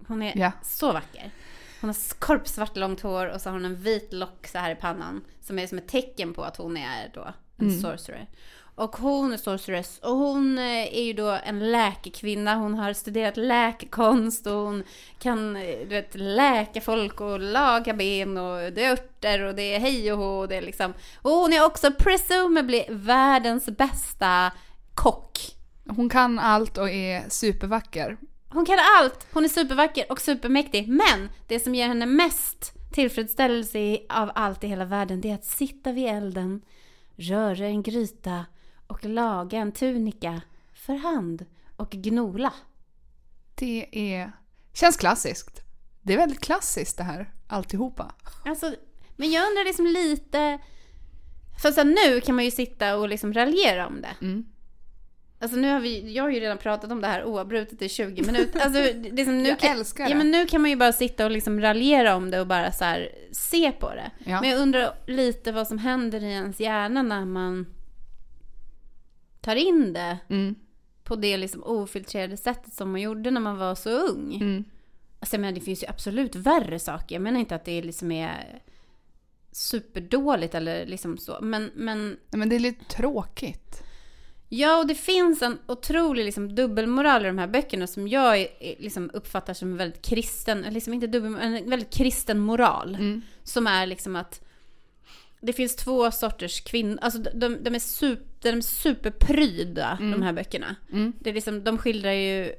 Hon 0.08 0.22
är 0.22 0.38
Ja. 0.38 0.52
så 0.64 0.92
vacker. 0.94 1.32
Hon 1.84 1.88
har 1.90 1.94
skorpsvart 1.94 2.78
långt 2.78 3.02
hår 3.02 3.28
och 3.28 3.42
så 3.42 3.50
har 3.50 3.54
hon 3.54 3.66
en 3.66 3.76
vit 3.76 4.14
lock 4.14 4.48
så 4.48 4.58
här 4.58 4.72
i 4.72 4.76
pannan. 4.76 5.24
Som 5.42 5.60
är 5.60 5.68
som 5.68 5.78
ett 5.78 5.88
tecken 5.88 6.34
på 6.34 6.44
att 6.44 6.58
hon 6.58 6.78
är 6.78 7.12
då 7.14 7.34
en 7.58 7.68
Mm. 7.68 7.82
sorcerer. 7.82 8.28
Och 8.76 8.96
hon 8.96 9.34
är 9.34 9.38
sorceress 9.38 10.00
och 10.04 10.16
hon 10.16 10.58
eh, 10.58 10.98
är 10.98 11.04
ju 11.04 11.14
då 11.14 11.40
en 11.46 11.72
läkekvinna. 11.72 12.56
Hon 12.56 12.74
har 12.74 12.94
studerat 12.94 13.38
läkekonst 13.38 14.48
och 14.48 14.54
hon 14.54 14.84
kan 15.20 15.56
eh, 15.56 15.80
du 15.80 15.86
vet, 15.86 16.16
läka 16.16 16.82
folk 16.82 17.22
och 17.22 17.40
laga 17.40 17.94
ben 17.94 18.38
och 18.38 18.74
det 18.74 18.84
är 18.84 18.92
örter 18.92 19.44
och 19.44 19.56
det 19.56 19.76
är 19.76 19.80
hej 19.80 20.14
och 20.14 20.18
hå 20.20 20.40
och 20.40 20.48
det 20.48 20.56
är 20.56 20.62
liksom. 20.62 20.94
Och 21.22 21.32
hon 21.32 21.54
är 21.54 21.66
också 21.66 21.92
presumably 21.92 22.84
världens 22.90 23.66
bästa 23.66 24.52
kock. 24.94 25.40
Hon 25.88 26.10
kan 26.10 26.40
allt 26.40 26.78
och 26.78 26.90
är 26.90 27.30
supervacker. 27.30 28.18
Hon 28.54 28.66
kan 28.66 28.80
allt! 29.00 29.28
Hon 29.34 29.44
är 29.44 29.50
supervacker 29.50 30.12
och 30.12 30.22
supermäktig. 30.22 30.88
Men 30.88 31.30
det 31.48 31.60
som 31.60 31.76
ger 31.76 31.88
henne 31.88 32.06
mest 32.06 32.74
tillfredsställelse 32.94 33.98
av 34.10 34.32
allt 34.36 34.64
i 34.64 34.68
hela 34.68 34.86
världen 34.86 35.22
det 35.22 35.30
är 35.30 35.36
att 35.36 35.46
sitta 35.46 35.92
vid 35.92 36.06
elden, 36.06 36.62
röra 37.16 37.66
en 37.66 37.84
gryta 37.84 38.46
och 38.88 39.06
laga 39.06 39.58
en 39.58 39.72
tunika 39.72 40.42
för 40.74 40.94
hand 40.94 41.46
och 41.76 41.90
gnola. 41.90 42.54
Det 43.56 43.88
är... 43.92 44.32
Känns 44.74 44.98
klassiskt. 44.98 45.62
Det 46.02 46.14
är 46.14 46.18
väldigt 46.18 46.42
klassiskt 46.42 46.98
det 46.98 47.04
här, 47.04 47.34
alltihopa. 47.48 48.16
Alltså, 48.46 48.76
men 49.16 49.32
jag 49.32 49.48
undrar 49.48 49.66
liksom 49.66 49.86
lite... 49.86 50.60
För 51.62 51.72
här, 51.72 51.84
nu 51.84 52.22
kan 52.22 52.36
man 52.36 52.46
ju 52.46 52.52
sitta 52.52 52.98
och 52.98 53.10
liksom 53.10 53.34
raljera 53.34 53.88
om 53.88 54.02
det. 54.02 54.26
Mm. 54.26 54.46
Alltså 55.44 55.58
nu 55.58 55.72
har 55.72 55.80
vi, 55.80 56.14
jag 56.14 56.24
har 56.24 56.30
ju 56.30 56.40
redan 56.40 56.58
pratat 56.58 56.92
om 56.92 57.02
det 57.02 57.08
här 57.08 57.24
oavbrutet 57.24 57.82
i 57.82 57.90
20 57.90 58.24
minuter. 58.24 58.60
Alltså, 58.60 58.80
det 59.12 59.22
är 59.22 59.26
som 59.26 59.44
nu 59.44 59.50
Jag 59.50 59.60
kan, 59.60 59.78
älskar 59.78 60.04
det. 60.04 60.10
Ja 60.10 60.16
men 60.18 60.32
nu 60.32 60.48
kan 60.48 60.62
man 60.62 60.70
ju 60.70 60.76
bara 60.76 60.92
sitta 60.94 61.26
och 61.26 61.32
liksom 61.32 61.62
raljera 61.62 62.16
om 62.16 62.32
det 62.32 62.40
och 62.42 62.48
bara 62.48 62.72
så 62.72 62.84
här 62.86 63.10
se 63.32 63.72
på 63.72 63.90
det. 63.90 64.12
Ja. 64.26 64.42
Men 64.42 64.50
jag 64.50 64.60
undrar 64.60 64.94
lite 65.08 65.52
vad 65.52 65.68
som 65.68 65.78
händer 65.78 66.24
i 66.24 66.32
ens 66.32 66.60
hjärna 66.60 67.02
när 67.02 67.26
man 67.26 67.66
tar 69.42 69.56
in 69.56 69.94
det 69.94 70.18
Mm. 70.30 70.56
på 71.04 71.16
det 71.16 71.38
liksom 71.38 71.64
ofiltrerade 71.64 72.38
sättet 72.38 72.74
som 72.74 72.92
man 72.92 73.02
gjorde 73.02 73.32
när 73.32 73.42
man 73.42 73.58
var 73.58 73.76
så 73.76 73.90
ung. 73.90 74.36
Mm. 74.36 74.64
Alltså 75.20 75.36
jag 75.36 75.42
menar, 75.42 75.54
det 75.54 75.62
finns 75.62 75.84
ju 75.84 75.88
absolut 75.88 76.36
värre 76.36 76.80
saker. 76.80 77.16
Jag 77.16 77.22
menar 77.22 77.40
inte 77.40 77.56
att 77.56 77.66
det 77.66 77.82
liksom 77.82 78.12
är 78.12 78.62
superdåligt 79.52 80.56
eller 80.56 80.86
liksom 80.86 81.18
så. 81.18 81.38
Men, 81.42 81.72
men 81.76 82.18
men 82.32 82.50
det 82.50 82.56
är 82.56 82.60
lite 82.60 82.86
tråkigt. 82.86 83.84
Ja, 84.56 84.78
och 84.78 84.88
det 84.88 84.96
finns 84.96 85.42
en 85.42 85.60
otrolig 85.68 86.26
liksom, 86.26 86.56
dubbelmoral 86.56 87.26
i 87.26 87.28
de 87.28 87.38
här 87.38 87.48
böckerna 87.48 87.88
som 87.88 88.08
jag 88.08 88.38
är, 88.40 88.48
liksom, 88.60 89.12
uppfattar 89.14 89.54
som 89.54 89.72
en 89.72 89.78
väldigt 89.78 90.02
kristen, 90.02 90.62
liksom 90.62 90.94
inte 90.94 91.08
dubbel, 91.08 91.36
en 91.42 91.70
väldigt 91.70 91.94
kristen 91.94 92.40
moral. 92.40 92.96
Mm. 92.96 93.22
Som 93.44 93.68
är 93.68 93.86
liksom 93.86 94.16
att 94.16 94.42
det 95.42 95.54
finns 95.54 95.76
två 95.76 96.12
sorters 96.12 96.62
kvinnor, 96.62 97.00
alltså 97.02 97.20
de, 97.20 97.64
de, 97.64 97.76
är, 97.76 97.80
super, 97.80 98.52
de 98.52 98.58
är 98.58 98.62
superpryda, 98.62 99.98
de 100.00 100.22
här 100.22 100.34
böckerna. 100.34 100.76
Mm. 100.92 101.14
Det 101.20 101.30
är 101.30 101.34
liksom, 101.34 101.64
de 101.64 101.78
skildrar 101.78 102.12
ju 102.12 102.54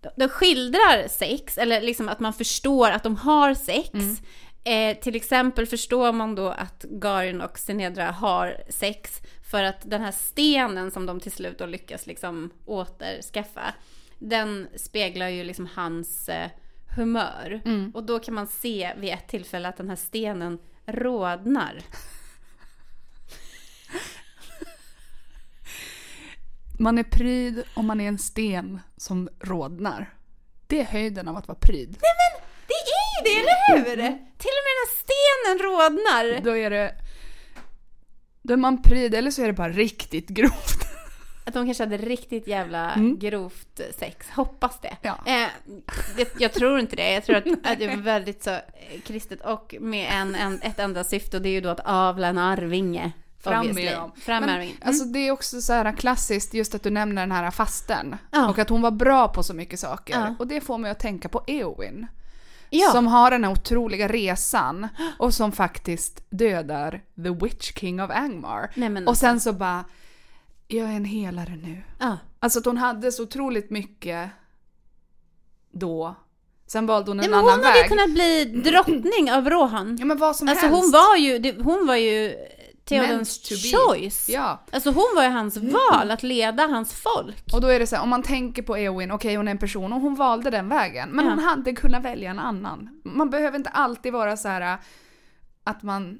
de, 0.00 0.08
de 0.16 0.28
skildrar 0.28 1.08
sex, 1.08 1.58
eller 1.58 1.80
liksom 1.80 2.08
att 2.08 2.20
man 2.20 2.32
förstår 2.32 2.90
att 2.90 3.02
de 3.02 3.16
har 3.16 3.54
sex. 3.54 3.90
Eh, 4.64 4.96
till 4.98 5.16
exempel 5.16 5.66
förstår 5.66 6.12
man 6.12 6.34
då 6.34 6.48
att 6.48 6.84
Garin 6.90 7.40
och 7.40 7.58
Sinedra 7.58 8.10
har 8.10 8.56
sex 8.68 9.22
för 9.50 9.62
att 9.62 9.90
den 9.90 10.00
här 10.00 10.12
stenen 10.12 10.90
som 10.90 11.06
de 11.06 11.20
till 11.20 11.32
slut 11.32 11.58
då 11.58 11.66
lyckas 11.66 12.06
liksom 12.06 12.50
återskaffa, 12.64 13.74
den 14.18 14.68
speglar 14.76 15.28
ju 15.28 15.44
liksom 15.44 15.68
hans 15.74 16.28
eh, 16.28 16.50
humör. 16.96 17.60
Mm. 17.64 17.90
Och 17.94 18.04
då 18.04 18.18
kan 18.18 18.34
man 18.34 18.46
se 18.46 18.94
vid 18.96 19.12
ett 19.12 19.28
tillfälle 19.28 19.68
att 19.68 19.76
den 19.76 19.88
här 19.88 19.96
stenen 19.96 20.58
rodnar. 20.86 21.80
Man 26.80 26.98
är 26.98 27.02
pryd 27.02 27.62
om 27.74 27.86
man 27.86 28.00
är 28.00 28.08
en 28.08 28.18
sten 28.18 28.80
som 28.96 29.28
rodnar. 29.40 30.14
Det 30.66 30.80
är 30.80 30.84
höjden 30.84 31.28
av 31.28 31.36
att 31.36 31.48
vara 31.48 31.58
pryd. 31.58 31.96
Det 32.00 32.06
är 32.06 32.38
ju 33.24 33.24
det, 33.24 33.40
eller 33.40 33.96
hur? 33.96 33.96
Till 34.38 34.56
och 34.58 34.64
med 34.66 34.74
när 34.78 34.88
stenen 35.02 35.66
rodnar. 35.66 36.40
Då 36.44 36.56
är 36.56 36.70
det... 36.70 36.94
Då 38.42 38.52
är 38.52 38.56
man 38.58 38.82
pryd, 38.82 39.14
eller 39.14 39.30
så 39.30 39.42
är 39.42 39.46
det 39.46 39.52
bara 39.52 39.68
riktigt 39.68 40.28
grovt. 40.28 40.84
Att 41.46 41.54
de 41.54 41.66
kanske 41.66 41.82
hade 41.82 41.96
riktigt 41.96 42.46
jävla 42.46 42.92
Mm. 42.92 43.18
grovt 43.18 43.80
sex. 43.98 44.26
Hoppas 44.30 44.80
det. 44.80 44.96
Ja. 45.02 45.18
Eh, 45.26 45.48
det. 46.16 46.34
Jag 46.38 46.52
tror 46.52 46.80
inte 46.80 46.96
det. 46.96 47.12
Jag 47.12 47.24
tror 47.24 47.36
att, 47.36 47.46
att 47.46 47.78
det 47.78 47.84
är 47.84 47.96
väldigt 47.96 48.42
så 48.42 48.50
eh, 48.50 48.60
kristet 49.06 49.40
och 49.40 49.74
med 49.80 50.08
en, 50.12 50.34
en, 50.34 50.62
ett 50.62 50.78
enda 50.78 51.04
syfte 51.04 51.36
och 51.36 51.42
det 51.42 51.48
är 51.48 51.52
ju 51.52 51.60
då 51.60 51.68
att 51.68 51.80
avla 51.84 52.26
en 52.26 52.38
arvinge. 52.38 53.12
Fram 53.40 53.66
med 53.66 53.96
dem. 53.96 54.12
Fram 54.20 54.40
med 54.40 54.46
Men, 54.46 54.56
arvingen. 54.56 54.76
Mm. 54.76 54.88
Alltså 54.88 55.04
det 55.04 55.18
är 55.18 55.30
också 55.30 55.60
så 55.60 55.72
här 55.72 55.92
klassiskt 55.92 56.54
just 56.54 56.74
att 56.74 56.82
du 56.82 56.90
nämner 56.90 57.22
den 57.22 57.32
här 57.32 57.50
fasten. 57.50 58.16
Ja. 58.30 58.48
Och 58.48 58.58
att 58.58 58.68
hon 58.68 58.82
var 58.82 58.90
bra 58.90 59.28
på 59.28 59.42
så 59.42 59.54
mycket 59.54 59.80
saker. 59.80 60.14
Ja. 60.14 60.34
Och 60.38 60.46
det 60.46 60.60
får 60.60 60.78
mig 60.78 60.90
att 60.90 61.00
tänka 61.00 61.28
på 61.28 61.44
Eowyn. 61.46 62.06
Ja. 62.70 62.90
Som 62.90 63.06
har 63.06 63.30
den 63.30 63.44
här 63.44 63.50
otroliga 63.52 64.08
resan 64.08 64.88
och 65.18 65.34
som 65.34 65.52
faktiskt 65.52 66.22
dödar 66.30 67.00
The 67.22 67.30
Witch 67.30 67.72
King 67.78 68.02
of 68.02 68.10
Angmar. 68.10 68.70
Nej, 68.74 68.88
men 68.88 69.08
och 69.08 69.16
sen 69.16 69.40
så 69.40 69.52
bara, 69.52 69.84
jag 70.68 70.88
är 70.90 70.92
en 70.96 71.04
helare 71.04 71.58
nu. 71.62 71.82
ja. 71.98 72.18
Alltså 72.40 72.58
att 72.58 72.64
hon 72.64 72.76
hade 72.78 73.12
så 73.12 73.22
otroligt 73.22 73.70
mycket 73.70 74.30
då. 75.72 76.14
Sen 76.66 76.86
valde 76.86 77.10
hon 77.10 77.20
en 77.20 77.20
Nej, 77.20 77.30
men 77.30 77.38
annan 77.38 77.50
hon 77.58 77.64
hade 77.64 77.80
väg. 77.80 77.88
kunnat 77.88 78.10
bli 78.10 78.44
drottning 78.44 79.32
av 79.32 79.50
Rohan. 79.50 79.96
Ja 80.00 80.04
men 80.04 80.18
vad 80.18 80.36
som 80.36 80.48
Alltså 80.48 80.66
helst. 80.66 80.80
hon 80.82 80.90
var 80.90 81.16
ju, 81.16 81.62
hon 81.62 81.86
var 81.86 81.96
ju 81.96 82.34
Theodens 82.88 83.48
choice. 83.74 84.28
Ja. 84.28 84.60
Alltså 84.72 84.90
hon 84.90 85.06
var 85.16 85.22
ju 85.24 85.30
hans 85.30 85.56
val 85.56 86.10
att 86.10 86.22
leda 86.22 86.66
hans 86.66 86.92
folk. 86.92 87.44
Och 87.52 87.60
då 87.60 87.68
är 87.68 87.78
det 87.78 87.86
så 87.86 87.96
här, 87.96 88.02
om 88.02 88.08
man 88.08 88.22
tänker 88.22 88.62
på 88.62 88.76
Eowyn, 88.76 89.10
okej 89.10 89.36
hon 89.36 89.48
är 89.48 89.52
en 89.52 89.58
person 89.58 89.92
och 89.92 90.00
hon 90.00 90.14
valde 90.14 90.50
den 90.50 90.68
vägen. 90.68 91.08
Men 91.10 91.24
Ja. 91.24 91.30
hon 91.30 91.44
hade 91.44 91.72
kunnat 91.72 92.02
välja 92.04 92.30
en 92.30 92.38
annan. 92.38 93.00
Man 93.04 93.30
behöver 93.30 93.58
inte 93.58 93.70
alltid 93.70 94.12
vara 94.12 94.36
så 94.36 94.48
här 94.48 94.78
att 95.64 95.82
man, 95.82 96.18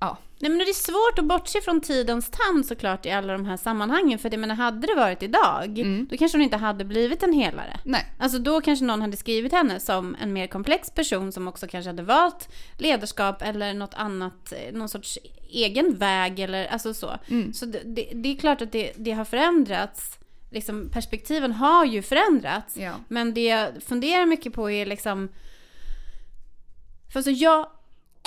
ja. 0.00 0.18
Nej 0.38 0.50
men 0.50 0.58
det 0.58 0.64
är 0.64 0.72
svårt 0.74 1.18
att 1.18 1.24
bortse 1.24 1.60
från 1.60 1.80
tidens 1.80 2.30
tand 2.30 2.66
såklart 2.66 3.06
i 3.06 3.10
alla 3.10 3.32
de 3.32 3.46
här 3.46 3.56
sammanhangen. 3.56 4.18
För 4.18 4.30
det 4.30 4.36
menar, 4.36 4.54
hade 4.54 4.86
det 4.86 4.94
varit 4.94 5.22
idag, 5.22 5.78
Mm. 5.78 6.06
då 6.10 6.16
kanske 6.16 6.38
hon 6.38 6.42
inte 6.42 6.56
hade 6.56 6.84
blivit 6.84 7.22
en 7.22 7.32
helare. 7.32 7.80
Nej. 7.84 8.12
Alltså 8.18 8.38
då 8.38 8.60
kanske 8.60 8.84
någon 8.84 9.00
hade 9.00 9.16
skrivit 9.16 9.52
henne 9.52 9.80
som 9.80 10.16
en 10.20 10.32
mer 10.32 10.46
komplex 10.46 10.90
person 10.90 11.32
som 11.32 11.48
också 11.48 11.66
kanske 11.68 11.88
hade 11.88 12.02
valt 12.02 12.48
ledarskap 12.78 13.42
eller 13.42 13.74
något 13.74 13.94
annat, 13.94 14.52
eh, 14.52 14.72
någon 14.74 14.88
sorts 14.88 15.18
egen 15.50 15.96
väg 15.98 16.40
eller 16.40 16.66
alltså 16.66 16.94
så. 16.94 17.16
Mm. 17.28 17.52
Så 17.52 17.66
det, 17.66 17.80
det, 17.84 18.10
det 18.14 18.28
är 18.28 18.36
klart 18.36 18.62
att 18.62 18.72
det, 18.72 18.92
det 18.96 19.10
har 19.12 19.24
förändrats. 19.24 20.18
Liksom, 20.50 20.88
perspektiven 20.92 21.52
har 21.52 21.84
ju 21.84 22.02
förändrats. 22.02 22.76
Ja. 22.76 22.92
Men 23.08 23.34
det 23.34 23.44
jag 23.44 23.82
funderar 23.82 24.26
mycket 24.26 24.52
på 24.52 24.70
är 24.70 24.86
liksom... 24.86 25.28
För 27.12 27.18
alltså 27.18 27.30
jag 27.30 27.66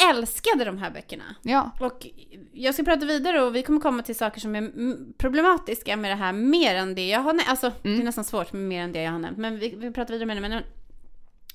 älskade 0.10 0.66
de 0.66 0.78
här 0.78 0.92
böckerna. 0.92 1.36
Ja. 1.42 1.72
Och 1.80 2.08
jag 2.54 2.74
ska 2.74 2.84
prata 2.84 3.06
vidare 3.06 3.42
och 3.42 3.56
vi 3.56 3.64
kommer 3.64 3.80
komma 3.80 4.04
till 4.04 4.16
saker 4.16 4.40
som 4.42 4.56
är 4.56 4.72
problematiska 5.18 5.98
med 5.98 6.12
det 6.12 6.16
här 6.16 6.34
mer 6.34 6.76
än 6.76 6.96
det 6.96 7.08
jag 7.08 7.20
har 7.20 7.34
nämnt. 7.34 7.50
Alltså 7.50 7.72
det 7.82 7.90
är 7.90 8.04
nästan 8.04 8.24
svårt 8.24 8.54
med 8.54 8.62
mer 8.62 8.84
än 8.84 8.92
det 8.92 9.02
jag 9.02 9.12
har 9.12 9.20
nämnt. 9.20 9.38
Men 9.38 9.60
vi, 9.60 9.76
vi 9.76 9.92
pratar 9.92 10.14
vidare 10.14 10.26
med 10.26 10.38
det. 10.38 10.50
Men, 10.50 10.64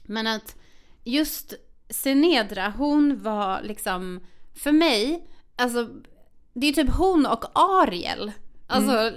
men 0.03 0.26
att 0.26 0.57
just 1.05 1.55
Senedra, 1.90 2.72
hon 2.76 3.22
var 3.22 3.62
liksom 3.62 4.20
för 4.55 4.72
mig, 4.72 5.28
alltså 5.57 5.88
det 6.55 6.66
är 6.66 6.72
typ 6.72 6.90
hon 6.90 7.26
och 7.26 7.45
Ariel. 7.55 8.32
Alltså, 8.66 9.12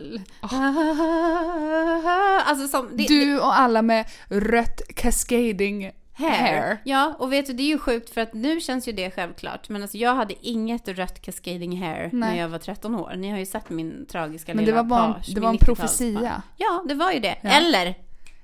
alltså 2.46 2.68
som, 2.68 2.90
det, 2.98 3.08
Du 3.08 3.40
och 3.40 3.60
alla 3.60 3.82
med 3.82 4.06
rött 4.30 4.82
cascading 4.96 5.92
Hair. 6.18 6.30
hair. 6.32 6.78
Ja, 6.84 7.16
och 7.20 7.34
vet 7.34 7.48
du, 7.48 7.54
det 7.54 7.64
är 7.64 7.68
ju 7.68 7.80
sjukt 7.80 8.10
för 8.10 8.22
att 8.22 8.34
nu 8.34 8.60
känns 8.62 8.88
ju 8.88 8.92
det 8.92 9.12
självklart. 9.12 9.70
Men 9.70 9.82
alltså 9.82 9.98
jag 9.98 10.16
hade 10.16 10.48
inget 10.48 10.88
rött 10.88 11.22
cascading 11.22 11.82
hair 11.82 12.10
när 12.14 12.28
Nej. 12.30 12.40
jag 12.40 12.50
var 12.50 12.60
13 12.60 12.96
år. 12.96 13.14
Ni 13.16 13.30
har 13.32 13.38
ju 13.38 13.46
sett 13.46 13.70
min 13.70 14.06
tragiska 14.12 14.54
Men 14.54 14.66
det 14.66 14.72
lilla 14.72 14.84
var 14.84 14.90
bara 14.90 15.06
en, 15.06 15.14
page, 15.14 15.26
det 15.28 15.34
min 15.34 15.44
var 15.44 15.50
en 15.50 15.58
90-talspage. 15.58 15.66
profetia. 15.76 16.42
Ja, 16.58 16.84
det 16.88 16.94
var 16.94 17.12
ju 17.12 17.20
det. 17.20 17.38
Ja. 17.42 17.50
Eller 17.50 17.96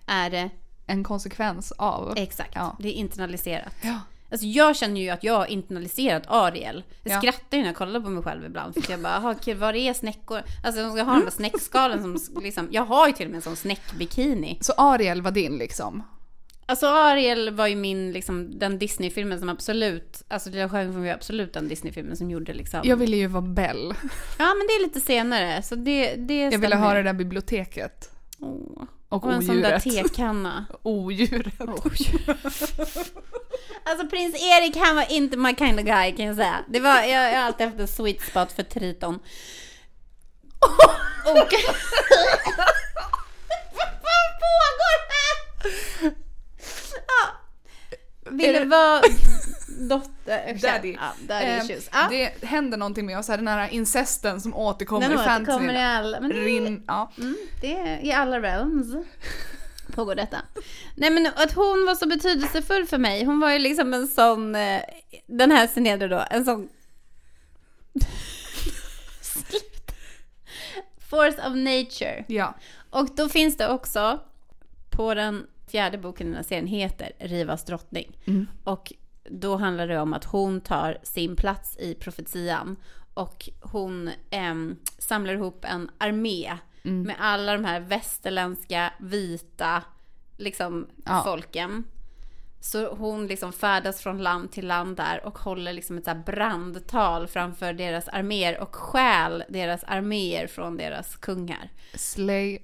är 0.07 0.29
det 0.29 0.49
En 0.85 1.03
konsekvens 1.03 1.71
av. 1.71 2.13
exakt, 2.17 2.51
Ja. 2.55 2.75
det 2.79 2.87
är 2.87 2.93
internaliserat. 2.93 3.75
Ja. 3.81 3.99
Alltså 4.31 4.45
jag 4.47 4.75
känner 4.75 5.01
ju 5.01 5.09
att 5.09 5.23
jag 5.23 5.37
har 5.37 5.45
internaliserat 5.45 6.23
Ariel. 6.27 6.83
Jag 7.03 7.13
Ja. 7.13 7.17
skrattar 7.21 7.57
ju 7.57 7.63
när 7.63 7.69
jag 7.69 7.75
kollar 7.75 7.99
på 7.99 8.09
mig 8.09 8.23
själv 8.23 8.45
ibland. 8.45 8.83
För 8.83 8.91
jag 8.91 8.99
bara, 9.01 9.13
"Jaha, 9.13 9.31
okej, 9.39 9.53
var 9.53 9.73
är 9.73 9.93
snäckor? 9.93 10.41
Alltså 10.63 10.81
de 10.83 10.91
ska 10.91 11.03
ha 11.03 11.13
de 11.13 11.23
där 11.23 11.31
snäckskalen 11.31 12.01
som 12.01 12.41
liksom, 12.43 12.67
jag 12.71 12.85
har 12.85 13.07
ju 13.07 13.13
till 13.13 13.25
och 13.25 13.31
med 13.31 13.35
en 13.37 13.41
sån 13.41 13.55
snäckbikini. 13.55 14.57
Så 14.61 14.73
Ariel 14.77 15.21
var 15.21 15.31
din 15.31 15.57
liksom? 15.57 16.03
Alltså 16.65 16.87
Ariel 16.87 17.53
var 17.55 17.67
ju 17.67 17.75
min, 17.75 18.11
liksom, 18.11 18.59
den 18.59 18.79
Disney-filmen 18.79 19.39
som 19.39 19.49
absolut, 19.49 20.23
alltså 20.27 20.49
Lilla 20.49 20.69
Sjöjungfrun 20.69 21.01
var 21.01 21.07
ju 21.07 21.13
absolut 21.13 21.53
den 21.53 21.67
Disney-filmen 21.67 22.17
som 22.17 22.29
gjorde 22.31 22.53
liksom. 22.53 22.81
Jag 22.83 22.97
ville 22.97 23.17
ju 23.17 23.27
vara 23.27 23.41
Bell. 23.41 23.93
Ja 24.39 24.53
men 24.53 24.67
det 24.67 24.73
är 24.73 24.83
lite 24.83 24.99
senare, 25.01 25.61
så 25.61 25.75
det, 25.75 26.15
det 26.15 26.39
Jag 26.39 26.59
ville 26.59 26.75
ha 26.75 26.93
det 26.93 27.03
där 27.03 27.13
biblioteket. 27.13 28.09
Åh. 28.39 28.83
Och, 29.09 29.23
Och 29.25 29.33
en 29.33 29.45
sån 29.45 29.61
där 29.61 29.75
odjuret. 29.85 30.09
tekanna. 30.13 30.65
Odjuret. 30.83 31.59
Alltså 33.83 34.07
prins 34.09 34.35
Erik 34.35 34.75
han 34.77 34.95
var 34.95 35.11
inte 35.11 35.37
my 35.37 35.55
kind 35.55 35.79
of 35.79 35.85
guy 35.85 36.11
kan 36.11 36.25
jag 36.25 36.35
säga. 36.35 36.55
Det 36.69 36.79
var, 36.79 37.01
jag, 37.01 37.33
jag 37.33 37.37
har 37.39 37.45
alltid 37.45 37.67
haft 37.67 37.79
en 37.79 37.87
sweet 37.87 38.21
spot 38.21 38.51
för 38.51 38.63
Triton. 38.63 39.15
Och... 41.25 41.53
Vad 43.75 43.87
fan 44.03 44.29
pågår 44.43 44.97
här? 45.09 46.13
Ja. 47.07 48.22
Ville 48.37 48.65
vara 48.65 49.01
dotter... 49.89 50.61
Daddy. 50.61 50.93
Ja, 50.93 51.13
daddy 51.27 51.45
Eh, 51.45 51.57
issues. 51.65 51.89
Ja. 51.91 52.07
Det 52.09 52.43
händer 52.47 52.77
någonting 52.77 53.05
med 53.05 53.19
oss 53.19 53.27
här, 53.27 53.37
den 53.37 53.47
här 53.47 53.69
incesten 53.73 54.41
som 54.41 54.55
återkommer 54.55 55.09
Den 55.09 55.19
i 55.19 55.23
fantasy. 55.23 55.41
återkommer 55.43 55.73
i 55.73 55.83
alla... 55.83 56.19
Men 56.19 56.29
det, 56.29 56.35
Rin, 56.35 56.83
ja. 56.87 57.11
Mm, 57.17 57.37
det 57.61 57.73
är 57.73 58.05
i 58.05 58.11
alla 58.13 58.39
realms 58.39 58.95
pågår 59.95 60.15
detta. 60.15 60.37
Nej 60.95 61.09
men 61.09 61.27
att 61.35 61.51
hon 61.51 61.85
var 61.85 61.95
så 61.95 62.07
betydelsefull 62.07 62.85
för 62.85 62.97
mig. 62.97 63.23
Hon 63.25 63.39
var 63.39 63.51
ju 63.51 63.59
liksom 63.59 63.93
en 63.93 64.07
sån, 64.07 64.55
eh, 64.55 64.81
den 65.27 65.51
här 65.51 65.67
Senedra 65.67 66.07
då, 66.07 66.23
en 66.29 66.45
sån... 66.45 66.69
Force 71.09 71.37
of 71.47 71.55
nature. 71.55 72.25
ja. 72.27 72.55
Och 72.89 73.07
då 73.15 73.29
finns 73.29 73.57
det 73.57 73.69
också, 73.69 74.19
på 74.89 75.13
den 75.13 75.47
fjärde 75.73 75.97
boken 75.97 76.27
i 76.27 76.29
den 76.29 76.35
här 76.35 76.43
serien 76.43 76.67
heter 76.67 77.11
Rivas 77.19 77.63
drottning. 77.65 78.17
Mm. 78.25 78.47
Och 78.63 78.93
då 79.29 79.55
handlar 79.57 79.87
det 79.87 79.99
om 79.99 80.13
att 80.13 80.23
hon 80.25 80.61
tar 80.61 80.97
sin 81.03 81.35
plats 81.35 81.77
i 81.79 81.95
profetian. 81.95 82.75
Och 83.13 83.49
hon 83.61 84.09
em, 84.29 84.77
samlar 84.97 85.33
ihop 85.33 85.65
en 85.65 85.89
armé 85.97 86.57
Mm. 86.85 87.01
med 87.01 87.15
alla 87.19 87.53
de 87.53 87.65
här 87.65 87.79
västerländska 87.79 88.93
vita 88.99 89.83
liksom, 90.37 90.87
Ja. 91.05 91.21
folken. 91.25 91.83
Så 92.59 92.95
hon 92.95 93.27
liksom 93.27 93.53
färdas 93.53 94.01
från 94.01 94.17
land 94.17 94.51
till 94.51 94.67
land 94.67 94.97
där 94.97 95.25
och 95.25 95.37
håller 95.37 95.73
liksom 95.73 95.97
ett 95.97 96.05
så 96.05 96.15
brandtal 96.25 97.27
framför 97.27 97.73
deras 97.73 98.07
arméer 98.07 98.59
och 98.59 98.75
stjäl 98.75 99.43
deras 99.49 99.83
arméer 99.83 100.47
från 100.47 100.77
deras 100.77 101.15
kungar. 101.15 101.69
Slay. 101.95 102.59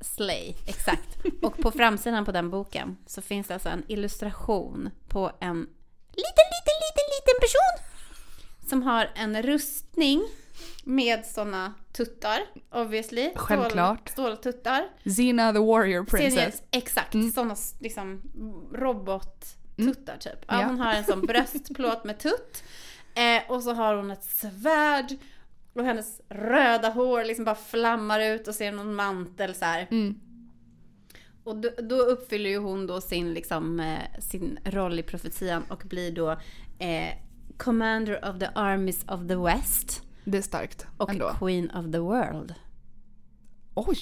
Slay, 0.00 0.54
exakt. 0.66 1.18
Och 1.42 1.56
på 1.58 1.70
framsidan 1.70 2.24
på 2.24 2.32
den 2.32 2.50
boken 2.50 2.96
så 3.06 3.22
finns 3.22 3.46
det 3.46 3.54
alltså 3.54 3.68
en 3.68 3.84
illustration 3.88 4.90
på 5.08 5.32
en 5.40 5.56
liten, 6.16 6.46
liten, 6.50 6.76
liten, 6.80 7.06
liten 7.16 7.40
person 7.40 7.86
som 8.68 8.82
har 8.82 9.10
en 9.14 9.42
rustning 9.42 10.22
med 10.84 11.26
såna 11.26 11.74
tuttar, 11.92 12.38
obviously. 12.70 13.28
Stål- 13.30 13.38
Självklart. 13.38 14.08
Ståltuttar. 14.08 14.88
Xena 15.04 15.52
the 15.52 15.58
warrior 15.58 16.04
princess. 16.04 16.62
Exakt, 16.70 17.14
såna 17.34 17.56
liksom 17.80 18.20
robottuttar 18.74 20.16
typ. 20.16 20.44
Ja, 20.48 20.60
Ja. 20.60 20.66
Hon 20.66 20.80
har 20.80 20.92
en 20.94 21.04
sån 21.04 21.20
bröstplåt 21.20 22.04
med 22.04 22.18
tutt. 22.18 22.62
Eh, 23.14 23.42
och 23.50 23.62
så 23.62 23.72
har 23.74 23.94
hon 23.94 24.10
ett 24.10 24.24
svärd. 24.24 25.16
Och 25.72 25.84
hennes 25.84 26.20
röda 26.28 26.88
hår 26.90 27.24
liksom 27.24 27.44
bara 27.44 27.54
flammar 27.54 28.20
ut 28.20 28.48
och 28.48 28.54
ser 28.54 28.72
någon 28.72 28.94
mantel 28.94 29.54
så. 29.54 29.64
Mm. 29.90 30.20
Och 31.44 31.56
då, 31.56 31.70
då 31.82 31.96
uppfyller 31.96 32.50
ju 32.50 32.58
hon 32.58 32.86
då 32.86 33.00
sin, 33.00 33.34
liksom, 33.34 33.80
eh, 33.80 34.20
sin 34.20 34.58
roll 34.64 34.98
i 34.98 35.02
profetian 35.02 35.62
och 35.68 35.82
blir 35.84 36.12
då 36.12 36.30
eh, 36.78 37.14
Commander 37.56 38.30
of 38.30 38.38
the 38.38 38.48
Armies 38.54 39.04
of 39.08 39.28
the 39.28 39.36
West 39.36 40.02
Det 40.24 40.38
är 40.38 40.42
starkt 40.42 40.86
och 40.96 41.10
ändå. 41.10 41.34
Queen 41.38 41.70
of 41.70 41.92
the 41.92 41.98
World. 41.98 42.54
Oj! 43.74 43.98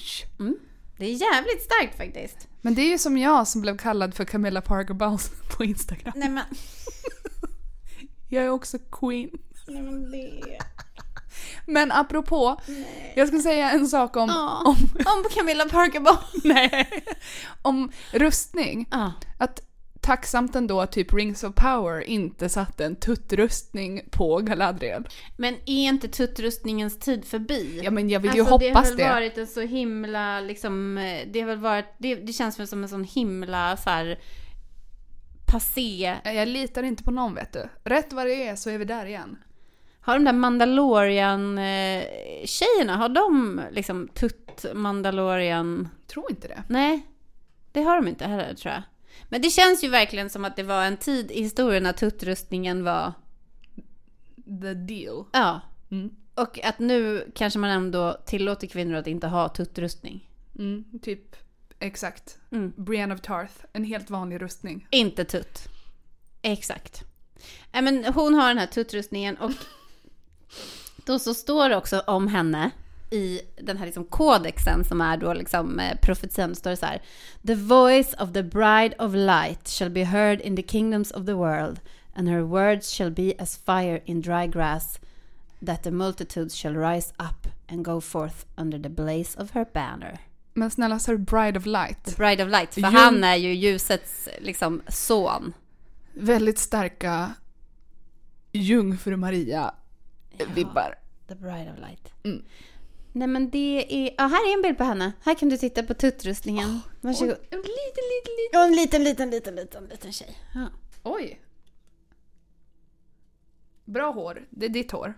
Det 0.97 1.05
är 1.05 1.13
jävligt 1.13 1.61
starkt 1.61 1.97
faktiskt. 1.97 2.47
Men 2.61 2.75
det 2.75 2.81
är 2.81 2.89
ju 2.89 2.97
som 2.97 3.17
jag 3.17 3.47
som 3.47 3.61
blev 3.61 3.77
kallad 3.77 4.13
för 4.13 4.25
Camilla 4.25 4.61
Parker 4.61 4.93
Bowles 4.93 5.31
på 5.57 5.63
Instagram. 5.63 6.13
Nej 6.15 6.29
men, 6.29 6.45
Jag 8.29 8.45
är 8.45 8.49
också 8.49 8.77
queen. 8.91 9.29
nej 9.67 9.81
men 9.81 10.11
det... 10.11 10.57
Men 11.69 11.91
apropå, 11.91 12.61
jag 13.15 13.27
ska 13.27 13.39
säga 13.39 13.71
en 13.71 13.87
sak 13.87 14.15
om, 14.17 14.29
Ja. 14.29 14.61
om, 14.65 14.75
Om 14.95 15.23
Camilla 15.35 15.65
Parker 15.69 15.99
Bowles. 15.99 16.19
nej, 16.43 17.03
om 17.61 17.91
rustning. 18.11 18.87
Ja. 18.91 19.13
Att 19.39 19.61
tacksamt 20.01 20.55
ändå 20.55 20.81
att 20.81 20.91
typ 20.91 21.13
Rings 21.13 21.43
of 21.43 21.55
Power 21.55 22.01
inte 22.03 22.49
satte 22.49 22.85
en 22.85 22.95
tuttrustning 22.95 24.01
på 24.11 24.37
Galadriel. 24.37 25.07
Men 25.37 25.53
är 25.65 25.87
inte 25.89 26.07
tuttrustningens 26.07 26.99
tid 26.99 27.25
förbi? 27.25 27.81
Ja 27.83 27.91
men 27.91 28.09
jag 28.09 28.19
vill 28.19 28.35
ju 28.35 28.41
alltså, 28.41 28.57
det 28.57 28.65
har 28.69 28.75
hoppas 28.75 28.89
väl 28.91 28.97
det. 28.97 29.09
varit 29.09 29.37
en 29.37 29.47
så 29.47 29.61
himla, 29.61 30.39
liksom, 30.39 30.97
eh, 30.97 31.27
det 31.33 31.39
har 31.39 31.47
väl 31.47 31.57
varit, 31.57 31.85
det, 31.97 32.15
det 32.15 32.33
känns 32.33 32.59
väl 32.59 32.67
som 32.67 32.83
en 32.83 32.89
sån 32.89 33.03
himla 33.03 33.77
så 33.77 33.89
här 33.89 34.19
passé. 35.45 36.15
Jag 36.23 36.47
litar 36.47 36.83
inte 36.83 37.03
på 37.03 37.11
någon 37.11 37.35
vet 37.35 37.53
du. 37.53 37.69
Rätt 37.83 38.13
vad 38.13 38.25
det 38.25 38.47
är 38.47 38.55
så 38.55 38.69
är 38.69 38.77
vi 38.77 38.85
där 38.85 39.05
igen. 39.05 39.37
Har 40.09 40.15
de 40.15 40.25
där 40.25 40.33
Mandalorian-tjejerna, 40.33 42.95
har 42.95 43.09
de 43.09 43.61
liksom 43.71 44.07
tutt-Mandalorian? 44.07 45.87
Tror 46.07 46.31
inte 46.31 46.47
det. 46.47 46.63
Nej, 46.67 47.07
det 47.71 47.81
har 47.81 47.95
de 47.95 48.07
inte 48.07 48.25
heller 48.25 48.53
tror 48.53 48.73
jag. 48.73 48.83
Men 49.29 49.41
det 49.41 49.49
känns 49.49 49.83
ju 49.83 49.89
verkligen 49.89 50.29
som 50.29 50.45
att 50.45 50.55
det 50.55 50.63
var 50.63 50.85
en 50.85 50.97
tid 50.97 51.31
i 51.31 51.43
historien 51.43 51.83
när 51.83 51.93
tuttrustningen 51.93 52.83
var, 52.83 53.13
The 54.61 54.73
deal. 54.73 55.25
ja. 55.33 55.61
Mm. 55.91 56.09
Och 56.35 56.59
att 56.63 56.79
nu 56.79 57.31
kanske 57.35 57.59
man 57.59 57.69
ändå 57.69 58.17
tillåter 58.25 58.67
kvinnor 58.67 58.95
att 58.95 59.07
inte 59.07 59.27
ha 59.27 59.49
tuttrustning. 59.49 60.29
Mm, 60.59 60.99
typ, 61.01 61.35
exakt. 61.79 62.37
Mm. 62.51 62.73
Brienne 62.77 63.13
of 63.13 63.21
Tarth, 63.21 63.53
en 63.73 63.83
helt 63.83 64.09
vanlig 64.09 64.41
rustning. 64.41 64.87
Inte 64.91 65.25
tutt. 65.25 65.67
Exakt. 66.41 67.03
Nej, 67.71 67.81
men 67.81 68.05
hon 68.05 68.33
har 68.33 68.47
den 68.47 68.57
här 68.57 68.67
tuttrustningen 68.67 69.37
och 69.37 69.51
då 71.05 71.19
så 71.19 71.33
står 71.33 71.69
det 71.69 71.75
också 71.75 71.99
om 71.99 72.27
henne 72.27 72.71
i 73.11 73.41
den 73.61 73.77
här 73.77 73.85
liksom 73.85 74.03
kodexen 74.05 74.83
som 74.85 75.01
är 75.01 75.17
då 75.17 75.33
liksom 75.33 75.79
eh, 75.79 75.97
profetian 76.01 76.55
står 76.55 76.69
det 76.69 76.77
så 76.77 76.85
här. 76.85 77.01
The 77.47 77.55
voice 77.55 78.13
of 78.19 78.33
the 78.33 78.43
bride 78.43 78.95
of 78.99 79.13
light 79.13 79.67
shall 79.67 79.89
be 79.89 80.03
heard 80.03 80.41
in 80.41 80.55
the 80.55 80.63
kingdoms 80.63 81.11
of 81.11 81.25
the 81.25 81.33
world 81.33 81.79
and 82.13 82.29
her 82.29 82.41
words 82.41 82.89
shall 82.89 83.11
be 83.11 83.33
as 83.39 83.57
fire 83.57 84.01
in 84.05 84.21
dry 84.21 84.47
grass 84.47 84.99
that 85.65 85.83
the 85.83 85.91
multitudes 85.91 86.55
shall 86.55 86.75
rise 86.75 87.13
up 87.17 87.47
and 87.67 87.85
go 87.85 88.01
forth 88.01 88.45
under 88.57 88.79
the 88.79 88.89
blaze 88.89 89.41
of 89.41 89.51
her 89.51 89.65
banner. 89.73 90.17
Men 90.53 90.71
snälla 90.71 90.99
så 90.99 91.17
Bride 91.17 91.57
of 91.57 91.63
The 91.63 91.69
Light. 91.69 92.17
bride 92.17 92.43
of 92.43 92.49
light, 92.51 92.73
för 92.73 92.81
Jo. 92.81 92.87
han 92.87 93.23
är 93.23 93.35
ju 93.35 93.53
ljusets 93.53 94.29
liksom 94.39 94.81
son. 94.87 95.53
Väldigt 96.13 96.59
starka 96.59 97.33
Jungfru 98.51 99.17
Maria-vibbar. 100.39 100.95
The 101.27 101.35
Bride 101.35 101.71
of 101.73 101.79
Light. 101.79 102.13
Mm. 102.23 102.45
Nej 103.13 103.27
men 103.27 103.49
det 103.49 103.85
är, 104.07 104.13
ja 104.17 104.27
här 104.27 104.49
är 104.51 104.55
en 104.55 104.61
bild 104.61 104.77
på 104.77 104.83
henne. 104.83 105.11
Här 105.23 105.35
kan 105.35 105.49
du 105.49 105.57
titta 105.57 105.83
på 105.83 105.93
tuttrustningen. 105.93 106.79
Varsågod. 107.01 107.37
En 107.49 107.57
liten, 107.57 108.03
liten, 108.15 108.33
liten. 108.37 108.61
En 108.61 108.71
liten, 108.75 109.03
liten, 109.03 109.29
liten, 109.29 109.55
liten, 109.55 109.85
liten 109.85 110.11
tjej. 110.13 110.37
Ja. 110.55 110.69
Oj. 111.03 111.41
Bra 113.85 114.11
hår. 114.11 114.47
Det 114.49 114.65
är 114.65 114.69
ditt 114.69 114.91
hår. 114.91 115.13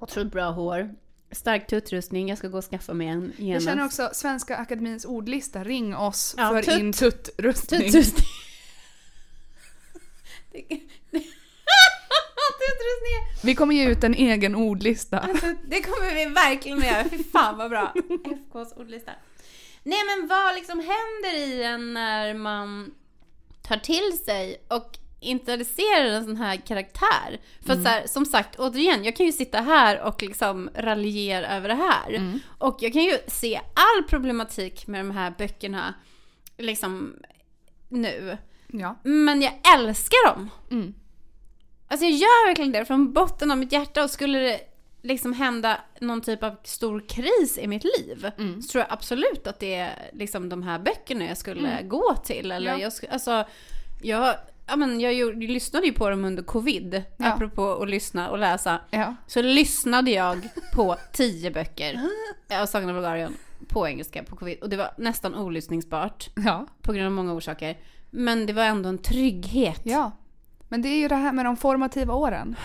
Otroligt 0.00 0.32
bra 0.32 0.50
hår. 0.50 0.94
Stark 1.30 1.66
tuttrustning. 1.66 2.28
Jag 2.28 2.38
ska 2.38 2.48
gå 2.48 2.58
och 2.58 2.64
skaffa 2.64 2.94
mig 2.94 3.06
en 3.08 3.32
Jag 3.36 3.46
genast. 3.46 3.66
känner 3.66 3.84
också 3.84 4.10
Svenska 4.12 4.56
Akademins 4.56 5.04
ordlista, 5.04 5.64
ring 5.64 5.96
oss 5.96 6.34
Ja, 6.38 6.48
för 6.50 6.62
tutt. 6.62 6.78
in 6.78 6.92
tuttrustning. 6.92 7.80
Tuttrustning. 7.92 8.24
Tuttrustning. 12.58 13.42
Vi 13.42 13.54
kommer 13.54 13.74
ge 13.74 13.88
ut 13.88 14.04
en 14.04 14.14
egen 14.14 14.54
ordlista. 14.54 15.18
Alltså, 15.18 15.46
det 15.64 15.82
kommer 15.82 16.14
vi 16.14 16.24
verkligen 16.24 16.78
att 16.78 16.86
göra. 16.86 17.04
Fy 17.10 17.24
fan 17.24 17.58
vad 17.58 17.70
bra. 17.70 17.92
FKs 18.24 18.72
ordlista. 18.76 19.12
Nej 19.82 19.98
men 20.04 20.28
vad 20.28 20.54
liksom 20.54 20.78
händer 20.78 21.38
i 21.38 21.62
en 21.62 21.94
när 21.94 22.34
man 22.34 22.94
tar 23.62 23.76
till 23.76 24.18
sig 24.24 24.64
och 24.68 24.98
introducerar 25.20 26.04
en 26.04 26.24
sån 26.24 26.36
här 26.36 26.56
karaktär? 26.56 27.40
För 27.66 27.72
att 27.72 27.82
så 27.82 27.88
här, 27.88 28.06
som 28.06 28.26
sagt, 28.26 28.58
återigen, 28.58 29.04
jag 29.04 29.16
kan 29.16 29.26
ju 29.26 29.32
sitta 29.32 29.60
här 29.60 30.00
och 30.00 30.22
liksom 30.22 30.70
raljera 30.74 31.56
över 31.56 31.68
det 31.68 31.74
här. 31.74 32.40
Och 32.58 32.76
jag 32.80 32.92
kan 32.92 33.02
ju 33.02 33.18
se 33.26 33.56
all 33.56 34.04
problematik 34.08 34.86
med 34.86 35.00
de 35.00 35.10
här 35.10 35.34
böckerna 35.38 35.94
liksom 36.58 37.16
nu. 37.88 38.38
Ja. 38.66 39.00
Men 39.02 39.42
jag 39.42 39.52
älskar 39.74 40.28
dem. 40.28 40.50
Mm. 40.70 40.94
Alltså 41.88 42.06
jag 42.06 42.12
gör 42.12 42.48
verkligen 42.48 42.72
det 42.72 42.84
från 42.84 43.12
botten 43.12 43.50
av 43.50 43.58
mitt 43.58 43.72
hjärta 43.72 44.04
och 44.04 44.10
skulle 44.10 44.38
det 44.38 44.60
liksom 45.02 45.32
hända 45.32 45.80
någon 46.00 46.20
typ 46.20 46.42
av 46.42 46.56
stor 46.64 47.04
kris 47.08 47.58
i 47.58 47.66
mitt 47.66 47.84
liv 47.84 48.30
Mm. 48.38 48.62
så 48.62 48.68
tror 48.72 48.84
jag 48.88 48.92
absolut 48.92 49.46
att 49.46 49.60
det 49.60 49.74
är 49.74 50.10
liksom 50.12 50.48
de 50.48 50.62
här 50.62 50.78
böckerna 50.78 51.24
jag 51.24 51.36
skulle 51.38 51.82
gå 51.82 52.14
till. 52.24 52.52
Eller 52.52 52.72
Ja. 52.72 52.78
jag, 52.78 52.92
alltså, 53.12 53.44
jag, 54.02 54.34
ja, 54.66 54.76
men 54.76 55.00
jag, 55.00 55.14
jag 55.14 55.42
lyssnade 55.42 55.86
ju 55.86 55.92
på 55.92 56.10
dem 56.10 56.24
under 56.24 56.42
covid, 56.42 57.02
Ja. 57.16 57.26
apropå 57.32 57.72
att 57.82 57.88
lyssna 57.90 58.30
och 58.30 58.38
läsa. 58.38 58.80
Ja. 58.90 59.14
Så 59.26 59.42
lyssnade 59.42 60.10
jag 60.10 60.48
på 60.74 60.96
tio 61.12 61.50
böcker 61.50 62.00
av 62.60 62.66
Sagan 62.66 62.88
om 62.88 62.94
Bulgarien 62.94 63.36
på 63.68 63.88
engelska 63.88 64.22
på 64.22 64.36
covid. 64.36 64.58
Och 64.62 64.68
det 64.68 64.76
var 64.76 64.90
nästan 64.98 65.34
olyssningsbart 65.34 66.28
Ja. 66.44 66.66
på 66.82 66.92
grund 66.92 67.06
av 67.06 67.12
många 67.12 67.32
orsaker. 67.32 67.78
Men 68.10 68.46
det 68.46 68.52
var 68.52 68.62
ändå 68.64 68.88
en 68.88 68.98
trygghet. 68.98 69.80
ja. 69.84 70.12
Men 70.68 70.82
det 70.82 70.88
är 70.88 70.98
ju 70.98 71.08
det 71.08 71.14
här 71.16 71.32
med 71.32 71.44
de 71.44 71.56
formativa 71.56 72.14
åren. 72.14 72.56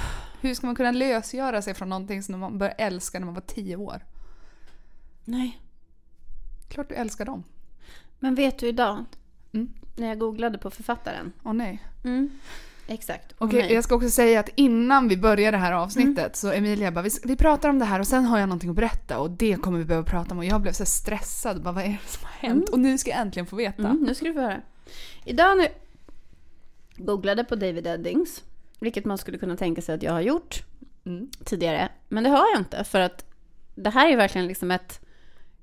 Hur 0.41 0.53
ska 0.53 0.65
man 0.67 0.75
kunna 0.75 0.91
lösgöra 0.91 1.61
sig 1.61 1.73
från 1.73 1.89
någonting 1.89 2.23
som 2.23 2.39
man 2.39 2.57
började 2.57 2.75
älska 2.83 3.19
när 3.19 3.25
man 3.25 3.33
var 3.35 3.41
tio 3.41 3.75
år? 3.75 4.05
Nej. 5.25 5.59
Klart 6.69 6.89
du 6.89 6.95
älskar 6.95 7.25
dem. 7.25 7.43
Men 8.19 8.35
vet 8.35 8.59
du 8.59 8.67
idag, 8.67 9.05
Mm. 9.53 9.73
när 9.95 10.07
jag 10.07 10.19
googlade 10.19 10.57
på 10.57 10.71
författaren. 10.71 11.31
Åh 11.43 11.53
nej. 11.53 11.83
Mm. 12.03 12.29
Exakt. 12.87 13.33
Åh, 13.39 13.49
nej. 13.53 13.73
jag 13.73 13.83
ska 13.83 13.95
också 13.95 14.09
säga 14.09 14.39
att 14.39 14.49
innan 14.55 15.07
vi 15.07 15.17
börjar 15.17 15.51
det 15.51 15.57
här 15.57 15.71
avsnittet 15.71 16.35
så 16.35 16.51
Emilia 16.51 16.91
bara, 16.91 17.01
vi, 17.01 17.09
vi 17.23 17.35
pratar 17.35 17.69
om 17.69 17.79
det 17.79 17.85
här 17.85 17.99
och 17.99 18.07
sen 18.07 18.25
har 18.25 18.39
jag 18.39 18.49
någonting 18.49 18.69
att 18.69 18.75
berätta 18.75 19.19
och 19.19 19.31
det 19.31 19.55
kommer 19.61 19.77
vi 19.79 19.85
behöva 19.85 20.05
prata 20.07 20.31
om 20.31 20.37
och 20.37 20.45
jag 20.45 20.61
blev 20.61 20.71
så 20.71 20.85
stressad, 20.85 21.61
bara 21.63 21.71
vad 21.71 21.83
är 21.83 21.87
det 21.87 22.09
som 22.09 22.25
har 22.25 22.49
hänt? 22.49 22.69
Och 22.69 22.79
nu 22.79 22.97
ska 22.97 23.09
jag 23.09 23.19
äntligen 23.19 23.45
få 23.45 23.55
veta. 23.55 23.83
Mm, 23.83 23.97
nu 24.03 24.15
ska 24.15 24.25
du 24.25 24.33
få 24.33 24.39
höra. 24.39 24.61
Idag 25.25 25.57
när 25.57 25.67
googlade 26.99 27.43
på 27.43 27.55
David 27.55 27.87
Eddings, 27.87 28.43
vilket 28.79 29.05
man 29.05 29.17
skulle 29.17 29.37
kunna 29.37 29.57
tänka 29.57 29.81
sig 29.81 29.95
att 29.95 30.03
jag 30.03 30.11
har 30.13 30.21
gjort 30.21 30.63
Mm. 31.05 31.29
tidigare. 31.45 31.89
Men 32.09 32.23
det 32.23 32.29
har 32.29 32.45
jag 32.53 32.59
inte 32.61 32.83
för 32.83 32.99
att 32.99 33.25
det 33.75 33.89
här 33.89 34.09
är 34.09 34.17
verkligen 34.17 34.47
liksom 34.47 34.71
ett 34.71 34.99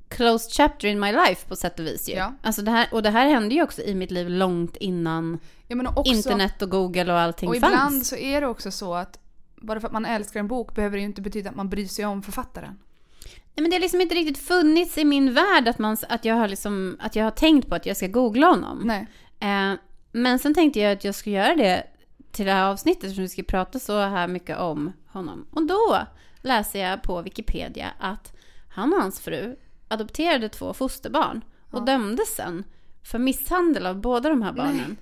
closed 0.08 0.52
chapter 0.52 0.88
in 0.88 1.00
my 1.00 1.12
life 1.12 1.48
på 1.48 1.56
sätt 1.56 1.78
och 1.78 1.86
vis 1.86 2.08
ju. 2.08 2.12
Ja. 2.12 2.32
Alltså 2.42 2.62
det 2.62 2.70
här, 2.70 2.88
och 2.92 3.02
det 3.02 3.10
här 3.10 3.26
hände 3.28 3.54
ju 3.54 3.62
också 3.62 3.82
i 3.82 3.94
mitt 3.94 4.10
liv 4.10 4.28
långt 4.28 4.76
innan 4.76 5.38
Ja, 5.68 5.92
också, 5.96 6.12
internet 6.12 6.62
och 6.62 6.70
Google 6.70 7.12
och 7.12 7.18
allting 7.18 7.48
och 7.48 7.56
fanns. 7.56 7.72
ibland 7.72 8.06
så 8.06 8.16
är 8.16 8.40
det 8.40 8.46
också 8.46 8.70
så 8.70 8.94
att 8.94 9.18
bara 9.56 9.80
för 9.80 9.86
att 9.86 9.92
man 9.92 10.04
älskar 10.06 10.40
en 10.40 10.48
bok 10.48 10.74
behöver 10.74 10.96
det 10.96 11.00
ju 11.00 11.06
inte 11.06 11.20
betyda 11.22 11.50
att 11.50 11.56
man 11.56 11.68
bryr 11.68 11.86
sig 11.86 12.04
om 12.06 12.22
författaren. 12.22 12.78
Nej, 13.24 13.62
men 13.62 13.70
det 13.70 13.76
har 13.76 13.80
liksom 13.80 14.00
inte 14.00 14.14
riktigt 14.14 14.38
funnits 14.38 14.98
i 14.98 15.04
min 15.04 15.34
värld 15.34 15.68
att, 15.68 15.78
man, 15.78 15.96
att, 16.08 16.24
jag 16.24 16.34
har 16.34 16.48
liksom, 16.48 16.96
att 17.00 17.16
jag 17.16 17.24
har 17.24 17.30
tänkt 17.30 17.68
på 17.68 17.74
att 17.74 17.86
jag 17.86 17.96
ska 17.96 18.06
googla 18.06 18.46
honom. 18.46 18.82
Nej. 18.84 19.06
Eh, 19.40 19.78
men 20.16 20.38
sen 20.38 20.54
tänkte 20.54 20.80
jag 20.80 20.92
att 20.92 21.04
jag 21.04 21.14
ska 21.14 21.30
göra 21.30 21.56
det 21.56 21.86
till 22.30 22.46
det 22.46 22.52
här 22.52 22.70
avsnittet 22.70 23.04
eftersom 23.04 23.22
vi 23.22 23.28
ska 23.28 23.42
prata 23.42 23.78
så 23.78 24.00
här 24.00 24.28
mycket 24.28 24.58
om 24.58 24.92
honom. 25.06 25.46
Och 25.50 25.66
då 25.66 25.98
läser 26.42 26.80
jag 26.80 27.02
på 27.02 27.22
Wikipedia 27.22 27.92
att 27.98 28.32
han 28.68 28.92
och 28.92 29.00
hans 29.00 29.20
fru 29.20 29.56
adopterade 29.88 30.48
två 30.48 30.74
fosterbarn 30.74 31.44
och 31.70 31.84
dömdes 31.84 32.34
sen 32.34 32.64
för 33.02 33.18
misshandel 33.18 33.86
av 33.86 34.00
båda 34.00 34.28
de 34.28 34.42
här 34.42 34.52
barnen. 34.52 34.96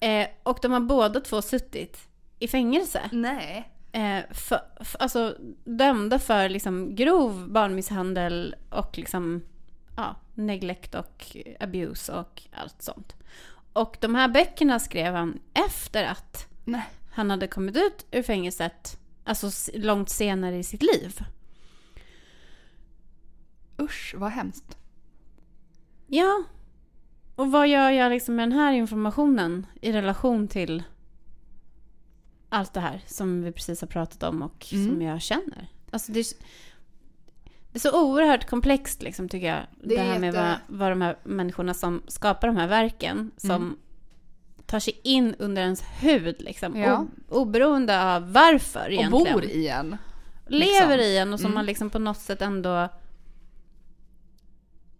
Eh, 0.00 0.28
och 0.42 0.58
de 0.62 0.72
har 0.72 0.80
båda 0.80 1.20
två 1.20 1.42
suttit 1.42 2.08
i 2.38 2.48
fängelse. 2.48 3.00
Nej. 3.12 3.70
Eh, 3.92 4.34
för, 4.34 4.60
för, 4.84 5.02
alltså 5.02 5.36
dömda 5.64 6.18
för 6.18 6.48
liksom 6.48 6.94
grov 6.94 7.48
barnmisshandel 7.48 8.56
och 8.70 8.98
liksom 8.98 9.42
ja, 9.96 10.16
neglect 10.34 10.94
och 10.94 11.36
abuse 11.60 12.12
och 12.12 12.42
allt 12.52 12.82
sånt. 12.82 13.16
Och 13.72 13.96
de 14.00 14.14
här 14.14 14.28
böckerna 14.28 14.78
skrev 14.78 15.14
han 15.14 15.38
efter 15.54 16.04
att 16.04 16.46
Nej. 16.64 16.84
han 17.12 17.30
hade 17.30 17.46
kommit 17.48 17.76
ut 17.76 18.06
ur 18.10 18.22
fängelset, 18.22 18.98
alltså 19.24 19.70
långt 19.74 20.10
senare 20.10 20.56
i 20.58 20.62
sitt 20.62 20.82
liv. 20.82 21.20
Usch, 23.80 24.14
vad 24.18 24.30
hemskt. 24.30 24.76
Ja. 26.06 26.44
Och 27.36 27.50
vad 27.52 27.68
gör 27.68 27.90
jag 27.90 28.10
liksom 28.10 28.36
med 28.36 28.42
den 28.48 28.58
här 28.58 28.72
informationen 28.72 29.66
i 29.80 29.92
relation 29.92 30.48
till 30.48 30.82
allt 32.48 32.72
det 32.74 32.80
här 32.80 33.02
som 33.06 33.42
vi 33.42 33.52
precis 33.52 33.80
har 33.80 33.88
pratat 33.88 34.22
om 34.22 34.42
och 34.42 34.66
Mm. 34.72 34.88
som 34.88 35.02
jag 35.02 35.22
känner? 35.22 35.68
Alltså 35.90 36.12
det, 36.12 36.24
det 37.72 37.76
är 37.78 37.80
så 37.80 38.02
oerhört 38.06 38.48
komplext 38.50 39.02
liksom 39.02 39.28
tycker 39.28 39.46
jag. 39.46 39.60
Det 39.82 39.88
Det, 39.88 39.96
är 39.96 40.04
här 40.12 40.18
med 40.18 40.34
vad, 40.34 40.44
jätte- 40.48 40.60
vad 40.66 40.90
de 40.92 41.02
här 41.02 41.16
människorna 41.24 41.74
som 41.74 42.02
skapar 42.08 42.48
de 42.48 42.56
här 42.56 42.68
verken 42.68 43.30
som 43.36 43.50
Mm. 43.50 43.76
tar 44.66 44.78
sig 44.80 45.00
in 45.04 45.34
under 45.38 45.62
ens 45.62 45.82
hud 46.02 46.36
liksom. 46.42 46.76
Ja. 46.76 47.06
Oberoende 47.28 48.14
av 48.14 48.32
varför 48.32 48.86
Och 48.86 48.92
egentligen. 48.92 49.32
bor 49.34 49.44
i 49.44 49.68
en. 49.68 49.96
lever 50.46 50.96
liksom. 50.96 51.00
i 51.00 51.18
en 51.18 51.32
och 51.32 51.40
som 51.40 51.46
Mm. 51.46 51.54
man 51.54 51.66
liksom 51.66 51.90
på 51.90 51.98
något 51.98 52.18
sätt 52.18 52.42
ändå... 52.42 52.88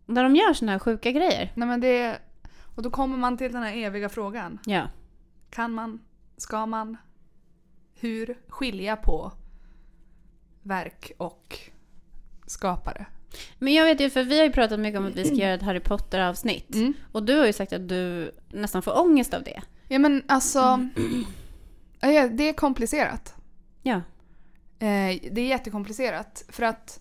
Där 0.07 0.23
de 0.23 0.37
gör 0.37 0.53
såna 0.55 0.73
här 0.73 0.79
sjuka 0.79 1.11
grejer. 1.13 1.53
Nej 1.55 1.69
men 1.69 1.81
det... 1.81 2.19
Och 2.75 2.83
då 2.83 2.91
kommer 2.91 3.17
man 3.19 3.37
till 3.39 3.53
den 3.53 3.63
här 3.63 3.77
eviga 3.77 4.09
frågan. 4.09 4.59
Ja. 4.67 4.87
Kan 5.51 5.73
man, 5.73 6.01
ska 6.37 6.67
man, 6.67 6.97
hur 7.95 8.39
skilja 8.49 8.97
på 8.97 9.33
verk 10.63 11.13
och 11.19 11.59
skapare? 12.51 13.07
Men 13.59 13.73
jag 13.75 13.85
vet 13.85 14.01
ju, 14.01 14.11
för 14.11 14.25
vi 14.25 14.39
har 14.39 14.45
ju 14.45 14.53
pratat 14.53 14.81
mycket 14.81 15.01
om 15.01 15.07
att 15.07 15.17
vi 15.17 15.25
ska 15.25 15.35
göra 15.35 15.55
ett 15.55 15.63
Harry 15.63 15.81
Potter-avsnitt. 15.81 16.75
Mm. 16.75 16.95
Och 17.13 17.23
du 17.23 17.39
har 17.39 17.47
ju 17.47 17.53
sagt 17.53 17.73
att 17.73 17.89
du 17.89 18.35
nästan 18.49 18.83
får 18.83 18.99
ångest 19.01 19.35
av 19.35 19.43
det. 19.43 19.63
Ja 19.89 19.99
men 19.99 20.23
alltså, 20.27 20.59
ja, 22.01 22.29
det 22.29 22.49
är 22.49 22.53
komplicerat. 22.53 23.35
Ja. 23.83 23.97
Eh, 24.79 25.21
det 25.33 25.41
är 25.41 25.47
jättekomplicerat. 25.47 26.45
För 26.49 26.63
att 26.63 27.01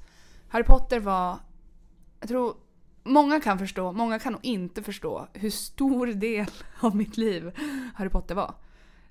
Harry 0.50 0.64
Potter 0.64 1.00
var, 1.00 1.40
jag 2.20 2.30
tror 2.30 2.56
många 3.04 3.40
kan 3.40 3.60
förstå, 3.60 3.92
många 3.92 4.20
kan 4.20 4.34
nog 4.34 4.46
inte 4.46 4.84
förstå 4.84 5.28
hur 5.34 5.50
stor 5.50 6.08
del 6.08 6.46
av 6.80 6.96
mitt 6.96 7.18
liv 7.18 7.52
Harry 7.96 8.10
Potter 8.10 8.36
var. 8.36 8.54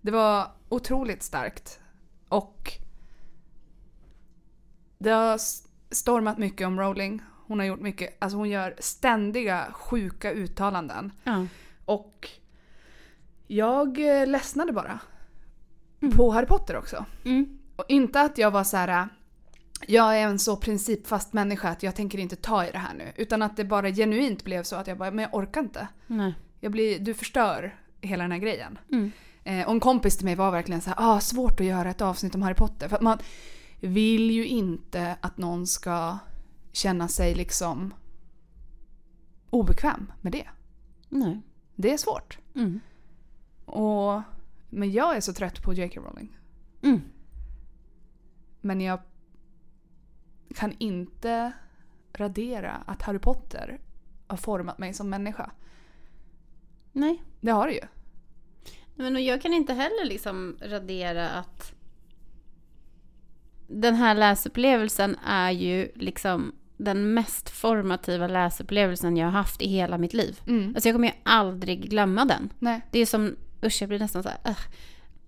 Det 0.01 0.11
var 0.11 0.53
otroligt 0.68 1.22
starkt. 1.22 1.80
Och 2.28 2.72
det 4.99 5.11
har 5.11 5.39
stormat 5.91 6.39
mycket 6.39 6.66
om 6.66 6.80
Rowling. 6.80 7.22
Hon 7.47 7.59
har 7.59 7.66
gjort 7.66 7.80
mycket, 7.80 8.16
alltså 8.18 8.39
hon 8.39 8.51
gör 8.51 8.74
ständiga 8.78 9.66
sjuka 9.72 10.32
uttalanden. 10.32 11.12
Ja. 11.24 11.47
Och 11.84 12.28
jag 13.47 14.20
eh, 14.20 14.26
ledsnade 14.26 14.72
bara. 14.72 15.01
Mm. 16.01 16.16
På 16.16 16.30
Harry 16.30 16.47
Potter 16.47 16.76
också. 16.76 17.05
Mm. 17.24 17.59
Och 17.76 17.84
inte 17.89 18.20
att 18.20 18.39
jag 18.39 18.51
var 18.51 18.64
så 18.64 18.76
här. 18.76 19.09
Jag 19.86 20.18
är 20.18 20.22
en 20.26 20.39
så 20.39 20.57
principfast 20.57 21.32
människa 21.32 21.68
att 21.68 21.82
jag 21.82 21.95
tänker 21.95 22.18
inte 22.18 22.36
ta 22.36 22.66
i 22.66 22.70
det 22.70 22.78
här 22.78 22.95
nu. 22.95 23.12
Utan 23.16 23.43
att 23.43 23.57
det 23.57 23.64
bara 23.64 23.91
genuint 23.91 24.45
blev 24.45 24.62
så 24.62 24.76
att 24.76 24.86
jag 24.86 24.99
bara, 24.99 25.11
men 25.11 25.22
jag 25.22 25.34
orkar 25.34 25.61
inte. 25.61 25.89
Nej. 26.07 26.34
Jag 26.61 26.72
blir, 26.72 26.99
du 26.99 27.14
förstör 27.14 27.76
hela 28.01 28.24
den 28.24 28.32
här 28.32 28.39
grejen. 28.39 28.78
Mm. 28.93 29.12
Eh, 29.45 29.66
och 29.66 29.72
en 29.72 29.80
kompis 29.80 30.16
till 30.16 30.24
mig 30.24 30.34
var 30.34 30.51
verkligen 30.51 30.80
så 30.80 30.91
här, 30.91 30.97
ah, 30.99 31.20
svårt 31.20 31.61
att 31.61 31.66
göra 31.66 31.91
ett 31.91 32.01
avsnitt 32.01 32.34
om 32.34 32.43
Harry 32.43 32.55
Potter. 32.55 32.89
För 32.89 33.01
man 33.01 33.18
vill 33.81 34.31
ju 34.31 34.47
inte 34.47 35.16
att 35.20 35.39
någon 35.39 35.66
ska 35.66 36.18
känna 36.72 37.09
sig 37.09 37.35
liksom 37.35 37.95
obekväm 39.51 40.12
med 40.20 40.33
det. 40.33 40.49
Nej. 41.09 41.41
Det 41.76 41.93
är 41.93 41.99
svårt. 41.99 42.39
Mm. 42.55 42.81
Och, 43.64 44.22
men 44.70 44.93
jag 44.93 45.16
är 45.16 45.20
så 45.20 45.33
trött 45.33 45.62
på 45.62 45.72
J.K. 45.72 46.01
Rowling. 46.01 46.39
Mm. 46.83 47.01
Men 48.61 48.81
jag 48.81 49.01
kan 50.55 50.72
inte 50.79 51.53
radera 52.12 52.72
att 52.72 53.03
Harry 53.03 53.18
Potter 53.18 53.81
har 54.26 54.37
format 54.37 54.79
mig 54.79 54.95
som 54.95 55.11
människa. 55.11 55.51
Nej. 56.93 57.22
Det 57.41 57.51
har 57.51 57.66
det 57.66 57.74
ju. 57.74 57.87
Men 58.95 59.16
och 59.16 59.22
jag 59.22 59.43
kan 59.43 59.55
inte 59.55 59.74
heller 59.74 60.05
liksom 60.05 60.59
radera 60.62 61.29
att 61.29 61.78
den 63.69 63.95
här 63.95 64.14
läsupplevelsen 64.14 65.16
är 65.27 65.51
ju 65.51 65.89
liksom 65.95 66.53
den 66.77 67.14
mest 67.14 67.51
formativa 67.51 68.27
läsupplevelsen 68.27 69.16
jag 69.16 69.27
har 69.27 69.33
haft 69.33 69.62
i 69.62 69.69
hela 69.69 69.99
mitt 69.99 70.14
liv. 70.14 70.41
Mm. 70.47 70.73
Alltså 70.75 70.89
jag 70.89 70.95
kommer 70.95 71.09
ju 71.09 71.14
aldrig 71.23 71.91
glömma 71.91 72.25
den. 72.25 72.53
Nej. 72.59 72.81
Det 72.91 72.99
är 72.99 73.07
som, 73.07 73.37
usch 73.64 73.83
jag 73.83 73.89
blir 73.89 73.99
nästan 73.99 74.23
så 74.23 74.29
här, 74.29 74.39
"Ugh." 74.51 74.61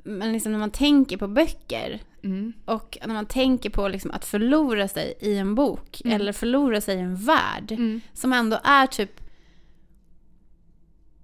Men 0.02 0.32
liksom 0.32 0.52
när 0.52 0.58
man 0.58 0.70
tänker 0.70 1.16
på 1.16 1.28
böcker 1.28 2.00
Mm. 2.24 2.52
och 2.64 2.98
när 3.06 3.14
man 3.14 3.26
tänker 3.26 3.70
på 3.70 3.88
liksom 3.88 4.10
att 4.10 4.24
förlora 4.24 4.88
sig 4.88 5.14
i 5.20 5.36
en 5.36 5.54
bok 5.54 6.00
Mm. 6.04 6.16
eller 6.20 6.32
förlora 6.32 6.80
sig 6.80 6.96
i 6.96 7.00
en 7.00 7.16
värld 7.16 7.72
Mm. 7.72 8.00
som 8.12 8.32
ändå 8.32 8.60
är 8.64 8.86
typ 8.86 9.20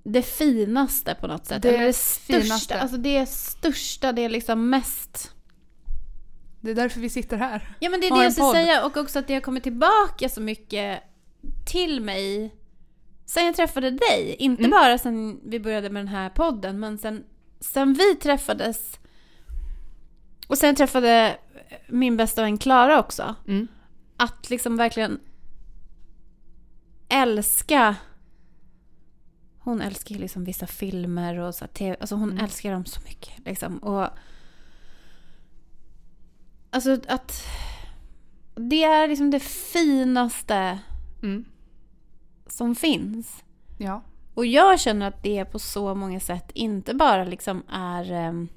det 0.04 0.22
finaste 0.22 1.14
på 1.20 1.26
något 1.26 1.46
sätt. 1.46 1.62
Det 1.62 1.68
Eller 1.68 1.86
det 1.86 1.92
största. 1.92 2.40
finaste. 2.42 2.80
Alltså 2.80 2.96
det 2.96 3.26
största, 3.26 4.12
det 4.12 4.22
är 4.24 4.28
liksom 4.28 4.70
mest... 4.70 5.32
Det 6.66 6.72
är 6.72 6.74
därför 6.74 7.00
vi 7.00 7.10
sitter 7.10 7.36
här. 7.36 7.76
Ja 7.80 7.90
men 7.90 8.00
det 8.00 8.06
är 8.06 8.16
det 8.18 8.24
jag 8.24 8.32
ska 8.32 8.52
säga 8.52 8.86
och 8.86 8.96
också 8.96 9.18
att 9.18 9.26
det 9.26 9.34
har 9.34 9.40
kommit 9.40 9.62
tillbaka 9.62 10.28
så 10.28 10.40
mycket 10.40 11.02
till 11.66 12.00
mig 12.00 12.54
sen 13.26 13.46
jag 13.46 13.56
träffade 13.56 13.90
dig. 13.90 14.36
Inte 14.38 14.60
Mm. 14.62 14.70
bara 14.70 14.98
sen 14.98 15.40
vi 15.44 15.60
började 15.60 15.90
med 15.90 16.00
den 16.00 16.08
här 16.08 16.30
podden 16.30 16.80
men 16.80 16.98
sen, 16.98 17.24
sen 17.60 17.92
vi 17.94 18.14
träffades 18.16 18.98
och 20.46 20.58
sen 20.58 20.74
träffade 20.74 21.36
min 21.88 22.16
bästa 22.16 22.42
vän 22.42 22.58
Klara 22.58 22.98
också. 23.00 23.34
Mm. 23.48 23.68
Att 24.16 24.50
liksom 24.50 24.76
verkligen 24.76 25.20
älska 27.08 27.96
hon 29.58 29.80
älskar 29.80 30.14
ju 30.14 30.20
liksom 30.20 30.44
vissa 30.44 30.66
filmer 30.66 31.38
och 31.38 31.54
så 31.54 31.66
TV, 31.66 31.96
alltså 32.00 32.14
hon 32.14 32.30
Mm. 32.30 32.44
älskar 32.44 32.72
dem 32.72 32.84
så 32.84 33.00
mycket 33.00 33.32
liksom. 33.44 33.78
Och 33.78 34.08
alltså 36.76 36.98
att 37.08 37.44
det 38.54 38.84
är 38.84 39.08
liksom 39.08 39.30
det 39.30 39.40
finaste 39.40 40.78
Mm. 41.22 41.44
som 42.46 42.74
finns. 42.74 43.44
Ja. 43.78 44.02
Och 44.34 44.46
jag 44.46 44.80
känner 44.80 45.08
att 45.08 45.22
det 45.22 45.44
på 45.44 45.58
så 45.58 45.94
många 45.94 46.20
sätt 46.20 46.50
inte 46.54 46.94
bara 46.94 47.24
liksom 47.24 47.62
är 47.68 48.12
em, 48.12 48.48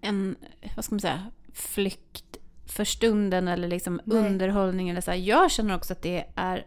en, 0.00 0.36
vad 0.76 0.84
ska 0.84 0.94
man 0.94 1.00
säga, 1.00 1.30
flykt 1.54 2.36
för 2.66 2.84
stunden 2.84 3.48
eller 3.48 3.68
liksom 3.68 4.00
Nej. 4.04 4.18
underhållning 4.26 4.88
eller 4.90 5.00
så 5.00 5.10
här. 5.10 5.18
Jag 5.18 5.50
känner 5.50 5.76
också 5.76 5.92
att 5.92 6.02
det 6.02 6.24
är 6.34 6.66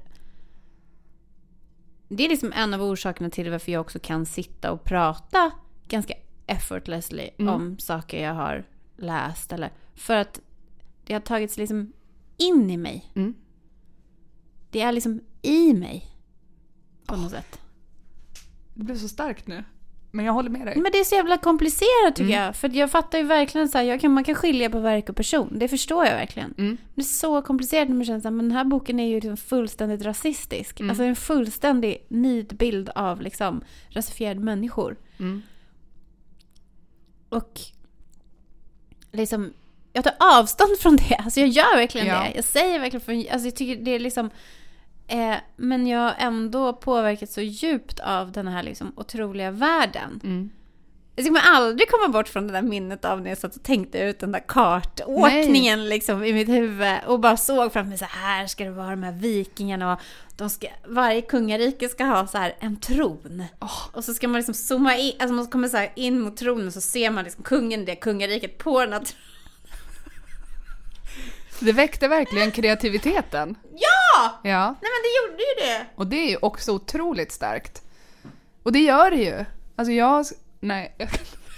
det 2.10 2.26
är 2.26 2.30
liksom 2.30 2.54
en 2.56 2.74
av 2.74 2.82
orsakerna 2.82 3.30
till 3.30 3.52
varför 3.52 3.72
jag 3.72 3.82
också 3.82 4.00
kan 4.00 4.26
sitta 4.26 4.72
och 4.72 4.84
prata 4.84 5.52
ganska 5.88 6.14
effortlessly 6.48 7.30
Mm. 7.40 7.54
om 7.54 7.78
saker 7.80 8.24
jag 8.24 8.34
har 8.34 8.66
läst 8.98 9.52
eller 9.54 9.72
för 9.96 10.16
att 10.16 10.42
det 11.06 11.14
har 11.14 11.20
tagits 11.20 11.58
liksom 11.58 11.94
in 12.38 12.70
i 12.70 12.78
mig. 12.78 13.12
Mm. 13.16 13.36
Det 14.72 14.82
är 14.82 14.92
liksom 14.92 15.22
i 15.42 15.74
mig 15.74 16.06
på 17.06 17.16
något 17.16 17.32
sätt. 17.32 17.60
Det 18.74 18.84
blev 18.84 18.96
så 18.98 19.08
starkt 19.08 19.48
nu. 19.48 19.64
Men 20.12 20.26
jag 20.26 20.34
håller 20.34 20.50
med 20.50 20.68
dig. 20.68 20.78
Men 20.78 20.92
det 20.92 20.98
är 21.00 21.04
så 21.04 21.16
jävla 21.16 21.38
komplicerat 21.38 22.16
tycker 22.16 22.30
Mm. 22.34 22.44
jag. 22.44 22.56
För 22.56 22.70
jag 22.76 22.92
fattar 22.92 23.18
ju 23.18 23.24
verkligen 23.24 23.70
så 23.70 23.78
här, 23.78 23.86
jag 23.86 24.02
kan, 24.02 24.12
man 24.14 24.24
kan 24.24 24.36
skilja 24.36 24.70
på 24.70 24.80
verk 24.80 25.10
och 25.10 25.16
person. 25.16 25.60
Det 25.60 25.68
förstår 25.68 26.06
jag 26.06 26.14
verkligen. 26.16 26.54
Mm. 26.58 26.78
Det 26.96 27.02
är 27.02 27.06
så 27.06 27.42
komplicerat 27.42 27.88
när 27.90 27.96
man 27.96 28.06
känner 28.06 28.20
så 28.20 28.28
här, 28.28 28.36
men 28.36 28.46
den 28.50 28.58
här 28.58 28.64
boken 28.64 29.00
är 29.00 29.08
ju 29.08 29.16
liksom 29.16 29.38
fullständigt 29.38 30.02
rasistisk. 30.02 30.80
Mm. 30.80 30.90
Alltså 30.90 31.04
en 31.04 31.16
fullständig 31.16 32.06
nidbild 32.10 32.90
av 32.96 33.22
liksom 33.22 33.64
rasifierade 33.90 34.40
människor. 34.40 34.98
Mm. 35.20 35.42
Och 37.30 37.60
liksom, 39.16 39.54
jag 39.94 40.04
tar 40.04 40.14
avstånd 40.20 40.78
från 40.80 40.96
det. 40.96 41.16
Alltså 41.16 41.40
jag 41.40 41.50
gör 41.50 41.76
verkligen 41.76 42.08
Ja. 42.08 42.20
det. 42.20 42.32
Jag 42.36 42.44
säger 42.44 42.80
verkligen 42.80 43.02
från, 43.06 43.16
alltså 43.32 43.48
jag 43.48 43.56
tycker 43.56 43.84
det 43.86 43.92
är 43.92 44.00
liksom 44.00 44.30
eh, 45.08 45.36
men 45.56 45.88
jag 45.88 46.00
har 46.00 46.14
ändå 46.18 46.74
påverkats 46.74 47.34
så 47.34 47.42
djupt 47.42 48.00
av 48.00 48.32
den 48.32 48.48
här 48.48 48.64
liksom 48.64 48.94
otroliga 48.96 49.52
världen. 49.52 50.20
Mm. 50.24 50.50
Jag 51.16 51.26
kommer 51.26 51.42
aldrig 51.42 51.90
komma 51.90 52.08
bort 52.08 52.28
från 52.28 52.48
det 52.48 52.54
där 52.54 52.62
minnet 52.62 53.06
av 53.06 53.22
när 53.22 53.30
jag 53.30 53.38
satt 53.38 53.56
och 53.56 53.64
tänkte 53.64 54.00
ut 54.00 54.20
den 54.20 54.32
där 54.32 54.44
kartåkningen 54.48 55.90
liksom 55.90 56.24
i 56.24 56.34
mitt 56.34 56.50
huvud 56.50 56.98
och 57.08 57.20
bara 57.20 57.38
såg 57.38 57.74
framför 57.74 57.90
mig 57.90 57.98
så 57.98 58.06
här 58.06 58.48
ska 58.48 58.64
det 58.64 58.72
vara 58.72 58.90
de 58.90 59.04
här 59.04 59.12
vikingarna 59.12 59.94
och 59.94 60.00
de 60.38 60.50
ska, 60.50 60.68
varje 60.88 61.22
kungarike 61.22 61.90
ska 61.90 62.04
ha 62.04 62.28
så 62.28 62.38
här 62.38 62.56
en 62.60 62.80
tron. 62.80 63.44
Åh. 63.60 63.82
Och 63.92 64.04
så 64.04 64.14
ska 64.14 64.28
man 64.28 64.38
liksom 64.38 64.54
zooma 64.54 64.98
in, 64.98 65.14
alltså 65.20 65.34
man 65.34 65.48
kommer 65.48 65.68
så 65.68 65.88
in 65.96 66.20
mot 66.20 66.38
tronen 66.38 66.72
så 66.72 66.82
ser 66.82 67.10
man 67.10 67.24
liksom 67.24 67.44
kungen 67.44 67.82
i 67.82 67.86
det 67.86 67.96
kungariket 67.96 68.58
på 68.58 68.82
den 68.82 68.94
här 68.94 69.00
tronen. 69.00 69.22
Det 71.60 71.72
väckte 71.72 72.08
verkligen 72.08 72.52
kreativiteten. 72.52 73.56
Ja! 73.72 74.40
Ja. 74.44 74.76
Nej 74.82 74.92
men 74.92 75.02
det 75.04 75.32
gjorde 75.32 75.44
ju 75.44 75.68
det! 75.68 75.86
Och 75.96 76.08
det 76.08 76.16
är 76.16 76.30
ju 76.30 76.38
också 76.42 76.72
otroligt 76.72 77.32
starkt. 77.32 77.82
Och 78.64 78.72
det 78.72 78.80
gör 78.80 79.12
det 79.12 79.18
ju. 79.24 79.46
Alltså 79.76 79.92
jag... 79.92 80.26
Nej. 80.60 80.96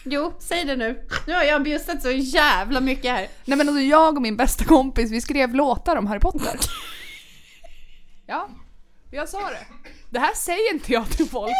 Jo, 0.03 0.33
säg 0.39 0.65
det 0.65 0.75
nu. 0.75 1.07
Nu 1.27 1.33
har 1.33 1.43
jag 1.43 1.63
bjussat 1.63 2.01
så 2.01 2.11
jävla 2.11 2.79
mycket 2.81 3.11
här. 3.11 3.27
Nej 3.45 3.57
men 3.57 3.69
alltså 3.69 3.81
jag 3.81 4.15
och 4.15 4.21
min 4.21 4.37
bästa 4.37 4.63
kompis, 4.65 5.11
vi 5.11 5.21
skrev 5.21 5.55
låtar 5.55 5.95
om 5.95 6.07
Harry 6.07 6.19
Potter. 6.19 6.59
Ja, 8.29 8.49
jag 9.11 9.29
sa 9.29 9.49
det. 9.49 9.65
Det 10.09 10.19
här 10.19 10.33
säger 10.33 10.73
inte 10.73 10.93
jag 10.93 11.09
till 11.09 11.29
folk. 11.29 11.51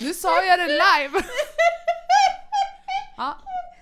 Nu 0.00 0.14
sa 0.14 0.44
jag 0.44 0.58
det 0.58 0.66
live. 0.66 1.22
Ja, 3.16 3.38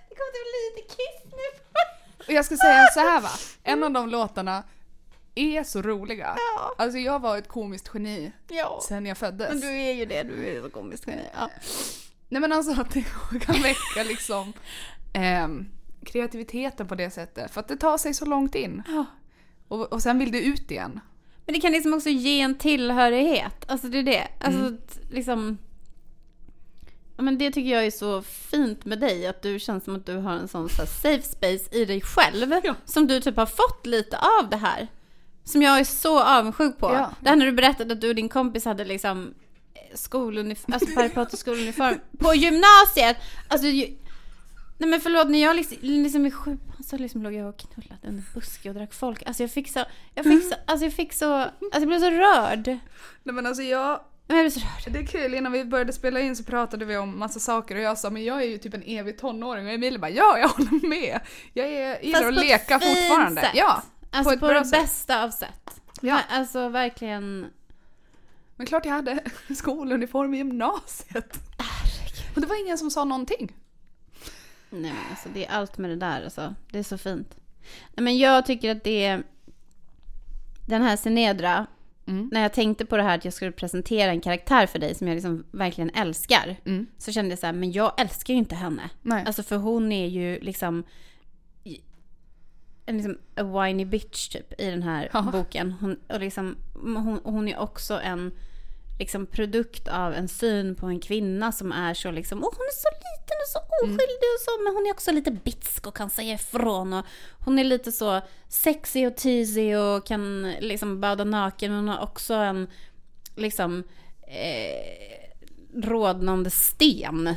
Det 0.09 0.15
kommer 0.15 0.33
bli 0.33 0.83
lite 0.83 0.95
kiss 0.97 1.33
nu. 1.33 2.25
och 2.27 2.33
jag 2.33 2.45
ska 2.45 2.57
säga 2.57 2.87
så 2.95 3.01
här 3.01 3.21
va. 3.21 3.31
En 3.63 3.85
av 3.85 3.91
de 3.91 4.09
låtarna 4.09 4.63
är 5.35 5.65
så 5.65 5.83
roliga. 5.83 6.37
Ja. 6.57 6.75
Alltså 6.79 6.99
jag 6.99 7.19
var 7.21 7.39
ett 7.39 7.49
komiskt 7.49 7.91
geni 7.95 8.33
Ja. 8.49 8.81
sen 8.89 9.07
jag 9.07 9.19
föddes. 9.19 9.49
Men 9.49 9.61
du 9.61 9.81
är 9.81 9.93
ju 9.93 10.05
det, 10.05 10.23
du 10.23 10.47
är 10.57 10.63
så 10.63 10.71
komisk. 10.71 11.05
Ja. 11.35 11.51
Nej 12.33 12.41
men 12.41 12.53
alltså 12.53 12.80
att 12.80 12.91
det 12.91 13.05
kan 13.41 13.55
väcka 13.62 14.03
liksom 14.09 14.53
ehm, 15.12 15.66
kreativiteten 16.07 16.89
på 16.89 16.95
det 16.95 17.11
sättet. 17.11 17.51
För 17.51 17.61
att 17.61 17.68
det 17.68 17.76
tar 17.76 17.99
sig 17.99 18.14
så 18.14 18.24
långt 18.24 18.55
in. 18.55 18.83
Ja. 18.89 19.05
Och, 19.68 19.93
och 19.93 20.03
sen 20.03 20.18
vill 20.18 20.33
det 20.33 20.41
ut 20.43 20.70
igen. 20.70 21.01
Men 21.47 21.55
det 21.55 21.61
kan 21.61 21.72
liksom 21.72 21.95
också 21.95 22.09
ge 22.09 22.41
en 22.41 22.59
tillhörighet. 22.59 23.64
Alltså 23.70 23.89
det 23.89 23.99
är 23.99 24.03
det. 24.03 24.28
Alltså 24.41 24.61
Mm. 24.61 24.78
liksom... 25.11 25.59
Men 27.16 27.39
det 27.39 27.51
tycker 27.51 27.70
jag 27.70 27.87
är 27.87 27.91
så 27.91 28.22
fint 28.22 28.85
med 28.85 29.01
dig. 29.01 29.26
Att 29.26 29.43
du 29.43 29.59
känns 29.59 29.85
som 29.85 29.97
att 29.97 30.07
du 30.07 30.16
har 30.16 30.33
en 30.33 30.49
sån 30.49 30.68
så 30.68 30.87
safe 30.87 31.22
space 31.22 31.76
i 31.76 31.85
dig 31.85 32.01
själv. 32.01 32.53
Ja. 32.64 32.74
Som 32.85 33.07
du 33.07 33.20
typ 33.20 33.37
har 33.37 33.47
fått 33.47 33.87
lite 33.87 34.18
av 34.18 34.51
det 34.51 34.57
här. 34.57 34.89
Som 35.45 35.62
jag 35.62 35.80
är 35.80 35.85
så 35.85 36.22
avundsjuk 36.22 36.78
på. 36.78 36.87
Ja. 36.93 37.11
Det 37.20 37.28
här 37.28 37.37
när 37.37 37.47
du 37.47 37.53
berättade 37.53 37.93
att 37.95 38.01
du 38.01 38.09
och 38.09 38.14
din 38.14 38.28
kompis 38.28 38.64
hade 38.64 38.85
liksom 38.85 39.35
skoluniform, 39.95 40.72
alltså 40.74 41.09
Potter 41.14 41.36
skoluniform 41.36 42.01
på 42.18 42.34
gymnasiet. 42.34 43.16
Alltså, 43.49 43.66
ju... 43.66 43.86
nej 44.78 44.90
men 44.90 45.01
förlåt, 45.01 45.28
när 45.28 45.43
jag 45.43 45.57
liksom, 45.57 45.76
liksom 45.80 46.26
i 46.26 46.30
sjuan 46.30 46.59
så 46.84 46.97
liksom 46.99 47.22
låg 47.22 47.34
jag 47.34 47.49
och 47.49 47.59
knullade 47.59 48.09
under 48.09 48.22
buske 48.34 48.68
och 48.68 48.74
drack 48.74 48.95
folk. 48.95 49.22
Alltså 49.26 49.43
jag 49.43 49.51
fick 49.51 49.70
så, 49.72 49.84
jag 50.14 50.24
fick 50.24 50.43
så, 50.49 50.55
alltså 50.66 50.86
jag 50.86 50.93
fick 50.93 51.12
så, 51.12 51.34
alltså 51.34 51.51
jag 51.72 51.86
blev 51.88 52.01
så 52.01 52.11
rörd. 52.11 52.66
Nej 53.22 53.34
men 53.34 53.47
alltså 53.47 53.62
jag, 53.62 54.01
Men 54.26 54.36
jag 54.36 54.43
blev 54.45 54.51
så 54.51 54.61
rörd. 54.61 54.93
det 54.93 54.99
är 54.99 55.07
kul, 55.07 55.34
innan 55.34 55.53
vi 55.53 55.64
började 55.64 55.93
spela 55.93 56.20
in 56.20 56.36
så 56.36 56.45
pratade 56.45 56.84
vi 56.84 56.97
om 56.97 57.18
massa 57.18 57.40
saker 57.40 57.74
och 57.76 57.80
jag 57.82 57.99
sa 57.99 58.11
men 58.11 58.24
jag 58.24 58.43
är 58.43 58.47
ju 58.47 58.59
typ 58.59 58.74
en 58.74 58.82
evig 58.82 59.18
tonåring 59.18 59.66
och 59.66 59.72
Emilie 59.72 59.99
bara 59.99 60.11
ja, 60.11 60.38
jag 60.38 60.49
håller 60.49 60.88
med. 60.88 61.20
Jag 61.53 61.66
är, 61.66 62.01
gillar 62.03 62.18
Fast 62.18 62.28
att 62.28 62.34
på 62.34 62.40
ett 62.40 62.47
leka 62.47 62.80
fint 62.80 62.99
fortfarande. 62.99 63.40
sätt. 63.40 63.51
Ja, 63.55 63.82
Alltså 64.14 64.34
ett 64.34 64.40
på, 64.40 64.47
bra 64.47 64.59
det 64.59 64.64
sätt. 64.64 64.80
bästa 64.82 65.24
av 65.24 65.30
sätt. 65.30 65.80
Ja. 66.01 66.20
Alltså 66.30 66.68
verkligen. 66.68 67.47
Men 68.63 68.67
klart 68.67 68.85
jag 68.85 68.93
hade 68.93 69.21
skoluniform 69.57 70.35
i 70.35 70.37
gymnasiet. 70.37 71.39
Och 72.35 72.41
det 72.41 72.47
var 72.47 72.65
ingen 72.65 72.79
som 72.79 72.91
sa 72.91 73.05
någonting. 73.05 73.53
Nej 74.71 74.81
men 74.93 75.11
alltså 75.11 75.29
det 75.35 75.47
är 75.47 75.51
allt 75.53 75.79
med 75.79 75.91
det 75.91 75.97
där 75.97 76.25
alltså. 76.25 76.55
Det 76.71 76.79
är 76.79 76.83
så 76.83 76.99
fint. 76.99 77.37
Nej 77.95 78.05
men 78.05 78.19
jag 78.19 78.47
tycker 78.47 78.71
att 78.77 78.85
det 78.85 79.05
är... 79.05 79.23
Den 80.69 80.83
här 80.83 80.97
Sinedra, 80.97 81.67
Mm. 82.07 82.29
när 82.33 82.43
jag 82.43 82.53
tänkte 82.53 82.85
på 82.85 82.97
det 82.97 83.03
här 83.03 83.19
att 83.19 83.25
jag 83.25 83.35
skulle 83.35 83.53
presentera 83.53 84.11
en 84.11 84.21
karaktär 84.21 84.67
för 84.67 84.79
dig 84.79 84.95
som 84.95 85.09
jag 85.09 85.15
liksom 85.15 85.45
verkligen 85.51 85.91
älskar. 85.91 86.57
Mm. 86.65 86.87
Så 86.99 87.13
kände 87.13 87.31
jag 87.31 87.39
så 87.39 87.47
här, 87.47 87.53
men 87.53 87.73
jag 87.73 88.01
älskar 88.01 88.35
ju 88.35 88.39
inte 88.39 88.55
henne. 88.55 88.91
Nej. 89.03 89.25
Alltså 89.27 89.43
för 89.43 89.57
hon 89.57 89.93
är 89.93 90.07
ju 90.07 90.41
liksom... 90.41 90.85
En 92.87 92.97
liksom 92.97 93.19
a 93.37 93.43
whiny 93.43 93.85
bitch 93.85 94.29
typ 94.29 94.61
i 94.61 94.71
den 94.71 94.83
här 94.83 95.11
Ja. 95.13 95.23
boken. 95.33 95.73
Hon, 95.73 95.97
och 96.09 96.21
liksom, 96.21 96.57
hon, 96.75 97.21
hon 97.25 97.49
är 97.49 97.59
också 97.59 98.01
en 98.01 98.33
liksom 98.99 99.26
produkt 99.26 99.88
av 99.88 100.14
en 100.14 100.28
syn 100.28 100.74
på 100.74 100.86
en 100.86 101.01
kvinna 101.01 101.53
som 101.53 101.72
är 101.72 101.95
så 101.95 102.11
liksom, 102.11 102.45
åh 102.45 102.55
hon 102.57 102.66
är 102.66 102.80
så 102.80 102.88
liten 102.88 103.36
och 103.43 103.49
så 103.53 103.59
oskyldig 103.84 104.30
och 104.36 104.40
så, 104.40 104.62
men 104.64 104.74
hon 104.74 104.86
är 104.86 104.90
också 104.90 105.12
lite 105.12 105.30
bitsk 105.30 105.86
och 105.86 105.97
kan 105.97 106.11
säga 106.11 106.34
ifrån 106.34 106.93
och 106.93 107.07
hon 107.45 107.59
är 107.59 107.64
lite 107.64 107.93
så 107.93 108.20
sexy 108.49 109.07
och 109.07 109.16
teasy 109.16 109.74
och 109.74 110.07
kan 110.07 110.53
liksom 110.61 111.01
bada 111.01 111.24
naken, 111.24 111.70
men 111.70 111.78
hon 111.78 111.88
har 111.88 112.03
också 112.05 112.34
en 112.34 112.68
liksom 113.36 113.84
eh, 114.26 115.22
rodnande 115.74 116.51
sten. 116.51 117.24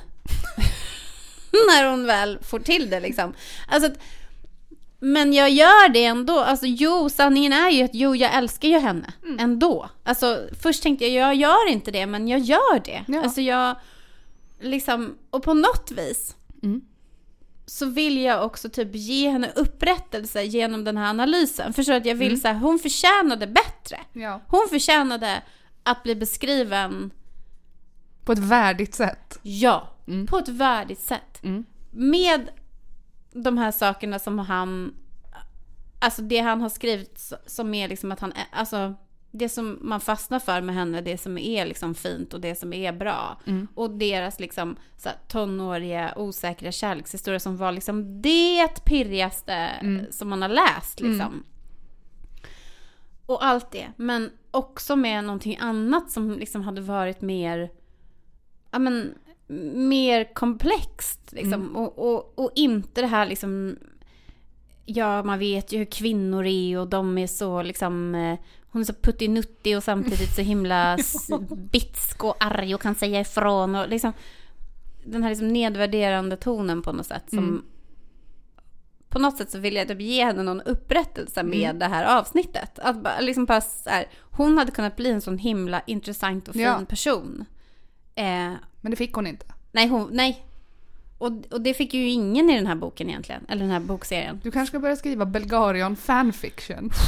När 1.67 1.89
hon 1.89 2.05
väl 2.05 2.39
får 2.41 2.59
till 2.59 2.89
det 2.89 2.99
liksom. 2.99 3.33
Alltså 3.67 3.91
att, 3.91 3.97
men 5.05 5.33
jag 5.33 5.49
gör 5.49 5.89
det 5.89 6.05
ändå. 6.05 6.39
Alltså 6.39 6.65
jo, 6.65 7.09
sanningen 7.09 7.53
är 7.53 7.69
ju 7.69 7.83
att 7.83 7.93
jo, 7.95 8.15
jag 8.15 8.33
älskar 8.33 8.67
ju 8.69 8.77
henne 8.79 9.13
ändå. 9.39 9.89
Alltså 10.03 10.47
först 10.61 10.83
tänkte 10.83 11.05
jag, 11.07 11.13
jag 11.13 11.35
gör 11.35 11.69
inte 11.69 11.91
det, 11.91 12.05
men 12.05 12.27
jag 12.27 12.39
gör 12.39 12.79
det. 12.85 13.05
Ja. 13.07 13.23
Alltså 13.23 13.41
jag, 13.41 13.75
liksom, 14.61 15.17
och 15.29 15.43
på 15.43 15.53
något 15.53 15.91
vis 15.91 16.35
Mm. 16.63 16.81
så 17.65 17.85
vill 17.85 18.21
jag 18.21 18.45
också 18.45 18.69
typ 18.69 18.89
ge 18.95 19.29
henne 19.29 19.51
upprättelse 19.55 20.43
genom 20.43 20.83
den 20.83 20.97
här 20.97 21.09
analysen. 21.09 21.73
Förstår? 21.73 21.93
Att 21.93 22.05
jag 22.05 22.15
vill 22.15 22.41
så 22.41 22.47
här, 22.47 22.55
hon 22.55 22.79
förtjänade 22.79 23.47
bättre. 23.47 23.99
Ja. 24.13 24.41
Hon 24.47 24.67
förtjänade 24.69 25.41
att 25.83 26.03
bli 26.03 26.15
beskriven, 26.15 27.11
På 28.25 28.31
ett 28.31 28.39
värdigt 28.39 28.95
sätt. 28.95 29.39
ja, 29.41 29.89
Mm. 30.07 30.27
på 30.27 30.37
ett 30.37 30.47
värdigt 30.49 30.99
sätt. 31.01 31.43
Mm. 31.43 31.65
Med 31.91 32.49
de 33.43 33.57
här 33.57 33.71
sakerna 33.71 34.19
som 34.19 34.39
han, 34.39 34.95
alltså 35.99 36.21
det 36.21 36.39
han 36.39 36.61
har 36.61 36.69
skrivit 36.69 37.33
som 37.45 37.73
är 37.73 37.87
liksom 37.87 38.11
att 38.11 38.19
han, 38.19 38.33
alltså 38.51 38.93
det 39.31 39.49
som 39.49 39.79
man 39.81 40.01
fastnar 40.01 40.39
för 40.39 40.61
med 40.61 40.75
henne, 40.75 41.01
det 41.01 41.17
som 41.17 41.37
är 41.37 41.65
liksom 41.65 41.95
fint 41.95 42.33
och 42.33 42.41
det 42.41 42.55
som 42.55 42.73
är 42.73 42.93
bra. 42.93 43.41
Mm. 43.45 43.67
Och 43.75 43.89
deras 43.89 44.39
liksom 44.39 44.75
så 44.97 45.09
här, 45.09 45.17
tonåriga 45.27 46.13
osäkra 46.15 46.71
kärlekshistoria 46.71 47.39
som 47.39 47.57
var 47.57 47.71
liksom 47.71 48.21
det 48.21 48.85
pirrigaste 48.85 49.53
Mm. 49.53 50.05
som 50.11 50.29
man 50.29 50.41
har 50.41 50.49
läst 50.49 50.99
liksom. 50.99 51.43
Och 53.25 53.45
allt 53.45 53.71
det. 53.71 53.91
Men 53.95 54.31
också 54.51 54.95
med 54.95 55.23
någonting 55.23 55.57
annat 55.61 56.11
som 56.11 56.31
liksom 56.31 56.61
hade 56.61 56.81
varit 56.81 57.21
mer, 57.21 57.71
ja 58.71 58.79
men, 58.79 59.13
mer 59.73 60.33
komplext 60.33 61.31
liksom. 61.31 61.75
Och, 61.75 61.99
och, 62.13 62.39
och 62.39 62.51
inte 62.55 63.01
det 63.01 63.07
här 63.07 63.25
liksom, 63.25 63.77
ja 64.85 65.23
man 65.23 65.39
vet 65.39 65.71
ju 65.71 65.77
hur 65.77 65.85
kvinnor 65.85 66.45
är 66.45 66.77
och 66.79 66.87
de 66.87 67.17
är 67.17 67.27
så 67.27 67.61
liksom, 67.61 68.15
eh, 68.15 68.39
hon 68.67 68.81
är 68.81 68.85
så 68.85 68.93
puttinuttig 68.93 69.77
och 69.77 69.83
samtidigt 69.83 70.35
så 70.35 70.41
himla 70.41 70.97
bitsk 71.71 72.23
och 72.23 72.35
arg 72.39 72.75
och 72.75 72.81
kan 72.81 72.95
säga 72.95 73.19
ifrån 73.19 73.75
och 73.75 73.89
liksom 73.89 74.13
den 75.05 75.23
här 75.23 75.29
liksom 75.29 75.47
nedvärderande 75.47 76.37
tonen 76.37 76.81
på 76.81 76.91
något 76.91 77.05
sätt 77.05 77.23
som 77.29 77.37
Mm. 77.39 77.63
på 79.09 79.19
något 79.19 79.37
sätt 79.37 79.51
så 79.51 79.59
vill 79.59 79.75
jag 79.75 79.87
typ 79.87 80.01
ge 80.01 80.25
henne 80.25 80.43
någon 80.43 80.61
upprättelse 80.61 81.43
med 81.43 81.75
det 81.75 81.85
här 81.85 82.19
avsnittet. 82.19 82.79
Att 82.79 83.03
bara, 83.03 83.19
liksom 83.19 83.45
bara 83.45 83.61
här, 83.85 84.05
hon 84.21 84.57
hade 84.57 84.71
kunnat 84.71 84.95
bli 84.95 85.09
en 85.11 85.21
sån 85.21 85.37
himla 85.37 85.81
intressant 85.87 86.47
och 86.47 86.53
fin 86.53 86.63
Ja. 86.63 86.81
person. 86.89 87.45
Eh, 88.15 88.51
Men 88.85 88.89
det 88.89 88.95
fick 88.95 89.13
hon 89.13 89.27
inte. 89.27 89.45
nej, 89.71 89.87
hon, 89.87 90.09
nej. 90.11 90.45
Och, 91.17 91.31
och 91.51 91.61
det 91.61 91.73
fick 91.73 91.93
ju 91.93 92.09
ingen 92.09 92.49
i 92.49 92.55
den 92.55 92.67
här 92.67 92.75
boken 92.75 93.09
egentligen, 93.09 93.45
eller 93.49 93.61
den 93.61 93.71
här 93.71 93.79
bokserien. 93.79 94.39
Du 94.43 94.51
kanske 94.51 94.71
ska 94.71 94.79
börja 94.79 94.95
skriva 94.95 95.25
Belgarion 95.25 95.95
fanfiction. 95.95 96.91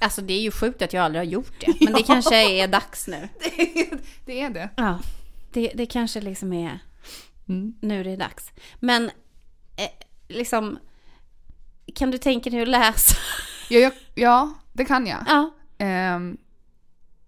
Alltså 0.00 0.22
det 0.22 0.32
är 0.34 0.40
ju 0.40 0.50
sjukt 0.50 0.82
att 0.82 0.92
jag 0.92 1.04
aldrig 1.04 1.20
har 1.20 1.24
gjort 1.32 1.52
det, 1.60 1.74
men 1.80 1.92
det 1.92 2.02
kanske 2.06 2.50
är 2.62 2.68
dags 2.68 3.06
nu. 3.08 3.28
det 4.24 4.40
är 4.40 4.50
det. 4.50 4.70
Ja, 4.76 4.98
det, 5.52 5.72
det 5.74 5.86
kanske 5.86 6.20
liksom 6.20 6.52
är, 6.52 6.78
Mm. 7.48 7.74
nu 7.80 8.00
är 8.00 8.04
det 8.04 8.16
dags. 8.16 8.50
Men 8.80 9.04
eh, 9.76 9.88
liksom, 10.28 10.78
kan 11.94 12.10
du 12.10 12.18
tänka 12.18 12.50
dig 12.50 12.62
att 12.62 12.68
läsa? 12.68 13.16
Ja, 13.70 13.78
jag, 13.78 13.92
ja, 14.14 14.54
det 14.72 14.84
kan 14.84 15.06
jag. 15.06 15.24
Ja, 15.28 15.50
Ehm, 15.78 16.36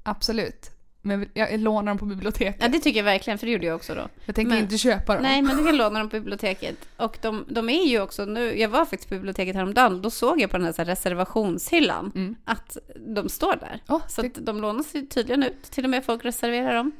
absolut. 0.03 0.71
Men 1.03 1.29
jag 1.35 1.61
lånar 1.61 1.91
dem 1.91 1.99
på 1.99 2.05
biblioteket. 2.05 2.57
ja, 2.61 2.69
det 2.69 2.79
tycker 2.81 2.99
jag 3.01 3.05
verkligen, 3.05 3.39
för 3.39 3.47
det 3.47 3.53
gjorde 3.53 3.67
jag 3.67 3.77
också 3.77 3.95
då. 3.95 4.09
Jag 4.25 4.35
tänker 4.35 4.51
men- 4.51 4.59
inte 4.59 4.79
köpa 4.79 5.15
dem. 5.15 5.23
Nej, 5.23 5.43
men 5.43 5.57
du 5.57 5.65
kan 5.67 5.77
låna 5.77 5.99
dem 5.99 6.09
på 6.11 6.17
biblioteket. 6.17 6.77
Och 6.97 7.19
de, 7.23 7.45
de 7.49 7.69
är 7.69 7.85
ju 7.87 8.01
också 8.01 8.25
nu, 8.25 8.59
jag 8.61 8.69
var 8.69 8.85
faktiskt 8.85 9.09
på 9.09 9.15
biblioteket 9.15 9.57
häromdagen, 9.57 10.03
då 10.03 10.11
såg 10.11 10.41
jag 10.41 10.51
på 10.51 10.57
den 10.57 10.67
här, 10.67 10.73
så 10.73 10.83
här 10.83 10.87
reservationshyllan 10.87 12.13
Mm. 12.15 12.37
att 12.45 12.77
de 12.97 13.29
står 13.29 13.57
där. 13.57 13.83
Åh, 13.89 14.03
Så 14.09 14.23
det- 14.23 14.29
de 14.41 14.61
lånas 14.61 14.95
ju 14.95 15.07
tydligen 15.07 15.43
ut, 15.43 15.63
till 15.63 15.85
och 15.85 15.91
med 15.91 16.05
folk 16.05 16.25
reserverar 16.25 16.75
dem. 16.75 16.93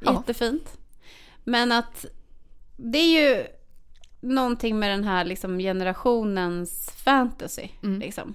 Ja. 0.00 0.12
Jättefint. 0.12 0.76
Men 1.44 1.72
att 1.72 2.06
det 2.76 2.98
är 2.98 3.20
ju 3.36 3.46
någonting 4.20 4.78
med 4.78 4.90
den 4.90 5.04
här 5.04 5.24
liksom 5.24 5.58
generationens 5.58 6.90
fantasy. 6.90 7.68
Mm. 7.82 8.00
Liksom. 8.00 8.34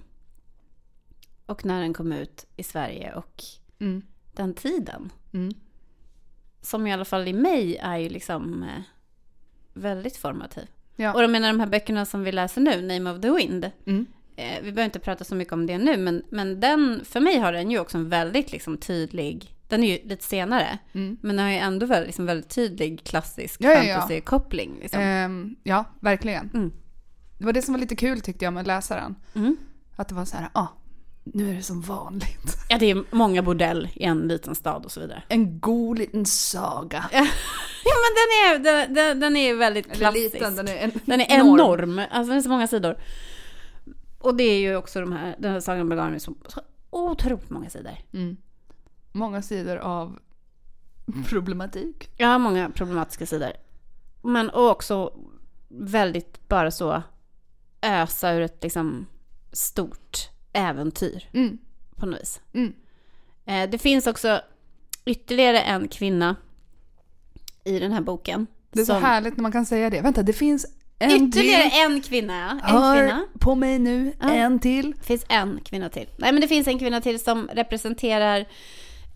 Och 1.45 1.65
när 1.65 1.81
den 1.81 1.93
kom 1.93 2.11
ut 2.11 2.45
i 2.55 2.63
Sverige 2.63 3.13
och 3.13 3.43
Mm. 3.79 4.01
Den 4.35 4.53
tiden. 4.53 5.11
Mm. 5.33 5.53
Som 6.61 6.87
i 6.87 6.93
alla 6.93 7.05
fall 7.05 7.27
i 7.27 7.33
mig 7.33 7.77
är 7.77 7.97
ju 7.97 8.09
liksom 8.09 8.63
eh, 8.63 8.81
väldigt 9.73 10.17
formativ. 10.17 10.67
Ja. 10.95 11.13
Och 11.13 11.23
jag 11.23 11.29
menar 11.29 11.47
de 11.47 11.59
här 11.59 11.67
böckerna 11.67 12.05
som 12.05 12.23
vi 12.23 12.31
läser 12.31 12.61
nu, 12.61 12.81
Name 12.81 13.11
of 13.11 13.21
the 13.21 13.31
Wind. 13.31 13.71
Mm. 13.85 14.05
Eh, 14.35 14.55
vi 14.55 14.71
behöver 14.71 14.85
inte 14.85 14.99
prata 14.99 15.23
så 15.23 15.35
mycket 15.35 15.53
om 15.53 15.65
det 15.67 15.77
nu, 15.77 15.97
men, 15.97 16.23
men 16.29 16.59
den, 16.59 17.01
för 17.05 17.19
mig 17.19 17.37
har 17.39 17.53
den 17.53 17.71
ju 17.71 17.79
också 17.79 17.97
en 17.97 18.09
väldigt 18.09 18.51
liksom, 18.51 18.77
tydlig, 18.77 19.55
den 19.67 19.83
är 19.83 19.87
ju 19.97 20.09
lite 20.09 20.23
senare, 20.23 20.79
Mm. 20.93 21.17
men 21.21 21.35
den 21.35 21.45
har 21.45 21.51
ju 21.51 21.57
ändå 21.57 21.85
väldigt, 21.85 22.07
liksom, 22.07 22.25
väldigt 22.25 22.49
tydlig 22.49 23.03
klassisk 23.03 23.61
Ja, 23.63 23.69
ja, 23.73 23.83
ja. 23.83 23.99
fantasy-koppling. 23.99 24.79
Liksom. 24.81 24.99
Ehm, 25.01 25.55
ja, 25.63 25.85
verkligen. 25.99 26.49
Mm. 26.53 26.71
Det 27.37 27.45
var 27.45 27.53
det 27.53 27.61
som 27.61 27.73
var 27.73 27.79
lite 27.79 27.95
kul 27.95 28.21
tyckte 28.21 28.45
jag 28.45 28.53
med 28.53 28.67
läsaren. 28.67 29.15
Mm. 29.35 29.57
Att 29.95 30.07
det 30.09 30.15
var 30.15 30.25
så 30.25 30.37
här, 30.37 30.49
ah, 30.53 30.67
nu 31.33 31.49
är 31.49 31.55
det 31.55 31.61
som 31.61 31.81
vanligt. 31.81 32.57
Ja, 32.69 32.77
det 32.77 32.91
är 32.91 33.03
många 33.11 33.41
bordell 33.41 33.89
i 33.93 34.03
en 34.03 34.27
liten 34.27 34.55
stad 34.55 34.85
och 34.85 34.91
så 34.91 34.99
vidare. 34.99 35.23
En 35.27 35.59
god 35.59 35.97
liten 35.97 36.25
saga. 36.25 37.05
Ja, 37.11 37.19
men 37.83 38.11
den 38.15 38.29
är, 38.45 38.59
den, 38.63 38.93
den, 38.93 39.19
den 39.19 39.35
är 39.35 39.55
väldigt 39.55 39.93
klassisk. 39.93 40.33
liten, 40.33 40.55
den 40.55 40.67
är, 40.67 40.77
en, 40.77 40.91
Den 41.05 41.21
är 41.21 41.31
enorm. 41.31 41.99
Alltså 41.99 42.29
den 42.29 42.37
är 42.37 42.41
så 42.41 42.49
många 42.49 42.67
sidor. 42.67 42.97
Och 44.19 44.35
det 44.35 44.43
är 44.43 44.59
ju 44.59 44.75
också 44.75 44.99
de 44.99 45.11
här, 45.11 45.35
den 45.39 45.51
här 45.51 45.59
Sagan 45.59 45.81
om 45.81 45.89
Bulgarien 45.89 46.15
är 46.15 46.19
så, 46.19 46.33
otroligt 46.89 47.49
många 47.49 47.69
sidor. 47.69 47.97
Mm. 48.13 48.37
Många 49.11 49.41
sidor 49.41 49.77
av 49.77 50.19
problematik. 51.29 52.09
Har 52.19 52.39
många 52.39 52.69
problematiska 52.69 53.25
sidor. 53.25 53.51
Men 54.21 54.49
också 54.49 55.13
väldigt 55.67 56.47
bara 56.47 56.71
så 56.71 57.03
ösa 57.81 58.33
ur 58.33 58.41
ett 58.41 58.63
liksom 58.63 59.05
stort 59.51 60.29
äventyr 60.55 61.29
Mm. 61.33 61.57
på 61.95 62.05
något 62.05 62.21
vis. 62.21 62.41
Mm. 62.53 62.73
Eh, 63.45 63.69
det 63.69 63.77
finns 63.77 64.07
också 64.07 64.41
ytterligare 65.05 65.61
en 65.61 65.87
kvinna 65.87 66.35
i 67.63 67.79
den 67.79 67.91
här 67.91 68.01
boken. 68.01 68.47
Det 68.71 68.79
är 68.81 68.85
så 68.85 68.93
som- 68.93 69.03
härligt 69.03 69.37
när 69.37 69.41
man 69.41 69.51
kan 69.51 69.65
säga 69.65 69.89
det. 69.89 70.01
Vänta, 70.01 70.23
det 70.23 70.33
finns 70.33 70.65
en 70.99 71.11
Ytterligare 71.11 71.69
till. 71.69 71.79
en 71.81 72.01
kvinna, 72.01 72.33
ja. 72.63 72.69
En 72.69 72.81
Hör 72.81 72.97
kvinna. 73.07 73.25
på 73.39 73.55
mig 73.55 73.79
nu, 73.79 74.13
Ja. 74.21 74.29
en 74.33 74.59
till. 74.59 74.91
Det 74.99 75.03
finns 75.05 75.25
en 75.29 75.59
kvinna 75.65 75.89
till. 75.89 76.09
Nej 76.17 76.31
men 76.31 76.41
det 76.41 76.47
finns 76.47 76.67
en 76.67 76.79
kvinna 76.79 77.01
till 77.01 77.19
som 77.23 77.47
representerar 77.53 78.39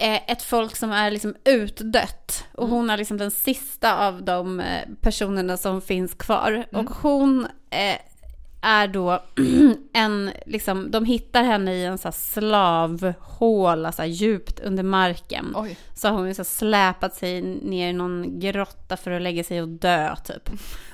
eh, 0.01 0.31
ett 0.31 0.41
folk 0.43 0.75
som 0.75 0.91
är 0.91 1.11
liksom 1.11 1.35
utdött. 1.45 2.45
Och 2.53 2.63
Mm. 2.63 2.75
hon 2.75 2.89
är 2.89 2.97
liksom 2.97 3.17
den 3.17 3.31
sista 3.31 4.07
av 4.07 4.23
de 4.23 4.59
eh, 4.59 4.87
personerna 5.01 5.57
som 5.57 5.81
finns 5.81 6.13
kvar. 6.13 6.51
Mm. 6.71 6.85
Och 6.85 6.95
hon 6.95 7.47
eh, 7.69 7.95
är 8.61 8.87
då 8.87 9.23
en, 9.93 10.31
liksom, 10.45 10.91
de 10.91 11.05
hittar 11.05 11.43
henne 11.43 11.73
i 11.73 11.85
en 11.85 11.97
så 11.97 12.11
slavhåla 12.11 13.91
så 13.91 14.03
djupt 14.03 14.59
under 14.59 14.83
marken. 14.83 15.53
Oj. 15.55 15.77
Så 15.93 16.07
har 16.07 16.15
hon 16.15 16.35
så 16.35 16.43
släpat 16.43 17.15
sig 17.15 17.41
ner 17.41 17.89
i 17.89 17.93
någon 17.93 18.39
grotta 18.39 18.97
för 18.97 19.11
att 19.11 19.21
lägga 19.21 19.43
sig 19.43 19.61
och 19.61 19.67
dö 19.67 20.15
typ. 20.15 20.49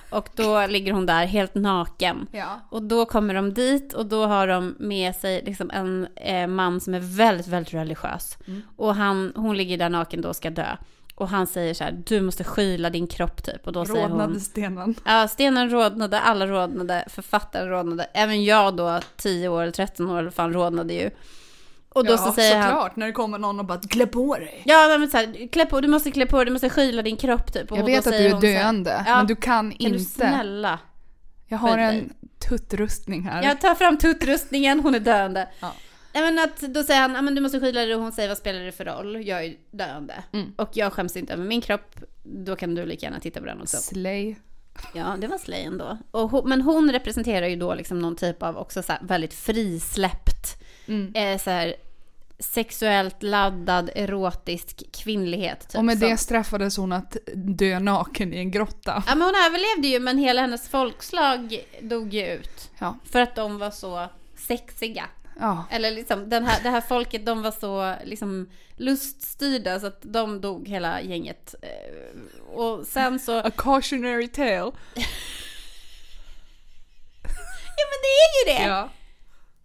Och 0.10 0.30
då 0.36 0.68
ligger 0.68 0.94
hon 0.94 1.06
där 1.06 1.26
helt 1.26 1.56
naken. 1.56 2.28
Ja. 2.32 2.60
Och 2.70 2.84
då 2.84 3.06
kommer 3.06 3.34
de 3.34 3.54
dit 3.54 3.94
och 3.94 4.06
då 4.06 4.26
har 4.26 4.48
de 4.48 4.76
med 4.80 5.16
sig 5.16 5.42
liksom 5.46 5.72
en 5.74 6.08
eh, 6.16 6.48
man 6.48 6.82
som 6.82 6.94
är 6.94 7.18
väldigt, 7.18 7.48
väldigt 7.48 7.74
religiös. 7.74 8.38
Mm. 8.48 8.62
Och 8.76 8.96
han, 8.96 9.34
hon 9.36 9.58
ligger 9.58 9.78
där 9.78 9.90
naken 9.90 10.22
då 10.22 10.30
och 10.30 10.36
ska 10.36 10.50
dö. 10.50 10.78
Och 11.18 11.30
han 11.30 11.48
säger 11.48 11.74
så 11.74 11.84
här, 11.84 12.04
du 12.06 12.22
måste 12.22 12.44
skyla 12.44 12.90
din 12.90 13.08
kropp 13.08 13.44
typ. 13.44 13.68
Och 13.68 13.74
då 13.74 13.86
säger 13.86 14.02
Rodnade 14.10 14.34
hon, 14.34 14.40
stenen. 14.42 14.96
ja 15.06 15.28
stenen 15.28 15.70
rodnade, 15.70 16.20
alla 16.20 16.48
rodnade, 16.48 17.04
författaren 17.08 17.70
rodnade. 17.70 18.08
Även 18.14 18.44
jag 18.44 18.76
då, 18.76 19.00
10 19.18 19.48
år 19.50 19.62
eller 19.62 19.72
13 19.72 20.10
år 20.10 20.30
fan 20.30 20.54
rodnade 20.54 20.94
ju. 20.94 21.10
Och 21.90 22.06
då 22.06 22.12
ja, 22.12 22.18
så 22.18 22.32
säger 22.32 22.58
han, 22.58 22.70
såklart. 22.70 22.96
När 22.96 23.06
det 23.08 23.12
kommer 23.12 23.38
någon 23.38 23.60
och 23.60 23.66
bara 23.66 23.80
klä 23.80 24.06
på 24.08 24.36
dig. 24.36 24.62
ja 24.66 24.98
men 25.00 25.10
så 25.10 25.18
här, 25.18 25.48
klä 25.52 25.66
på, 25.66 25.82
du 25.82 25.88
måste 25.88 26.12
klä 26.12 26.26
på 26.26 26.38
dig, 26.38 26.46
du 26.46 26.52
måste 26.52 26.70
skyla 26.70 27.02
din 27.02 27.18
kropp 27.18 27.54
typ. 27.54 27.72
Och 27.72 27.78
Jag 27.78 27.84
vet 27.86 27.98
att 28.00 28.04
du 28.04 28.10
säger 28.12 28.26
är 28.26 28.30
så 28.30 28.36
här, 28.48 28.54
döende, 28.64 29.04
Ja. 29.08 29.18
men 29.18 29.28
du 29.28 29.36
kan, 29.36 29.72
Kan 29.72 29.78
du 29.80 29.86
inte. 29.86 30.04
snälla? 30.06 30.80
Jag 31.48 31.58
har 31.58 31.78
en 31.78 32.14
tuttrustning 32.50 33.24
här. 33.24 33.44
Jag 33.44 33.62
tar 33.62 33.76
fram 33.76 33.98
tuttrustningen, 33.98 34.80
hon 34.80 34.96
är 34.96 35.00
döende. 35.00 35.48
Ja. 35.60 35.74
Men 36.22 36.40
att, 36.40 36.60
då 36.60 36.84
säger 36.84 37.02
han, 37.02 37.14
"Ja, 37.14 37.22
men 37.22 37.36
du 37.36 37.42
måste 37.42 37.60
skyla 37.60 37.82
dig 37.82 37.96
och 37.96 38.02
hon 38.02 38.12
säger 38.12 38.30
vad 38.30 38.38
spelar 38.38 38.60
det 38.60 38.72
för 38.72 38.86
roll? 38.86 39.28
Jag 39.28 39.46
är 39.46 39.56
döende. 39.72 40.24
Mm. 40.34 40.54
Och 40.58 40.70
jag 40.74 40.94
skäms 40.94 41.18
inte 41.18 41.34
över 41.34 41.44
min 41.46 41.62
kropp, 41.62 41.96
då 42.24 42.56
kan 42.56 42.76
du 42.76 42.86
lika 42.86 43.06
gärna 43.06 43.20
titta 43.20 43.40
på 43.40 43.46
den 43.46 43.62
också. 43.62 43.78
Slay. 43.78 44.36
Ja, 44.94 45.16
det 45.20 45.28
var 45.28 45.38
Slay 45.38 45.64
ändå. 45.64 45.98
Och 46.12 46.30
hon, 46.32 46.50
men 46.50 46.62
hon 46.62 46.92
representerar 46.92 47.48
ju 47.48 47.56
då 47.56 47.74
liksom 47.76 48.00
någon 48.00 48.16
typ 48.16 48.44
av 48.44 48.58
också 48.58 48.84
så 48.84 48.94
väldigt 49.02 49.34
frisläppt, 49.34 50.62
Mm. 50.88 51.14
eh, 51.16 51.42
så 51.42 51.50
här 51.50 51.76
sexuellt 52.40 53.24
laddad, 53.24 53.90
erotisk 53.96 54.84
kvinnlighet. 54.92 55.70
Typ, 55.70 55.78
Och 55.78 55.86
med 55.86 55.98
det 55.98 56.18
straffades 56.18 56.78
hon 56.78 56.92
att 56.92 57.18
dö 57.36 57.80
naken 57.80 58.34
i 58.34 58.38
en 58.38 58.52
grotta. 58.52 59.04
Ja, 59.08 59.16
men 59.16 59.22
hon 59.22 59.34
överlevde 59.48 59.88
ju, 59.88 60.00
men 60.00 60.18
hela 60.18 60.42
hennes 60.42 60.70
folkslag 60.70 61.66
dog 61.82 62.14
ju 62.14 62.28
ut. 62.34 62.72
Ja. 62.80 62.98
För 63.12 63.22
att 63.22 63.36
de 63.36 63.58
var 63.58 63.72
så 63.72 64.08
sexiga. 64.48 65.06
Ja. 65.40 65.66
Eller 65.72 65.92
liksom, 65.92 66.30
den 66.30 66.46
här, 66.46 66.64
det 66.64 66.70
här 66.70 66.82
folket, 66.82 67.26
de 67.26 67.42
var 67.42 67.52
så 67.52 67.96
liksom 68.06 68.50
luststyrda 68.76 69.80
så 69.80 69.88
att 69.88 70.00
de 70.02 70.42
dog 70.42 70.68
hela 70.68 71.02
gänget. 71.02 71.56
Eh, 71.62 72.52
Och 72.56 72.88
sen 72.88 73.20
så... 73.20 73.40
A 73.40 73.52
cautionary 73.58 74.28
tale. 74.28 74.72
Ja 77.78 77.84
men 77.92 78.00
det 78.02 78.16
är 78.52 78.54
ju 78.56 78.58
det! 78.60 78.70
Ja. 78.70 78.90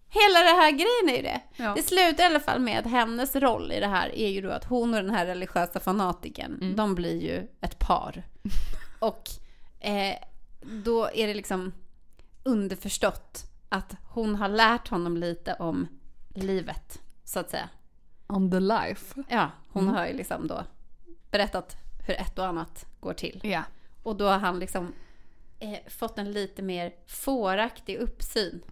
Hela 0.09 0.39
det 0.41 0.61
här 0.61 0.71
grejen 0.71 1.09
är 1.09 1.17
ju 1.17 1.23
det. 1.23 1.41
Ja. 1.57 1.73
Det 1.77 1.83
slutar 1.83 2.25
i 2.25 2.27
alla 2.27 2.41
fall 2.41 2.61
med 2.61 2.79
att 2.79 2.87
hennes 2.91 3.37
roll 3.37 3.73
i 3.73 3.81
det 3.81 3.87
här 3.87 4.15
är 4.19 4.29
ju 4.29 4.41
då 4.41 4.51
att 4.51 4.65
hon 4.65 4.95
och 4.95 5.03
den 5.03 5.15
här 5.15 5.27
religiösa 5.27 5.81
fanatiken, 5.81 6.59
Mm. 6.63 6.77
de 6.77 6.95
blir 6.95 7.23
ju 7.23 7.47
ett 7.61 7.79
par. 7.79 8.23
Och 8.99 9.23
eh, 9.81 10.15
då 10.61 11.11
är 11.15 11.27
det 11.27 11.35
liksom 11.35 11.73
underförstått 12.43 13.45
att 13.73 13.97
hon 14.09 14.35
har 14.37 14.49
lärt 14.49 14.89
honom 14.89 15.17
lite 15.17 15.55
om 15.55 15.87
livet, 16.35 17.03
så 17.25 17.39
att 17.41 17.51
säga. 17.51 17.69
On 18.27 18.51
the 18.51 18.61
life. 18.61 19.23
Ja, 19.29 19.51
hon 19.69 19.83
Mm. 19.83 19.95
har 19.95 20.07
ju 20.07 20.13
liksom 20.13 20.47
då 20.47 20.65
berättat 21.31 21.77
hur 22.07 22.15
ett 22.21 22.39
och 22.39 22.47
annat 22.47 22.87
går 23.01 23.13
till. 23.15 23.41
Ja. 23.45 23.63
Och 24.03 24.17
då 24.17 24.29
har 24.29 24.39
han 24.39 24.59
liksom 24.59 24.93
eh, 25.59 25.79
fått 25.89 26.19
en 26.19 26.33
lite 26.33 26.63
mer 26.63 26.93
fåraktig 27.07 27.97
uppsyn. 27.97 28.63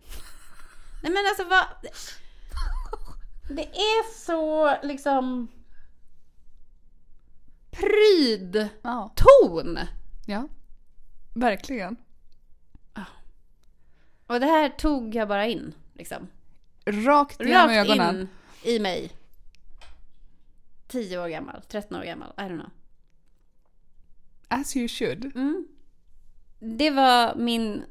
Nej 1.02 1.12
men 1.12 1.24
alltså 1.28 1.44
vad... 1.44 1.64
Det 3.56 3.68
är 3.76 4.14
så 4.26 4.76
liksom... 4.86 5.48
Pryd 7.70 8.68
ton. 9.16 9.78
Ja. 10.26 10.48
Verkligen. 11.34 11.96
Och 14.28 14.40
det 14.40 14.46
här 14.46 14.68
tog 14.68 15.14
jag 15.14 15.28
bara 15.28 15.46
in. 15.46 15.74
Liksom. 15.94 16.28
Rakt 16.84 17.40
genom 17.40 17.54
Rakt 17.54 17.90
ögonen. 17.90 18.28
in 18.62 18.74
i 18.74 18.78
mig. 18.78 19.10
10 20.88 21.18
år 21.18 21.28
gammal, 21.28 21.62
13 21.68 21.98
år 21.98 22.02
gammal, 22.04 22.32
I 22.36 22.40
don't 22.40 22.58
know. 22.60 22.70
As 24.48 24.76
you 24.76 24.88
should. 24.88 25.24
Mm. 25.36 25.68
Det 26.58 26.90
var 26.90 27.34
min 27.34 27.84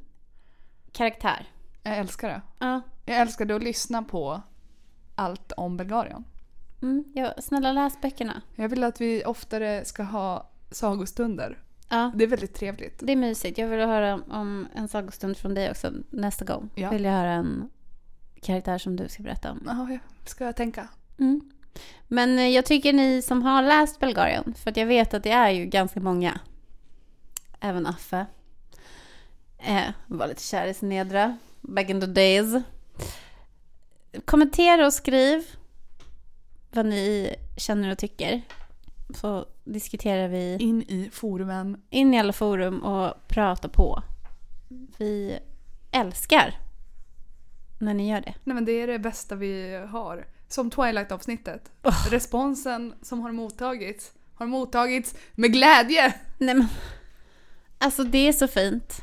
karaktär. 0.92 1.50
Jag 1.84 1.98
älskar 1.98 2.30
det. 2.30 2.42
Ja. 2.60 2.82
Jag 3.06 3.18
älskade 3.18 3.56
att 3.56 3.64
lyssna 3.64 4.04
på 4.04 4.42
allt 5.16 5.52
om 5.52 5.78
Bulgarien. 5.78 6.24
Mm. 6.82 7.04
ja. 7.16 7.34
Snälla 7.40 7.72
läs 7.72 8.02
böckerna. 8.02 8.42
Jag 8.56 8.70
vill 8.70 8.84
att 8.84 9.02
vi 9.02 9.26
oftare 9.26 9.86
ska 9.86 10.04
ha 10.04 10.50
sagostunder. 10.72 11.64
Ja. 11.90 12.12
Det 12.16 12.24
är 12.24 12.28
väldigt 12.28 12.54
trevligt. 12.54 13.00
Det 13.00 13.12
är 13.12 13.16
mysigt. 13.16 13.58
Jag 13.58 13.68
vill 13.68 13.80
höra 13.80 14.22
om 14.30 14.68
en 14.76 14.88
sagostund 14.88 15.38
från 15.38 15.54
dig 15.54 15.72
också 15.72 15.92
nästa 16.10 16.46
gång. 16.46 16.70
Ja. 16.76 16.90
Vill 16.90 17.04
jag 17.04 17.12
höra 17.12 17.32
en 17.32 17.70
karaktär 18.42 18.78
som 18.78 18.96
du 18.96 19.10
ska 19.10 19.24
berätta 19.24 19.52
om. 19.52 19.64
Ja, 19.66 19.90
jag 19.90 20.30
ska 20.30 20.46
jag 20.46 20.56
tänka. 20.56 20.88
Mm. 21.20 21.42
Men 22.08 22.40
eh, 22.40 22.48
jag 22.48 22.66
tycker 22.66 22.94
ni 22.94 23.22
som 23.22 23.42
har 23.42 23.62
läst 23.62 24.00
Belgarien, 24.00 24.54
för 24.54 24.72
att 24.72 24.78
jag 24.78 24.86
vet 24.86 25.14
att 25.14 25.24
det 25.24 25.32
är 25.32 25.50
ju 25.50 25.66
ganska 25.66 26.00
många. 26.00 26.40
Även 27.60 27.88
Affe. 27.88 28.26
Eh, 29.58 29.84
var 30.08 30.28
lite 30.28 30.44
kär 30.44 30.68
i 30.68 30.74
sin 30.74 30.90
nedra. 30.90 31.38
Back 31.62 31.90
in 31.90 32.02
the 32.02 32.08
days. 32.08 32.64
Kommentera 34.26 34.86
och 34.86 34.94
skriv 34.94 35.44
vad 36.72 36.86
ni 36.86 37.36
känner 37.58 37.92
och 37.92 37.98
tycker. 37.98 38.42
Så 39.10 39.45
diskuterar 39.64 40.28
vi 40.28 40.58
In 40.60 40.82
i 40.82 41.10
forumen. 41.14 41.82
in 41.89 42.14
i 42.14 42.20
alla 42.20 42.34
forum 42.34 42.84
och 42.84 43.28
prata 43.28 43.70
på. 43.70 44.03
Vi 44.97 45.39
älskar 45.91 46.55
när 47.80 47.93
ni 47.93 48.10
gör 48.10 48.22
det. 48.22 48.34
Nej 48.43 48.55
men 48.55 48.66
det 48.66 48.72
är 48.72 48.88
det 48.88 48.99
bästa 48.99 49.36
vi 49.36 49.76
har. 49.89 50.28
Som 50.47 50.70
Twilight-avsnittet. 50.72 51.72
Responsen 52.10 52.93
som 53.01 53.22
har 53.22 53.32
mottagits 53.32 54.12
har 54.36 54.45
mottagits 54.47 55.16
med 55.36 55.53
glädje. 55.53 56.14
Nej 56.38 56.55
men, 56.55 56.68
alltså 57.78 58.03
det 58.03 58.28
är 58.28 58.34
så 58.34 58.47
fint. 58.47 59.01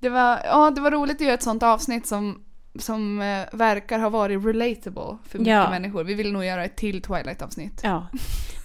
Det 0.00 0.08
var, 0.08 0.40
ja, 0.44 0.70
det 0.70 0.80
var 0.80 0.90
roligt 0.90 1.16
att 1.16 1.20
göra 1.20 1.34
ett 1.34 1.42
sånt 1.42 1.62
avsnitt 1.62 2.06
som, 2.06 2.44
som 2.78 3.20
eh, 3.20 3.44
verkar 3.52 3.98
ha 3.98 4.08
varit 4.08 4.44
relatable 4.46 5.18
för 5.28 5.38
mycket 5.38 5.52
Ja. 5.52 5.70
människor. 5.70 6.04
Vi 6.04 6.14
vill 6.14 6.32
nog 6.32 6.44
göra 6.44 6.64
ett 6.64 6.76
till 6.76 7.02
Twilight-avsnitt. 7.02 7.80
Ja. 7.82 8.06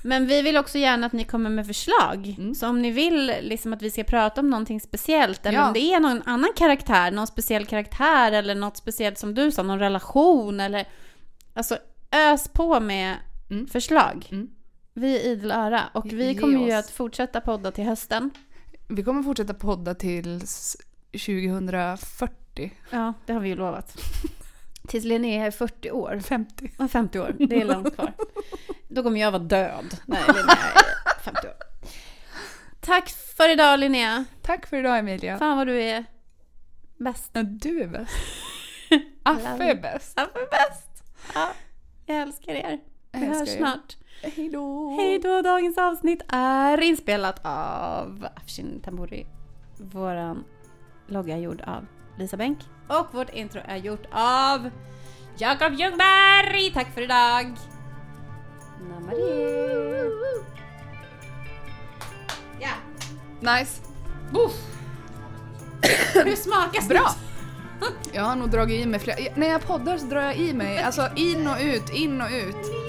Men 0.04 0.28
vi 0.28 0.42
vill 0.42 0.58
också 0.58 0.78
gärna 0.78 1.06
att 1.08 1.14
ni 1.14 1.24
kommer 1.24 1.50
med 1.50 1.68
förslag. 1.68 2.36
Mm. 2.38 2.56
Så 2.56 2.68
om 2.70 2.82
ni 2.82 2.92
vill 2.92 3.34
liksom 3.42 3.74
att 3.74 3.82
vi 3.82 3.92
ska 3.92 4.04
prata 4.04 4.42
om 4.42 4.50
någonting 4.50 4.82
speciellt, 4.82 5.46
eller 5.46 5.60
Ja. 5.60 5.68
om 5.68 5.74
det 5.74 5.80
är 5.94 6.00
någon 6.00 6.22
annan 6.26 6.50
karaktär, 6.56 7.12
någon 7.12 7.28
speciell 7.28 7.66
karaktär, 7.66 8.32
eller 8.32 8.56
något 8.56 8.78
speciellt 8.78 9.18
som 9.18 9.34
du 9.34 9.52
sa, 9.52 9.64
någon 9.64 9.80
relation, 9.80 10.60
eller... 10.60 10.88
Alltså 11.54 11.78
ös 12.12 12.48
på 12.48 12.80
med 12.80 13.16
Mm. 13.50 13.68
förslag. 13.68 14.28
Mm. 14.32 14.48
Vi 14.94 15.16
är 15.20 15.24
idel 15.32 15.52
öra. 15.52 15.82
Och 15.94 16.06
vi 16.14 16.26
Ge 16.28 16.36
kommer 16.36 16.60
ju 16.68 16.78
oss. 16.78 16.86
att 16.86 16.92
fortsätta 16.92 17.42
podda 17.42 17.72
till 17.72 17.84
hösten. 17.84 18.30
Vi 18.88 19.04
kommer 19.04 19.24
fortsätta 19.24 19.54
podda 19.54 19.94
tills 19.96 20.78
2040. 21.12 22.34
Ja, 22.90 23.14
det 23.26 23.34
har 23.34 23.40
vi 23.40 23.50
ju 23.50 23.56
lovat. 23.56 23.98
Tills 24.88 25.06
Linnea 25.06 25.46
är 25.46 25.52
40 25.52 25.92
år. 25.92 26.20
50. 26.20 26.72
Ja, 26.78 26.88
50 26.88 27.20
år, 27.20 27.36
det 27.50 27.62
är 27.62 27.66
långt 27.66 27.96
kvar. 27.96 28.14
Då 28.88 29.04
kommer 29.04 29.20
jag 29.22 29.32
vara 29.32 29.44
död 29.44 29.98
när 30.06 30.28
Linnea 30.28 30.58
är 31.18 31.22
50 31.24 31.48
år. 31.48 31.54
Tack 32.80 33.10
för 33.10 33.50
idag 33.52 33.80
Linnea. 33.80 34.26
Tack 34.42 34.66
för 34.68 34.78
idag 34.78 35.00
Emilia. 35.00 35.38
Fan 35.40 35.58
vad 35.58 35.68
du 35.68 35.82
är 35.82 36.06
bäst. 36.98 37.30
Ja, 37.34 37.44
Du 37.44 37.82
är 37.82 37.88
bäst. 37.88 38.14
Affe 39.24 39.64
är 39.64 39.82
bäst. 39.82 40.14
Ja, 40.18 40.28
för 40.34 40.50
bäst. 40.52 41.04
Ja, 41.34 41.48
jag 42.06 42.18
älskar 42.18 42.54
er. 42.54 42.80
Vi 43.12 43.26
hörs 43.26 43.50
er. 43.50 43.58
snart. 43.58 43.98
Hej 44.22 44.50
då. 44.50 44.90
Hej 45.00 45.20
då, 45.20 45.42
dagens 45.42 45.78
avsnitt 45.78 46.22
är 46.28 46.82
inspelat 46.82 47.40
av 47.46 48.28
Afshin 48.36 48.82
Tamburi, 48.82 49.26
våran 49.78 50.44
logga 51.08 51.36
är 51.36 51.40
gjord 51.40 51.62
av 51.62 51.86
Lisa 52.18 52.38
Bänk. 52.38 52.60
Och 52.88 53.08
vårt 53.12 53.30
intro 53.30 53.62
är 53.66 53.78
gjort 53.78 54.06
av 54.12 54.70
Jakob 55.38 55.74
Ljungberg! 55.74 56.72
Tack 56.74 56.94
för 56.94 57.02
idag! 57.02 57.58
Namaste. 58.90 59.22
Ja, 62.60 62.70
Nice. 63.40 63.82
hur 66.14 66.36
smakas 66.36 66.88
Bra! 66.88 67.16
Jag 68.14 68.24
har 68.24 68.36
nog 68.36 68.50
dragit 68.50 68.86
i 68.86 68.86
mig 68.86 69.00
flera... 69.00 69.18
När 69.36 69.48
jag 69.48 69.62
poddar 69.62 69.98
så 69.98 70.06
drar 70.06 70.22
jag 70.22 70.36
i 70.38 70.54
mig, 70.54 70.84
alltså 70.84 71.10
in 71.16 71.48
och 71.48 71.58
ut, 71.62 71.90
in 71.90 72.22
och 72.22 72.30
ut. 72.32 72.85